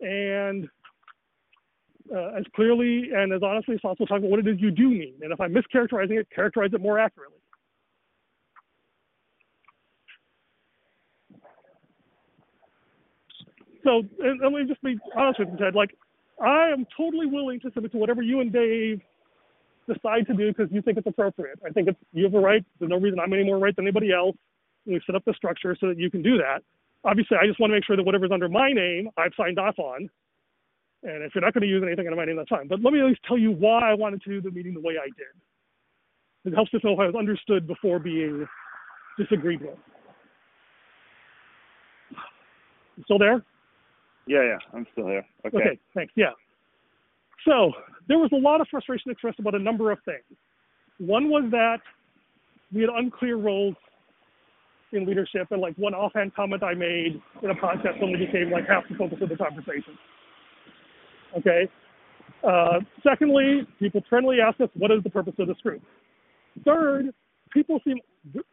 And 0.00 0.68
uh, 2.14 2.38
as 2.38 2.44
clearly 2.54 3.10
and 3.14 3.32
as 3.32 3.42
honestly 3.42 3.74
as 3.74 3.80
possible, 3.80 4.06
talk 4.06 4.18
about 4.18 4.30
what 4.30 4.40
it 4.40 4.46
is 4.48 4.56
you 4.60 4.70
do 4.70 4.90
mean. 4.90 5.14
And 5.22 5.32
if 5.32 5.40
I'm 5.40 5.54
mischaracterizing 5.54 6.20
it, 6.20 6.28
characterize 6.34 6.70
it 6.72 6.80
more 6.80 6.98
accurately. 6.98 7.38
So, 13.84 14.02
and, 14.20 14.40
and 14.40 14.54
let 14.54 14.62
me 14.62 14.68
just 14.68 14.82
be 14.82 14.98
honest 15.16 15.38
with 15.38 15.50
you, 15.52 15.58
Ted. 15.58 15.74
Like, 15.74 15.94
I 16.42 16.68
am 16.68 16.86
totally 16.96 17.26
willing 17.26 17.60
to 17.60 17.70
submit 17.72 17.92
to 17.92 17.98
whatever 17.98 18.22
you 18.22 18.40
and 18.40 18.52
Dave 18.52 19.00
decide 19.86 20.26
to 20.26 20.34
do 20.34 20.48
because 20.48 20.72
you 20.72 20.82
think 20.82 20.98
it's 20.98 21.06
appropriate. 21.06 21.58
I 21.64 21.70
think 21.70 21.88
it's 21.88 21.98
you 22.12 22.24
have 22.24 22.34
a 22.34 22.40
right. 22.40 22.64
There's 22.78 22.90
no 22.90 22.98
reason 22.98 23.20
I'm 23.20 23.32
any 23.32 23.44
more 23.44 23.58
right 23.58 23.76
than 23.76 23.84
anybody 23.84 24.12
else. 24.12 24.36
We've 24.86 25.02
set 25.06 25.14
up 25.14 25.24
the 25.24 25.34
structure 25.34 25.76
so 25.78 25.88
that 25.88 25.98
you 25.98 26.10
can 26.10 26.22
do 26.22 26.38
that. 26.38 26.62
Obviously, 27.04 27.36
I 27.40 27.46
just 27.46 27.60
want 27.60 27.70
to 27.70 27.76
make 27.76 27.84
sure 27.84 27.96
that 27.96 28.02
whatever's 28.02 28.30
under 28.32 28.48
my 28.48 28.72
name, 28.72 29.10
I've 29.16 29.32
signed 29.36 29.58
off 29.58 29.78
on. 29.78 30.08
And 31.02 31.22
if 31.22 31.34
you're 31.34 31.44
not 31.44 31.52
going 31.52 31.62
to 31.62 31.68
use 31.68 31.82
anything 31.86 32.06
under 32.06 32.16
my 32.16 32.24
name, 32.24 32.36
that's 32.36 32.48
fine. 32.48 32.66
But 32.66 32.80
let 32.82 32.92
me 32.92 33.00
at 33.00 33.06
least 33.06 33.20
tell 33.28 33.36
you 33.36 33.52
why 33.52 33.90
I 33.90 33.94
wanted 33.94 34.22
to 34.22 34.30
do 34.30 34.40
the 34.40 34.50
meeting 34.50 34.72
the 34.72 34.80
way 34.80 34.94
I 34.98 35.06
did. 35.06 36.50
It 36.50 36.54
helps 36.54 36.72
us 36.74 36.80
know 36.82 36.92
if 36.92 36.98
I 36.98 37.06
was 37.06 37.14
understood 37.14 37.66
before 37.66 37.98
being 37.98 38.46
disagreed 39.18 39.60
with. 39.60 39.78
You 42.96 43.04
still 43.04 43.18
there? 43.18 43.44
yeah, 44.26 44.42
yeah. 44.42 44.58
I'm 44.72 44.86
still 44.92 45.08
here. 45.08 45.26
Okay. 45.46 45.56
Okay, 45.58 45.78
thanks. 45.94 46.12
Yeah. 46.16 46.30
So 47.46 47.72
there 48.08 48.18
was 48.18 48.30
a 48.32 48.36
lot 48.36 48.60
of 48.60 48.68
frustration 48.70 49.10
expressed 49.10 49.38
about 49.38 49.54
a 49.54 49.58
number 49.58 49.90
of 49.90 49.98
things. 50.04 50.38
One 50.98 51.28
was 51.28 51.44
that 51.50 51.80
we 52.72 52.82
had 52.82 52.90
unclear 52.90 53.36
roles 53.36 53.74
in 54.94 55.06
leadership, 55.06 55.48
and 55.50 55.60
like 55.60 55.76
one 55.76 55.94
offhand 55.94 56.34
comment 56.34 56.62
I 56.62 56.74
made 56.74 57.20
in 57.42 57.50
a 57.50 57.54
podcast 57.54 58.02
only 58.02 58.24
became 58.24 58.50
like 58.50 58.66
half 58.66 58.84
the 58.88 58.96
focus 58.96 59.18
of 59.20 59.28
the 59.28 59.36
conversation. 59.36 59.98
Okay. 61.38 61.68
Uh, 62.42 62.80
secondly, 63.02 63.66
people 63.78 64.02
friendly 64.08 64.40
ask 64.40 64.60
us, 64.60 64.68
"What 64.74 64.90
is 64.90 65.02
the 65.02 65.10
purpose 65.10 65.34
of 65.38 65.48
this 65.48 65.56
group?" 65.62 65.82
Third, 66.64 67.12
people 67.52 67.80
seem 67.84 67.98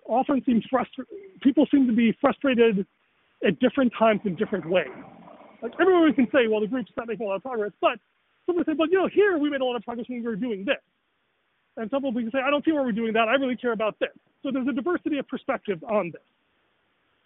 often 0.05 0.41
seem 0.45 0.61
frustrated. 0.69 1.13
People 1.41 1.65
seem 1.71 1.87
to 1.87 1.93
be 1.93 2.15
frustrated 2.19 2.85
at 3.45 3.59
different 3.59 3.91
times 3.97 4.21
in 4.25 4.35
different 4.35 4.69
ways. 4.69 4.87
Like 5.61 5.73
everyone 5.79 6.13
can 6.13 6.27
say, 6.31 6.47
well, 6.49 6.61
the 6.61 6.67
group's 6.67 6.91
not 6.97 7.07
making 7.07 7.25
a 7.25 7.29
lot 7.29 7.35
of 7.35 7.43
progress, 7.43 7.71
but 7.81 7.99
someone 8.45 8.65
say, 8.65 8.73
but 8.73 8.89
you 8.91 8.97
know, 8.97 9.09
here 9.13 9.37
we 9.37 9.49
made 9.49 9.61
a 9.61 9.65
lot 9.65 9.75
of 9.75 9.83
progress 9.83 10.07
when 10.09 10.21
we 10.21 10.27
were 10.27 10.35
doing 10.35 10.65
this. 10.65 10.81
And 11.82 11.89
some 11.89 12.03
people 12.03 12.21
can 12.21 12.29
say, 12.32 12.38
I 12.45 12.51
don't 12.51 12.63
see 12.63 12.71
where 12.71 12.84
we're 12.84 12.91
doing 12.91 13.13
that. 13.13 13.27
I 13.27 13.34
really 13.34 13.55
care 13.55 13.71
about 13.71 13.97
this. 13.99 14.11
So 14.43 14.51
there's 14.51 14.67
a 14.67 14.71
diversity 14.71 15.17
of 15.17 15.27
perspectives 15.27 15.82
on 15.89 16.11
this. 16.11 16.21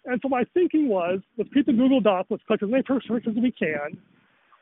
And 0.06 0.18
so 0.22 0.28
my 0.28 0.44
thinking 0.54 0.88
was, 0.88 1.20
let's 1.36 1.52
keep 1.52 1.66
the 1.66 1.74
Google 1.74 2.00
Docs, 2.00 2.30
let's 2.30 2.42
collect 2.46 2.62
as 2.62 2.70
many 2.70 2.82
perspectives 2.82 3.36
as 3.36 3.42
we 3.42 3.50
can, 3.50 3.98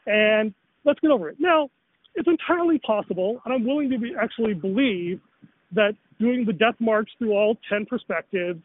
and 0.06 0.52
let's 0.84 0.98
get 0.98 1.12
over 1.12 1.28
it. 1.28 1.36
Now, 1.38 1.68
it's 2.16 2.26
entirely 2.26 2.80
possible, 2.80 3.40
and 3.44 3.54
I'm 3.54 3.64
willing 3.64 3.88
to 3.90 3.98
be, 3.98 4.14
actually 4.20 4.54
believe 4.54 5.20
that 5.72 5.92
doing 6.18 6.44
the 6.44 6.52
death 6.52 6.76
march 6.80 7.10
through 7.18 7.32
all 7.32 7.56
10 7.68 7.86
perspectives 7.86 8.60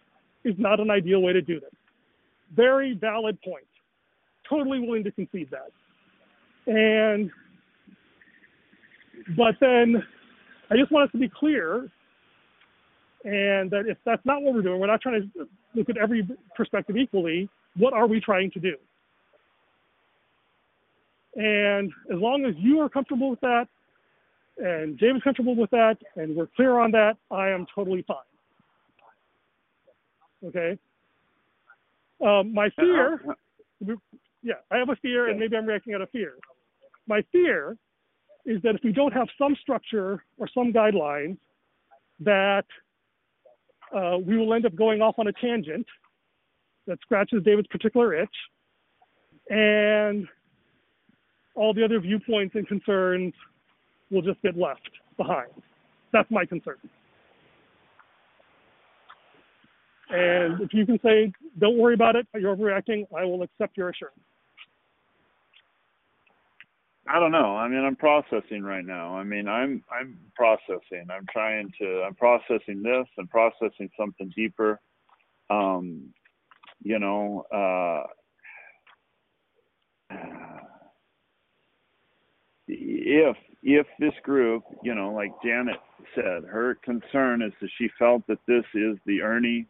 is 0.46 0.56
not 0.58 0.80
an 0.80 0.90
ideal 0.90 1.22
way 1.22 1.34
to 1.34 1.42
do 1.42 1.60
this. 1.60 1.70
Very 2.56 2.94
valid 2.94 3.40
point. 3.42 3.68
Totally 4.50 4.80
willing 4.80 5.04
to 5.04 5.12
concede 5.12 5.50
that. 5.52 5.72
And, 6.66 7.30
but 9.36 9.56
then 9.60 10.02
I 10.72 10.78
just 10.78 10.92
want 10.92 11.10
us 11.10 11.12
to 11.14 11.18
be 11.18 11.30
clear 11.30 11.90
and 13.26 13.70
that 13.72 13.86
if 13.88 13.98
that's 14.06 14.26
not 14.26 14.42
what 14.42 14.54
we're 14.54 14.62
doing, 14.62 14.80
we're 14.80 14.88
not 14.88 15.02
trying 15.02 15.30
to 15.36 15.48
look 15.76 15.90
at 15.90 15.98
every 15.98 16.28
perspective 16.56 16.96
equally. 16.96 17.50
What 17.76 17.94
are 17.94 18.08
we 18.08 18.22
trying 18.22 18.52
to 18.52 18.60
do? 18.60 18.76
And 21.36 21.92
as 22.12 22.20
long 22.20 22.46
as 22.46 22.56
you 22.58 22.80
are 22.80 22.90
comfortable 22.90 23.30
with 23.30 23.42
that, 23.42 23.68
and 24.58 24.98
James 24.98 25.18
is 25.18 25.24
comfortable 25.24 25.56
with 25.56 25.70
that, 25.72 25.98
and 26.16 26.36
we're 26.36 26.48
clear 26.56 26.80
on 26.80 26.92
that, 26.92 27.18
I 27.32 27.50
am 27.50 27.66
totally 27.74 28.04
fine. 28.08 28.18
Okay. 30.46 30.78
Um, 32.26 32.54
my 32.54 32.66
uh, 32.66 32.68
uh, 32.68 32.82
fear, 32.82 33.22
uh, 33.30 33.94
yeah, 34.44 34.54
I 34.72 34.78
have 34.78 34.90
a 34.90 34.96
fear, 34.98 35.30
and 35.30 35.40
maybe 35.40 35.56
I'm 35.56 35.66
reacting 35.66 35.94
out 35.94 36.02
of 36.02 36.10
fear. 36.10 36.34
My 37.08 37.22
fear 37.32 37.78
is 38.46 38.62
that 38.64 38.76
if 38.76 38.82
we 38.84 38.92
don't 38.92 39.14
have 39.14 39.28
some 39.38 39.56
structure 39.62 40.24
or 40.38 40.48
some 40.54 40.72
guidelines, 40.74 41.38
that 42.20 42.66
uh, 43.96 44.18
we 44.18 44.38
will 44.38 44.54
end 44.54 44.66
up 44.66 44.76
going 44.76 45.02
off 45.02 45.16
on 45.18 45.28
a 45.28 45.34
tangent 45.34 45.86
that 46.88 47.00
scratches 47.02 47.44
David's 47.44 47.68
particular 47.68 48.14
itch, 48.14 48.36
and 49.50 50.28
all 51.56 51.74
the 51.74 51.84
other 51.84 52.00
viewpoints 52.00 52.56
and 52.56 52.68
concerns 52.68 53.34
will 54.12 54.22
just 54.22 54.42
get 54.42 54.58
left 54.58 54.90
behind. 55.18 55.50
That's 56.12 56.30
my 56.32 56.46
concern. 56.46 56.78
And 60.10 60.62
if 60.62 60.74
you 60.74 60.86
can 60.86 61.00
say, 61.04 61.32
don't 61.60 61.78
worry 61.78 61.94
about 61.94 62.16
it, 62.16 62.28
you're 62.34 62.56
overreacting, 62.56 63.06
I 63.16 63.26
will 63.26 63.44
accept 63.44 63.78
your 63.78 63.90
assurance. 63.90 64.18
I 67.12 67.20
don't 67.20 67.32
know. 67.32 67.58
I 67.58 67.68
mean, 67.68 67.84
I'm 67.84 67.96
processing 67.96 68.62
right 68.62 68.86
now. 68.86 69.16
I 69.16 69.24
mean, 69.24 69.48
I'm 69.48 69.84
I'm 69.92 70.16
processing. 70.36 71.08
I'm 71.12 71.26
trying 71.32 71.72
to. 71.82 72.04
I'm 72.06 72.14
processing 72.14 72.84
this. 72.84 73.08
I'm 73.18 73.28
processing 73.28 73.90
something 73.98 74.32
deeper. 74.36 74.80
Um, 75.50 76.14
you 76.84 77.00
know, 77.00 77.46
uh, 77.52 78.04
if 82.68 83.38
if 83.64 83.88
this 84.00 84.14
group, 84.22 84.64
you 84.84 84.94
know, 84.94 85.12
like 85.12 85.32
Janet 85.44 85.78
said, 86.14 86.44
her 86.44 86.76
concern 86.84 87.42
is 87.42 87.54
that 87.60 87.70
she 87.80 87.90
felt 87.98 88.26
that 88.28 88.40
this 88.48 88.66
is 88.76 88.98
the 89.08 89.22
Ernie, 89.24 89.66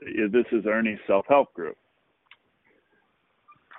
this 0.00 0.46
is 0.50 0.66
Ernie's 0.66 0.98
self-help 1.06 1.54
group. 1.54 1.76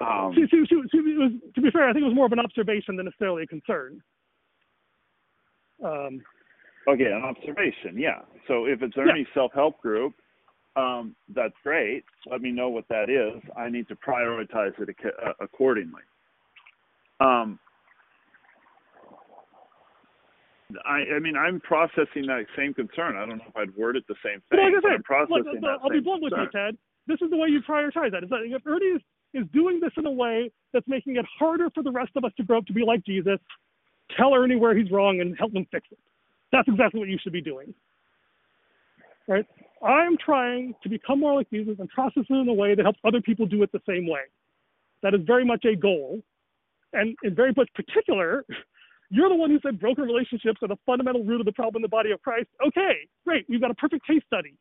Um, 0.01 0.33
to, 0.35 0.47
to, 0.47 0.65
to, 0.65 0.77
was, 1.17 1.31
to, 1.55 1.61
be 1.61 1.71
fair, 1.71 1.87
I 1.87 1.93
think 1.93 2.03
it 2.03 2.07
was 2.07 2.15
more 2.15 2.25
of 2.25 2.31
an 2.33 2.39
observation 2.39 2.97
than 2.97 3.05
necessarily 3.05 3.43
a 3.43 3.47
concern. 3.47 4.01
Um, 5.83 6.21
okay, 6.87 7.05
an 7.05 7.23
observation, 7.23 7.97
yeah. 7.97 8.21
So 8.47 8.65
if 8.65 8.81
it's 8.81 8.97
Ernie's 8.97 9.27
yeah. 9.29 9.41
self-help 9.41 9.81
group, 9.81 10.13
um, 10.75 11.15
that's 11.33 11.53
great. 11.63 12.03
Let 12.29 12.41
me 12.41 12.51
know 12.51 12.69
what 12.69 12.85
that 12.89 13.09
is. 13.09 13.41
I 13.57 13.69
need 13.69 13.87
to 13.87 13.95
prioritize 13.95 14.77
it 14.79 14.89
ac- 14.89 15.15
accordingly. 15.39 16.01
Um, 17.21 17.59
I, 20.83 21.15
I 21.15 21.19
mean, 21.19 21.37
I'm 21.37 21.61
processing 21.61 22.27
that 22.27 22.45
same 22.57 22.73
concern. 22.73 23.15
I 23.15 23.25
don't 23.25 23.37
know 23.37 23.45
if 23.47 23.55
I'd 23.55 23.75
word 23.77 23.95
it 23.95 24.03
the 24.07 24.15
same 24.23 24.41
thing. 24.49 24.59
Well, 24.59 24.65
like 24.65 24.83
I 24.83 24.89
said, 24.89 24.95
I'm 24.95 25.03
processing 25.03 25.45
like, 25.45 25.61
that 25.61 25.79
I'll 25.83 25.89
be 25.89 26.01
blunt 26.01 26.23
with 26.23 26.33
you, 26.35 26.47
Ted. 26.51 26.77
This 27.07 27.21
is 27.21 27.29
the 27.29 27.37
way 27.37 27.49
you 27.49 27.61
prioritize 27.61 28.11
that. 28.11 28.23
Is 28.23 28.29
that 28.29 28.41
if 28.43 28.65
Ernie 28.65 28.97
is, 28.97 29.01
is 29.35 29.45
doing 29.53 29.79
this 29.79 29.91
in 29.97 30.05
a 30.05 30.11
way 30.11 30.51
that's 30.73 30.87
making 30.87 31.17
it 31.17 31.25
harder 31.37 31.69
for 31.73 31.83
the 31.83 31.91
rest 31.91 32.11
of 32.15 32.23
us 32.23 32.31
to 32.37 32.43
grow 32.43 32.59
up 32.59 32.65
to 32.67 32.73
be 32.73 32.83
like 32.83 33.05
Jesus, 33.05 33.39
tell 34.17 34.33
Ernie 34.33 34.55
where 34.55 34.75
he's 34.75 34.89
wrong 34.91 35.21
and 35.21 35.37
help 35.37 35.53
him 35.53 35.67
fix 35.71 35.87
it. 35.91 35.99
That's 36.51 36.67
exactly 36.67 36.99
what 36.99 37.09
you 37.09 37.17
should 37.21 37.33
be 37.33 37.41
doing. 37.41 37.73
Right? 39.27 39.45
I'm 39.83 40.17
trying 40.17 40.75
to 40.83 40.89
become 40.89 41.19
more 41.19 41.35
like 41.35 41.49
Jesus 41.49 41.75
and 41.79 41.89
process 41.89 42.23
it 42.29 42.33
in 42.33 42.47
a 42.47 42.53
way 42.53 42.75
that 42.75 42.83
helps 42.83 42.99
other 43.05 43.21
people 43.21 43.45
do 43.45 43.61
it 43.63 43.71
the 43.71 43.81
same 43.87 44.07
way. 44.07 44.21
That 45.03 45.13
is 45.13 45.21
very 45.25 45.45
much 45.45 45.65
a 45.65 45.75
goal. 45.75 46.21
And 46.93 47.15
in 47.23 47.35
very 47.35 47.51
much 47.57 47.69
particular, 47.75 48.45
you're 49.09 49.29
the 49.29 49.35
one 49.35 49.49
who 49.49 49.59
said 49.61 49.79
broken 49.79 50.05
relationships 50.05 50.59
are 50.61 50.67
the 50.67 50.77
fundamental 50.85 51.23
root 51.23 51.41
of 51.41 51.45
the 51.45 51.51
problem 51.51 51.77
in 51.77 51.81
the 51.81 51.89
body 51.89 52.11
of 52.11 52.21
Christ. 52.21 52.47
Okay, 52.65 53.07
great. 53.25 53.45
We've 53.49 53.61
got 53.61 53.71
a 53.71 53.75
perfect 53.75 54.05
case 54.07 54.21
study. 54.27 54.55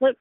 But 0.00 0.16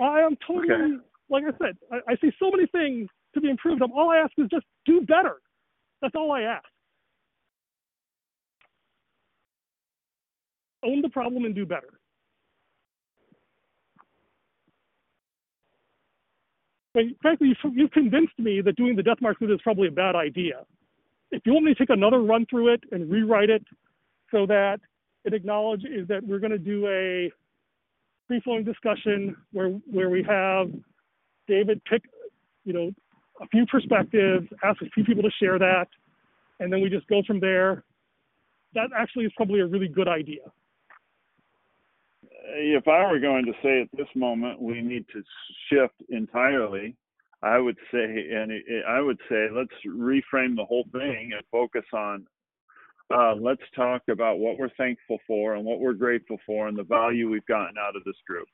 I 0.00 0.20
am 0.20 0.36
totally, 0.46 0.72
okay. 0.72 1.04
like 1.28 1.44
I 1.44 1.58
said, 1.58 1.76
I, 1.90 2.12
I 2.12 2.16
see 2.20 2.30
so 2.38 2.50
many 2.50 2.66
things 2.66 3.08
to 3.34 3.40
be 3.40 3.50
improved 3.50 3.82
on. 3.82 3.90
All 3.92 4.10
I 4.10 4.18
ask 4.18 4.32
is 4.38 4.48
just 4.50 4.66
do 4.86 5.00
better. 5.02 5.36
That's 6.00 6.14
all 6.14 6.32
I 6.32 6.42
ask. 6.42 6.64
Own 10.84 11.02
the 11.02 11.08
problem 11.08 11.44
and 11.44 11.54
do 11.54 11.66
better. 11.66 11.98
frankly, 17.22 17.56
you've 17.74 17.90
convinced 17.92 18.38
me 18.38 18.60
that 18.60 18.76
doing 18.76 18.96
the 18.96 19.02
death 19.02 19.18
march 19.20 19.36
is 19.40 19.60
probably 19.62 19.88
a 19.88 19.92
bad 19.92 20.16
idea. 20.16 20.64
If 21.30 21.42
you 21.44 21.52
want 21.52 21.66
me 21.66 21.74
to 21.74 21.78
take 21.78 21.90
another 21.90 22.20
run 22.20 22.46
through 22.48 22.74
it 22.74 22.82
and 22.90 23.10
rewrite 23.10 23.50
it 23.50 23.62
so 24.30 24.46
that 24.46 24.80
it 25.24 25.34
acknowledges 25.34 26.08
that 26.08 26.26
we're 26.26 26.38
going 26.38 26.52
to 26.52 26.58
do 26.58 26.86
a 26.88 27.30
free-flowing 28.28 28.64
discussion 28.64 29.36
where 29.52 29.70
where 29.90 30.10
we 30.10 30.22
have 30.22 30.70
David 31.48 31.82
pick, 31.84 32.02
you 32.64 32.72
know, 32.72 32.92
a 33.40 33.46
few 33.48 33.66
perspectives, 33.66 34.46
ask 34.62 34.80
a 34.82 34.90
few 34.90 35.04
people 35.04 35.22
to 35.22 35.30
share 35.40 35.58
that, 35.58 35.88
and 36.60 36.72
then 36.72 36.80
we 36.82 36.88
just 36.88 37.08
go 37.08 37.22
from 37.26 37.40
there. 37.40 37.84
That 38.74 38.90
actually 38.96 39.24
is 39.24 39.32
probably 39.36 39.60
a 39.60 39.66
really 39.66 39.88
good 39.88 40.08
idea 40.08 40.42
uh, 42.48 42.56
if 42.56 42.88
I 42.88 43.10
were 43.10 43.18
going 43.18 43.44
to 43.46 43.52
say 43.62 43.82
at 43.82 43.88
this 43.96 44.08
moment 44.14 44.60
we 44.60 44.80
need 44.80 45.06
to 45.12 45.22
shift 45.70 45.94
entirely, 46.10 46.96
I 47.42 47.58
would 47.58 47.76
say, 47.92 48.28
and 48.32 48.52
I 48.88 49.00
would 49.00 49.18
say, 49.28 49.48
let's 49.52 49.70
reframe 49.86 50.56
the 50.56 50.64
whole 50.64 50.86
thing 50.92 51.30
and 51.34 51.42
focus 51.52 51.84
on. 51.92 52.26
Uh, 53.14 53.34
let's 53.40 53.62
talk 53.74 54.02
about 54.10 54.38
what 54.38 54.58
we're 54.58 54.68
thankful 54.76 55.18
for 55.26 55.54
and 55.54 55.64
what 55.64 55.80
we're 55.80 55.94
grateful 55.94 56.36
for 56.44 56.68
and 56.68 56.78
the 56.78 56.82
value 56.82 57.30
we've 57.30 57.46
gotten 57.46 57.76
out 57.78 57.96
of 57.96 58.04
this 58.04 58.16
group, 58.26 58.46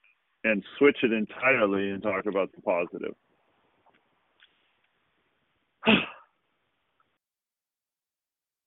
and 0.45 0.63
switch 0.79 0.99
it 1.03 1.13
entirely 1.13 1.91
and 1.91 2.03
talk 2.03 2.27
about 2.27 2.51
the 2.55 2.63
positive. 2.63 3.15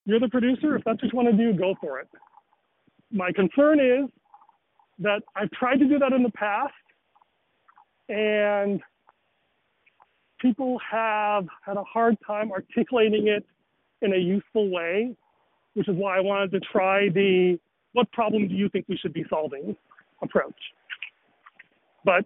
You're 0.06 0.20
the 0.20 0.28
producer. 0.28 0.76
If 0.76 0.84
that's 0.84 1.02
what 1.02 1.14
you 1.14 1.18
want 1.18 1.32
to 1.32 1.38
do, 1.38 1.58
go 1.58 1.76
for 1.80 2.00
it. 2.00 2.10
My 3.12 3.32
concern 3.32 3.80
is 3.80 4.10
that 5.00 5.22
I've 5.36 5.52
tried 5.52 5.78
to 5.78 5.88
do 5.88 6.00
that 6.00 6.12
in 6.12 6.24
the 6.24 6.32
past, 6.32 6.74
and 8.10 8.82
people 10.40 10.80
have 10.92 11.46
had 11.66 11.78
a 11.78 11.84
hard 11.84 12.18
time 12.26 12.52
articulating 12.52 13.28
it 13.28 13.46
in 14.02 14.14
a 14.14 14.18
useful 14.18 14.70
way, 14.70 15.16
which 15.78 15.88
is 15.88 15.95
why 15.95 16.17
I 16.17 16.19
wanted 16.19 16.51
to 16.51 16.59
try 16.59 17.09
the 17.09 17.59
what 17.93 18.11
problem 18.11 18.47
do 18.47 18.53
you 18.53 18.69
think 18.69 18.86
we 18.88 18.97
should 18.97 19.13
be 19.13 19.25
solving 19.30 19.75
approach. 20.21 20.59
But 22.03 22.25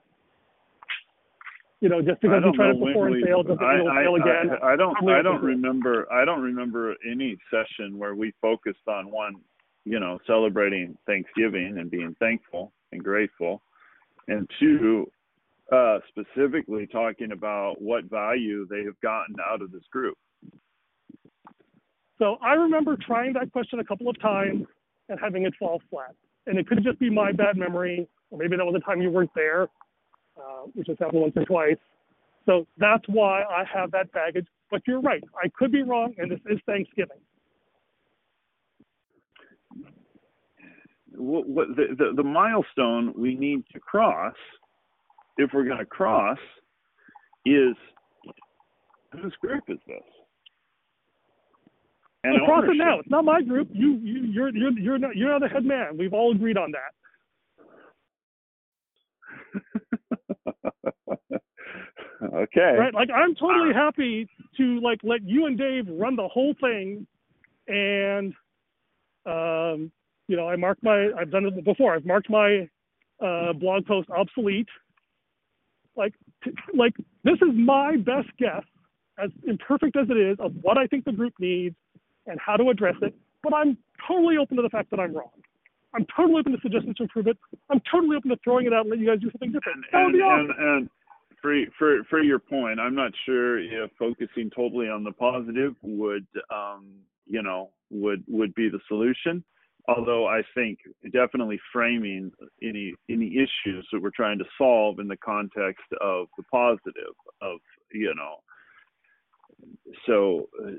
you 1.81 1.89
know, 1.89 2.01
just 2.01 2.21
because 2.21 2.43
we 2.45 2.51
tried 2.55 2.75
it 2.75 2.85
before 2.85 3.07
and 3.07 3.25
failed 3.25 3.47
doesn't 3.47 3.61
mean 3.61 3.79
it'll 3.79 3.95
fail 3.95 4.15
again. 4.15 4.57
I, 4.61 4.67
I, 4.67 4.73
I 4.73 4.75
don't 4.75 5.09
I 5.09 5.21
don't 5.21 5.43
remember 5.43 6.11
I 6.11 6.25
don't 6.25 6.41
remember 6.41 6.95
any 7.09 7.37
session 7.49 7.97
where 7.97 8.15
we 8.15 8.33
focused 8.41 8.87
on 8.87 9.11
one 9.11 9.35
you 9.85 9.99
know, 9.99 10.19
celebrating 10.27 10.97
Thanksgiving 11.05 11.77
and 11.79 11.89
being 11.89 12.15
thankful 12.19 12.71
and 12.91 13.03
grateful, 13.03 13.61
and 14.27 14.49
two, 14.59 15.09
uh, 15.71 15.99
specifically 16.09 16.87
talking 16.87 17.31
about 17.31 17.81
what 17.81 18.05
value 18.05 18.67
they 18.69 18.83
have 18.83 18.99
gotten 19.01 19.35
out 19.49 19.61
of 19.61 19.71
this 19.71 19.83
group. 19.91 20.17
So 22.22 22.38
I 22.39 22.53
remember 22.53 22.95
trying 22.95 23.34
that 23.34 23.51
question 23.51 23.80
a 23.80 23.84
couple 23.84 24.07
of 24.07 24.22
times 24.22 24.67
and 25.09 25.19
having 25.19 25.43
it 25.47 25.55
fall 25.57 25.82
flat. 25.89 26.13
And 26.45 26.59
it 26.59 26.67
could 26.67 26.84
just 26.84 26.99
be 26.99 27.09
my 27.09 27.32
bad 27.32 27.57
memory, 27.57 28.07
or 28.30 28.38
maybe 28.38 28.55
that 28.57 28.63
was 28.63 28.76
the 28.76 28.80
time 28.80 29.01
you 29.01 29.09
weren't 29.09 29.32
there, 29.34 29.63
uh, 30.38 30.67
which 30.76 30.86
has 30.88 30.97
happened 30.99 31.22
once 31.22 31.34
or 31.36 31.45
twice. 31.45 31.78
So 32.45 32.67
that's 32.78 33.03
why 33.07 33.41
I 33.41 33.63
have 33.74 33.89
that 33.91 34.11
baggage. 34.11 34.45
But 34.69 34.84
you're 34.86 35.01
right, 35.01 35.24
I 35.43 35.47
could 35.57 35.72
be 35.72 35.82
wrong, 35.82 36.13
and 36.19 36.30
this 36.30 36.39
is 36.45 36.59
Thanksgiving. 36.67 37.17
What, 41.15 41.47
what 41.49 41.67
the, 41.76 41.95
the 41.97 42.13
the 42.15 42.24
milestone 42.24 43.13
we 43.17 43.36
need 43.36 43.63
to 43.74 43.80
cross, 43.80 44.36
if 45.38 45.49
we're 45.53 45.65
going 45.65 45.80
to 45.80 45.86
cross, 45.86 46.38
is 47.45 47.76
whose 49.11 49.34
group 49.41 49.63
is 49.67 49.80
this? 49.88 49.97
And 52.24 52.34
Well, 52.41 52.45
cross 52.45 52.65
it 52.67 52.78
now. 52.78 52.99
It's 52.99 53.09
not 53.09 53.26
my 53.26 53.41
group. 53.41 53.69
You, 53.72 53.99
you, 54.03 54.24
you're, 54.26 54.49
you're, 54.55 54.80
you're 54.80 54.97
not, 54.99 55.15
you're 55.15 55.30
not 55.30 55.41
the 55.41 55.47
head 55.49 55.65
man. 55.65 55.97
We've 55.97 56.13
all 56.13 56.32
agreed 56.32 56.57
on 56.57 56.72
that. 56.72 56.91
okay. 62.34 62.76
right? 62.78 62.93
Like 62.93 63.09
I'm 63.13 63.36
totally 63.36 63.74
happy 63.74 64.28
to 64.57 64.80
like 64.82 64.99
let 65.03 65.24
you 65.24 65.47
and 65.47 65.57
Dave 65.57 65.86
run 65.89 66.15
the 66.15 66.28
whole 66.28 66.53
thing, 66.61 67.07
and 67.67 68.34
um, 69.26 69.91
you 70.28 70.36
know 70.38 70.47
I 70.47 70.55
marked 70.55 70.84
my 70.84 71.09
I've 71.17 71.32
done 71.32 71.45
it 71.45 71.65
before. 71.65 71.95
I've 71.95 72.05
marked 72.05 72.30
my 72.30 72.69
uh, 73.24 73.53
blog 73.53 73.86
post 73.86 74.09
obsolete. 74.09 74.69
Like 75.95 76.13
t- 76.43 76.51
like 76.74 76.93
this 77.24 77.36
is 77.36 77.49
my 77.53 77.97
best 77.97 78.30
guess, 78.38 78.63
as 79.22 79.30
imperfect 79.47 79.95
as 79.97 80.07
it 80.09 80.17
is, 80.17 80.38
of 80.39 80.53
what 80.61 80.78
I 80.78 80.88
think 80.88 81.05
the 81.05 81.11
group 81.11 81.34
needs 81.39 81.76
and 82.28 82.39
how 82.39 82.55
to 82.55 82.69
address 82.69 82.95
it. 83.01 83.13
But 83.43 83.53
I'm 83.53 83.78
totally 84.07 84.38
open 84.38 84.57
to 84.57 84.63
the 84.63 84.69
fact 84.69 84.91
that 84.91 84.99
I'm 84.99 85.13
wrong. 85.13 85.32
I'm 85.93 86.05
totally 86.15 86.39
open 86.39 86.53
to 86.53 86.59
suggestions 86.61 86.95
to 86.97 87.03
improve 87.03 87.28
it. 87.28 87.38
I'm 87.69 87.82
totally 87.91 88.15
open 88.15 88.30
to 88.30 88.38
throwing 88.43 88.65
it 88.65 88.74
out 88.74 88.82
and 88.82 88.91
let 88.91 88.99
you 88.99 89.07
guys 89.07 89.19
do 89.19 89.30
something 89.32 89.51
different. 89.51 89.84
That 89.91 90.05
would 90.05 90.13
and, 90.13 90.13
be 90.13 90.22
awesome. 90.22 90.55
and, 90.57 90.78
and 90.78 90.89
for 91.41 91.55
for 91.78 92.03
for 92.09 92.22
your 92.22 92.39
point, 92.39 92.80
I'm 92.80 92.95
not 92.95 93.11
sure 93.26 93.59
if 93.59 93.91
focusing 93.97 94.49
totally 94.55 94.88
on 94.88 95.03
the 95.03 95.11
positive 95.11 95.76
would 95.82 96.28
um, 96.53 96.88
you 97.28 97.41
know 97.41 97.72
would 97.89 98.24
would 98.28 98.53
be 98.55 98.69
the 98.69 98.80
solution. 98.88 99.43
Although 99.88 100.28
I 100.28 100.43
think 100.53 100.78
definitely 101.11 101.59
framing 101.74 102.32
any 102.61 102.93
any 103.09 103.36
issues 103.36 103.86
that 103.91 104.01
we're 104.01 104.11
trying 104.15 104.38
to 104.38 104.45
solve 104.57 104.99
in 104.99 105.07
the 105.07 105.17
context 105.17 105.84
of 105.99 106.28
the 106.38 106.43
positive 106.43 107.15
of 107.41 107.57
you 107.91 108.13
know. 108.15 108.38
So 110.05 110.49
uh, 110.64 110.70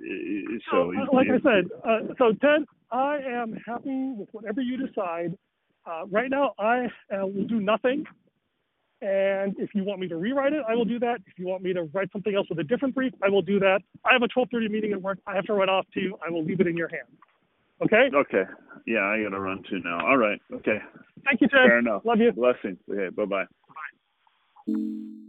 so 0.71 0.93
uh, 0.93 1.17
like 1.17 1.29
I 1.29 1.41
said, 1.43 1.71
uh, 1.85 2.15
so 2.19 2.33
Ted, 2.41 2.65
I 2.91 3.19
am 3.19 3.57
happy 3.67 4.13
with 4.17 4.29
whatever 4.33 4.61
you 4.61 4.87
decide. 4.87 5.37
Uh, 5.87 6.07
right 6.11 6.31
now, 6.31 6.53
I 6.59 6.87
uh, 7.13 7.27
will 7.27 7.47
do 7.47 7.61
nothing. 7.61 8.05
And 9.01 9.57
if 9.59 9.75
you 9.75 9.83
want 9.83 9.99
me 9.99 10.07
to 10.09 10.17
rewrite 10.17 10.53
it, 10.53 10.63
I 10.69 10.77
will 10.77 10.85
do 10.85 11.01
that. 11.01 11.19
If 11.27 11.37
you 11.37 11.49
want 11.49 11.65
me 11.65 11.73
to 11.73 11.85
write 11.93 12.13
something 12.13 12.37
else 12.37 12.47
with 12.49 12.61
a 12.61 12.65
different 12.65 12.95
brief, 12.95 13.13
I 13.21 13.29
will 13.29 13.43
do 13.43 13.59
that. 13.59 13.81
I 14.05 14.13
have 14.13 14.23
a 14.23 14.29
12:30 14.29 14.71
meeting 14.71 14.93
at 14.93 15.03
work. 15.03 15.19
I 15.27 15.35
have 15.35 15.45
to 15.47 15.55
run 15.55 15.69
off 15.69 15.87
to. 15.95 16.17
I 16.25 16.31
will 16.31 16.45
leave 16.45 16.61
it 16.61 16.69
in 16.69 16.77
your 16.77 16.89
hands. 16.89 17.11
Okay. 17.83 18.11
Okay. 18.15 18.45
Yeah, 18.87 19.05
I 19.05 19.23
gotta 19.23 19.41
run 19.41 19.63
too 19.69 19.81
now. 19.85 20.07
All 20.07 20.17
right. 20.17 20.41
Okay. 20.53 20.79
Thank 21.25 21.41
you, 21.41 21.49
Ted. 21.49 21.63
Fair 21.65 21.79
enough. 21.79 22.05
Love 22.05 22.19
you. 22.19 22.33
Blessings. 22.33 22.79
Okay. 22.89 23.09
Bye 23.09 23.47
bye. 24.67 25.29